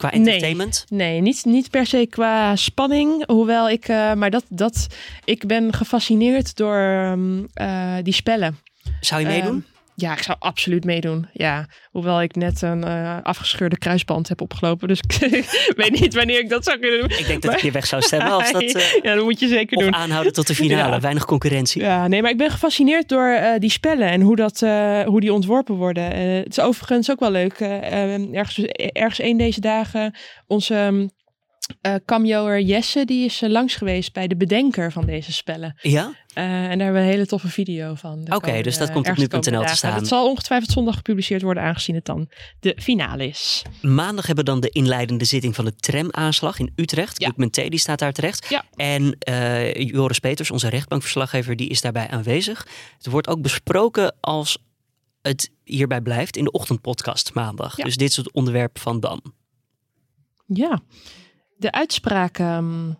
Qua 0.00 0.10
Nee. 0.10 0.18
entertainment? 0.18 0.84
Nee, 0.88 1.20
niet, 1.20 1.44
niet 1.44 1.70
per 1.70 1.86
se 1.86 2.06
qua 2.10 2.56
spanning. 2.56 3.26
Hoewel 3.26 3.70
ik, 3.70 3.88
eh, 3.88 4.12
maar 4.14 4.30
dat, 4.30 4.44
dat, 4.48 4.86
ik 5.24 5.46
ben 5.46 5.72
gefascineerd 5.72 6.56
door 6.56 6.76
ehm, 6.78 7.44
eh, 7.54 7.94
die 8.02 8.12
spellen. 8.12 8.58
Zou 9.00 9.20
je 9.20 9.26
meedoen? 9.26 9.64
Ehm, 10.00 10.10
ja, 10.10 10.12
ik 10.16 10.22
zou 10.22 10.36
absoluut 10.40 10.84
meedoen. 10.84 11.28
Ja, 11.32 11.68
hoewel 11.90 12.22
ik 12.22 12.34
net 12.34 12.62
een 12.62 12.84
eh, 12.84 13.16
afgescheurde 13.22 13.78
kruisband 13.78 14.28
heb 14.28 14.40
opgelopen. 14.40 14.88
Dus 14.88 15.00
ik 15.20 15.72
weet 15.76 16.00
niet 16.00 16.14
wanneer 16.14 16.38
ik 16.38 16.48
dat 16.48 16.64
zou 16.64 16.78
kunnen 16.78 17.00
doen. 17.00 17.18
ik 17.18 17.26
denk 17.26 17.42
dat 17.42 17.52
ik 17.52 17.60
je 17.60 17.70
weg 17.70 17.86
zou 17.86 18.02
stemmen 18.02 18.32
als 18.32 18.52
dat... 18.52 18.62
eh, 18.74 19.02
ja, 19.02 19.14
dat 19.14 19.24
moet 19.24 19.40
je 19.40 19.48
zeker 19.48 19.78
doen. 19.78 19.94
aanhouden 19.94 20.32
tot 20.32 20.46
de 20.46 20.54
finale. 20.54 20.92
Ja. 20.94 21.00
Weinig 21.00 21.24
concurrentie. 21.24 21.82
Ja, 21.82 22.06
nee, 22.06 22.22
maar 22.22 22.30
ik 22.30 22.36
ben 22.36 22.50
gefascineerd 22.50 23.08
door 23.08 23.28
eh, 23.28 23.58
die 23.58 23.70
spellen 23.70 24.08
en 24.08 24.20
hoe, 24.20 24.36
dat, 24.36 24.60
hoe 25.06 25.20
die 25.20 25.32
ontworpen 25.32 25.74
worden. 25.74 26.04
Het 26.04 26.50
is 26.50 26.60
overigens 26.60 27.10
ook 27.10 27.20
wel 27.20 27.30
leuk. 27.30 27.60
eh, 27.80 28.14
eh, 28.14 28.34
ergens, 28.34 28.58
ergens 28.92 29.18
een 29.22 29.36
deze 29.36 29.60
dagen, 29.60 30.14
onze 30.46 30.74
ehm, 30.74 31.06
eh 31.80 31.94
cameoer 32.04 32.60
Jesse, 32.60 33.04
die 33.04 33.24
is 33.24 33.42
eh, 33.42 33.50
langs 33.50 33.74
geweest 33.74 34.12
bij 34.12 34.26
de 34.26 34.36
bedenker 34.36 34.92
van 34.92 35.06
deze 35.06 35.32
spellen. 35.32 35.74
Ja? 35.82 36.12
Eh, 36.34 36.44
en 36.44 36.78
daar 36.78 36.86
hebben 36.86 36.92
we 36.92 36.98
een 36.98 37.14
hele 37.14 37.26
toffe 37.26 37.48
video 37.48 37.94
van. 37.94 38.26
Oké, 38.34 38.62
dus 38.62 38.78
dat 38.78 38.92
komt 38.92 39.08
op 39.08 39.16
nu.nl 39.16 39.64
te 39.64 39.76
staan. 39.76 39.94
Het 39.94 40.06
zal 40.06 40.28
ongetwijfeld 40.28 40.70
zondag 40.70 40.94
gepubliceerd 40.96 41.42
worden, 41.42 41.62
aangezien 41.62 41.94
het 41.94 42.04
dan 42.04 42.30
de 42.60 42.76
finale 42.80 43.26
is. 43.26 43.62
Maandag 43.82 44.26
hebben 44.26 44.44
we 44.44 44.50
dan 44.50 44.60
de 44.60 44.68
inleidende 44.68 45.24
zitting 45.24 45.54
van 45.54 45.64
de 45.64 45.76
tramaanslag 45.76 46.58
in 46.58 46.72
Utrecht. 46.76 47.20
Ja. 47.20 47.48
T. 47.50 47.54
die 47.54 47.78
staat 47.78 47.98
daar 47.98 48.12
terecht. 48.12 48.46
Ja. 48.48 48.64
En 48.74 49.16
Joris 49.72 50.18
Peters, 50.18 50.50
onze 50.50 50.68
rechtbankverslaggever, 50.68 51.56
die 51.56 51.68
is 51.68 51.80
daarbij 51.80 52.08
aanwezig. 52.08 52.66
Het 52.96 53.06
wordt 53.06 53.28
ook 53.28 53.42
besproken 53.42 54.16
als 54.20 54.58
het 55.22 55.50
hierbij 55.64 56.00
blijft 56.00 56.36
in 56.36 56.44
de 56.44 56.50
ochtendpodcast 56.50 57.34
maandag. 57.34 57.76
Ja. 57.76 57.84
Dus 57.84 57.96
dit 57.96 58.10
is 58.10 58.16
het 58.16 58.32
onderwerp 58.32 58.78
van 58.78 59.00
dan. 59.00 59.22
Ja, 60.46 60.82
de 61.60 61.72
uitspraak 61.72 62.38
ehm, 62.38 62.90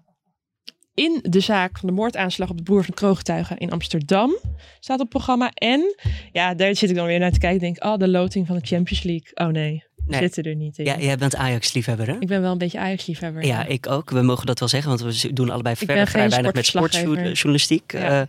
in 0.94 1.18
de 1.22 1.40
zaak 1.40 1.78
van 1.78 1.88
de 1.88 1.94
moordaanslag 1.94 2.50
op 2.50 2.56
de 2.56 2.62
broer 2.62 2.84
van 2.84 2.94
kroongetuigen 2.94 3.58
in 3.58 3.70
Amsterdam 3.70 4.38
staat 4.80 5.00
op 5.00 5.08
programma. 5.08 5.50
En 5.50 5.94
ja, 6.32 6.54
daar 6.54 6.76
zit 6.76 6.90
ik 6.90 6.96
dan 6.96 7.06
weer 7.06 7.18
naar 7.18 7.32
te 7.32 7.38
kijken. 7.38 7.60
Denk, 7.60 7.84
oh, 7.84 7.96
de 7.96 8.08
loting 8.08 8.46
van 8.46 8.56
de 8.56 8.66
Champions 8.66 9.02
League. 9.02 9.46
Oh 9.46 9.52
nee, 9.52 9.84
Nee. 10.10 10.20
zitten 10.20 10.44
er 10.44 10.54
niet 10.54 10.78
in. 10.78 10.84
Ja, 10.84 10.98
jij 10.98 11.16
bent 11.16 11.36
Ajax-liefhebber, 11.36 12.06
hè? 12.06 12.16
Ik 12.18 12.28
ben 12.28 12.40
wel 12.40 12.52
een 12.52 12.58
beetje 12.58 12.78
Ajax-liefhebber. 12.78 13.46
Ja, 13.46 13.66
ik 13.66 13.88
ook. 13.88 14.10
We 14.10 14.22
mogen 14.22 14.46
dat 14.46 14.58
wel 14.58 14.68
zeggen, 14.68 14.98
want 14.98 15.22
we 15.22 15.32
doen 15.32 15.50
allebei 15.50 15.76
verder 15.76 16.06
vrij 16.06 16.28
weinig 16.28 16.52
met 16.52 16.66
sportjournalistiek. 16.66 17.92
Ja. 17.92 17.98
Ja. 17.98 18.26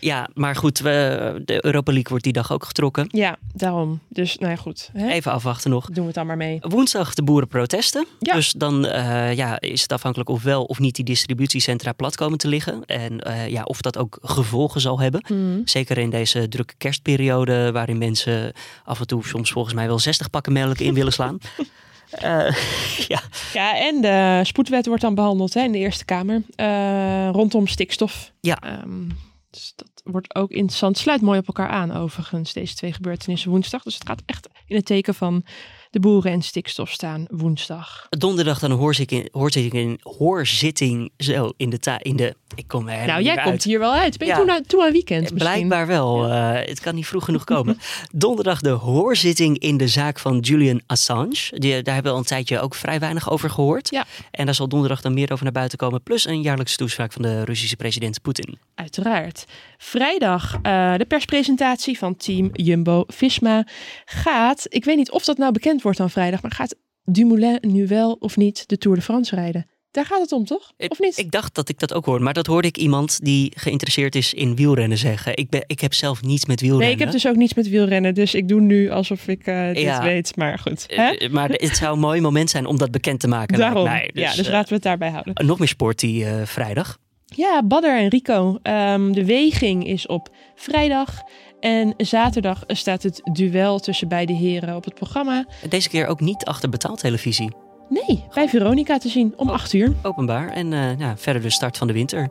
ja, 0.00 0.28
maar 0.34 0.56
goed, 0.56 0.78
we, 0.78 1.42
de 1.44 1.64
Europa 1.64 1.92
League 1.92 2.08
wordt 2.08 2.24
die 2.24 2.32
dag 2.32 2.52
ook 2.52 2.64
getrokken. 2.64 3.06
Ja, 3.10 3.36
daarom. 3.54 4.00
Dus 4.08 4.38
nou 4.38 4.50
ja, 4.52 4.56
goed. 4.56 4.90
Hè? 4.92 5.08
Even 5.08 5.32
afwachten 5.32 5.70
nog. 5.70 5.86
Doen 5.86 5.94
we 5.94 6.04
het 6.04 6.14
dan 6.14 6.26
maar 6.26 6.36
mee. 6.36 6.58
Woensdag 6.60 7.14
de 7.14 7.22
boerenprotesten. 7.22 8.06
Ja. 8.18 8.34
Dus 8.34 8.52
dan 8.52 8.86
eh, 8.86 9.34
ja, 9.34 9.60
is 9.60 9.82
het 9.82 9.92
afhankelijk 9.92 10.30
of 10.30 10.42
wel 10.42 10.64
of 10.64 10.78
niet 10.78 10.94
die 10.94 11.04
distributiecentra 11.04 11.92
plat 11.92 12.16
komen 12.16 12.38
te 12.38 12.48
liggen. 12.48 12.84
En 12.86 13.20
eh, 13.20 13.48
ja, 13.48 13.62
of 13.62 13.80
dat 13.80 13.98
ook 13.98 14.18
gevolgen 14.22 14.80
zal 14.80 15.00
hebben. 15.00 15.24
Mhm. 15.28 15.60
Zeker 15.64 15.98
in 15.98 16.10
deze 16.10 16.48
drukke 16.48 16.74
kerstperiode, 16.78 17.72
waarin 17.72 17.98
mensen 17.98 18.52
af 18.84 19.00
en 19.00 19.06
toe 19.06 19.26
soms 19.26 19.50
volgens 19.52 19.74
mij 19.74 19.86
wel 19.86 19.98
60 19.98 20.30
pakken 20.30 20.52
melk 20.52 20.78
in 20.78 20.94
willen 20.94 21.07
slaan. 21.10 21.38
Eh, 22.10 22.50
ja, 23.08 23.20
Ja, 23.52 23.76
en 23.76 24.00
de 24.00 24.40
spoedwet 24.44 24.86
wordt 24.86 25.02
dan 25.02 25.14
behandeld 25.14 25.54
hè, 25.54 25.62
in 25.62 25.72
de 25.72 25.78
Eerste 25.78 26.04
Kamer. 26.04 26.42
eh, 26.54 27.28
rondom 27.32 27.66
stikstof. 27.66 28.32
Ja. 28.40 28.56
Ehm, 28.56 29.08
dus 29.50 29.72
dat 29.76 29.90
wordt 30.04 30.34
ook 30.34 30.50
interessant. 30.50 30.98
Sluit 30.98 31.20
mooi 31.20 31.38
op 31.38 31.46
elkaar 31.46 31.68
aan 31.68 31.92
overigens, 31.96 32.52
deze 32.52 32.74
twee 32.74 32.92
gebeurtenissen 32.92 33.50
woensdag. 33.50 33.82
Dus 33.82 33.94
het 33.94 34.08
gaat 34.08 34.22
echt 34.26 34.48
in 34.66 34.76
het 34.76 34.84
teken 34.84 35.14
van 35.14 35.44
de 35.90 36.00
boeren 36.00 36.32
en 36.32 36.42
stikstof 36.42 36.90
staan 36.90 37.24
woensdag. 37.30 38.06
donderdag 38.08 38.58
dan 38.58 38.70
een 38.70 38.76
hoorzitting, 38.78 39.28
hoorzitting, 39.32 39.98
hoorzitting 40.02 41.10
zo 41.18 41.52
in 41.56 41.70
de, 41.70 41.78
ta 41.78 41.98
in 42.02 42.16
de... 42.16 42.34
Ik 42.54 42.68
kom 42.68 42.88
er 42.88 43.06
nou, 43.06 43.22
jij 43.22 43.34
komt 43.34 43.46
uit. 43.46 43.64
hier 43.64 43.78
wel 43.78 43.92
uit. 43.92 44.18
Ben 44.18 44.26
je 44.26 44.32
Ja. 44.32 44.38
toen, 44.40 44.50
aan- 44.50 44.62
toen 44.66 44.82
aan 44.82 44.92
weekend 44.92 45.20
misschien? 45.20 45.38
Blijkbaar 45.38 45.86
wel. 45.86 46.26
Eh, 46.26 46.52
het 46.68 46.80
kan 46.80 46.94
niet 46.94 47.06
vroeg 47.06 47.24
genoeg 47.24 47.44
komen. 47.44 47.78
Donderdag 48.12 48.60
de 48.60 48.68
hoorzitting 48.70 49.58
in 49.58 49.76
de 49.76 49.88
zaak 49.88 50.18
van 50.18 50.38
Julian 50.38 50.80
Assange. 50.86 51.50
Die, 51.50 51.82
daar 51.82 51.94
hebben 51.94 52.02
we 52.02 52.10
al 52.10 52.18
een 52.18 52.24
tijdje 52.24 52.60
ook 52.60 52.74
vrij 52.74 52.98
weinig 53.00 53.30
over 53.30 53.50
gehoord. 53.50 53.90
Ja. 53.90 54.04
En 54.30 54.44
daar 54.46 54.54
zal 54.54 54.68
donderdag 54.68 55.00
dan 55.00 55.14
meer 55.14 55.32
over 55.32 55.44
naar 55.44 55.52
buiten 55.52 55.78
komen. 55.78 56.02
Plus 56.02 56.26
een 56.26 56.42
jaarlijkse 56.42 56.76
toespraak 56.76 57.12
van 57.12 57.22
de 57.22 57.44
Russische 57.44 57.76
president 57.76 58.22
Poetin. 58.22 58.58
Uiteraard. 58.74 59.44
Vrijdag 59.78 60.58
eh, 60.62 60.94
de 60.96 61.04
perspresentatie 61.08 61.98
van 61.98 62.16
team 62.16 62.50
Jumbo-Visma 62.52 63.66
gaat... 64.04 64.66
Ik 64.68 64.84
weet 64.84 64.96
niet 64.96 65.10
of 65.10 65.24
dat 65.24 65.38
nou 65.38 65.52
bekend 65.52 65.77
wordt 65.82 65.98
dan 65.98 66.10
vrijdag... 66.10 66.42
maar 66.42 66.50
gaat 66.50 66.76
Dumoulin 67.04 67.58
nu 67.60 67.86
wel 67.86 68.12
of 68.12 68.36
niet 68.36 68.68
de 68.68 68.78
Tour 68.78 68.96
de 68.96 69.02
France 69.02 69.34
rijden? 69.34 69.66
Daar 69.90 70.04
gaat 70.06 70.20
het 70.20 70.32
om, 70.32 70.44
toch? 70.44 70.72
Of 70.88 70.98
niet? 70.98 71.18
Ik 71.18 71.30
dacht 71.30 71.54
dat 71.54 71.68
ik 71.68 71.78
dat 71.78 71.94
ook 71.94 72.04
hoorde. 72.04 72.24
Maar 72.24 72.32
dat 72.34 72.46
hoorde 72.46 72.68
ik 72.68 72.76
iemand 72.76 73.18
die 73.24 73.52
geïnteresseerd 73.56 74.14
is 74.14 74.34
in 74.34 74.56
wielrennen 74.56 74.98
zeggen. 74.98 75.36
Ik, 75.36 75.48
ben, 75.50 75.62
ik 75.66 75.80
heb 75.80 75.94
zelf 75.94 76.22
niets 76.22 76.46
met 76.46 76.60
wielrennen. 76.60 76.86
Nee, 76.88 76.96
ik 76.96 77.02
heb 77.02 77.12
dus 77.12 77.26
ook 77.26 77.36
niets 77.36 77.54
met 77.54 77.68
wielrennen. 77.68 78.14
Dus 78.14 78.34
ik 78.34 78.48
doe 78.48 78.60
nu 78.60 78.90
alsof 78.90 79.28
ik 79.28 79.46
eh, 79.46 79.66
dit 79.66 79.78
Ja. 79.78 80.02
weet. 80.02 80.36
Maar 80.36 80.58
goed. 80.58 80.86
Eh, 80.86 80.96
Hè? 80.98 81.10
eh, 81.10 81.30
Maar 81.30 81.48
het 81.48 81.76
zou 81.76 81.92
een 81.92 81.98
mooi 82.00 82.20
moment 82.20 82.50
zijn 82.50 82.66
om 82.66 82.78
dat 82.78 82.90
bekend 82.90 83.20
te 83.20 83.28
maken. 83.28 83.56
lijkt 83.58 83.74
Daarom. 83.74 83.90
mij. 83.92 84.10
ja, 84.12 84.34
dus 84.34 84.46
eh, 84.46 84.52
laten 84.52 84.68
we 84.68 84.74
het 84.74 84.82
daarbij 84.82 85.10
houden. 85.10 85.46
Nog 85.46 85.58
meer 85.58 85.68
sport 85.68 85.98
die 85.98 86.24
vrijdag. 86.44 86.98
Ja, 87.24 87.62
Badder 87.64 87.98
en 87.98 88.08
Rico. 88.08 88.58
Ehm, 88.62 89.12
de 89.12 89.24
weging 89.24 89.86
is 89.86 90.06
op 90.06 90.28
vrijdag. 90.54 91.22
En 91.60 91.94
zaterdag 91.96 92.64
staat 92.66 93.02
het 93.02 93.20
duel 93.32 93.78
tussen 93.78 94.08
beide 94.08 94.32
heren 94.32 94.76
op 94.76 94.84
het 94.84 94.94
programma. 94.94 95.46
Deze 95.68 95.88
keer 95.88 96.06
ook 96.06 96.20
niet 96.20 96.44
achter 96.44 96.68
betaaltelevisie. 96.68 97.52
Nee, 97.88 98.24
bij 98.34 98.48
Veronica 98.48 98.98
te 98.98 99.08
zien 99.08 99.32
om 99.36 99.48
8 99.48 99.72
uur. 99.72 99.92
Openbaar. 100.02 100.48
En 100.48 100.72
eh, 100.72 100.98
ja, 100.98 101.16
verder 101.16 101.42
de 101.42 101.50
start 101.50 101.76
van 101.78 101.86
de 101.86 101.92
winter. 101.92 102.28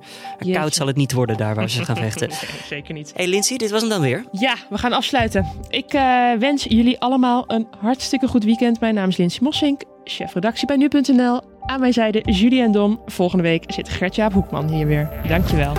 Koud 0.52 0.74
zal 0.74 0.88
het 0.88 0.96
niet 0.96 1.14
worden 1.14 1.38
daar 1.38 1.56
waar 1.56 1.70
ze 1.70 1.86
gaan 1.86 1.96
vechten. 2.08 2.28
Nee, 2.28 2.38
zeker 2.66 2.94
niet. 2.94 3.12
Hey 3.16 3.28
Lindsay, 3.28 3.58
dit 3.58 3.72
was 3.72 3.82
hem 3.82 3.90
dan 3.90 4.02
weer. 4.02 4.26
Ja, 4.32 4.56
we 4.70 4.78
gaan 4.78 4.94
afsluiten. 4.94 5.48
Ik 5.70 5.94
eh, 5.94 6.32
wens 6.40 6.64
jullie 6.64 7.00
allemaal 7.00 7.44
een 7.48 7.68
hartstikke 7.80 8.28
goed 8.28 8.44
weekend. 8.44 8.80
Mijn 8.80 8.94
naam 8.94 9.10
is 9.10 9.18
Lindsay 9.18 9.44
Mossink, 9.44 9.82
chefredactie 10.04 10.68
bij 10.68 10.78
nu.nl. 10.78 11.42
Aan 11.66 11.80
mijn 11.80 11.94
zijde 11.94 12.22
Julie 12.32 12.62
en 12.62 12.72
Dom. 12.72 13.02
Volgende 13.06 13.44
week 13.44 13.64
zit 13.68 13.90
Gertjaap 13.90 14.34
Hoekman 14.34 14.70
hier 14.70 14.88
weer. 14.88 15.10
Dankjewel. 15.28 15.74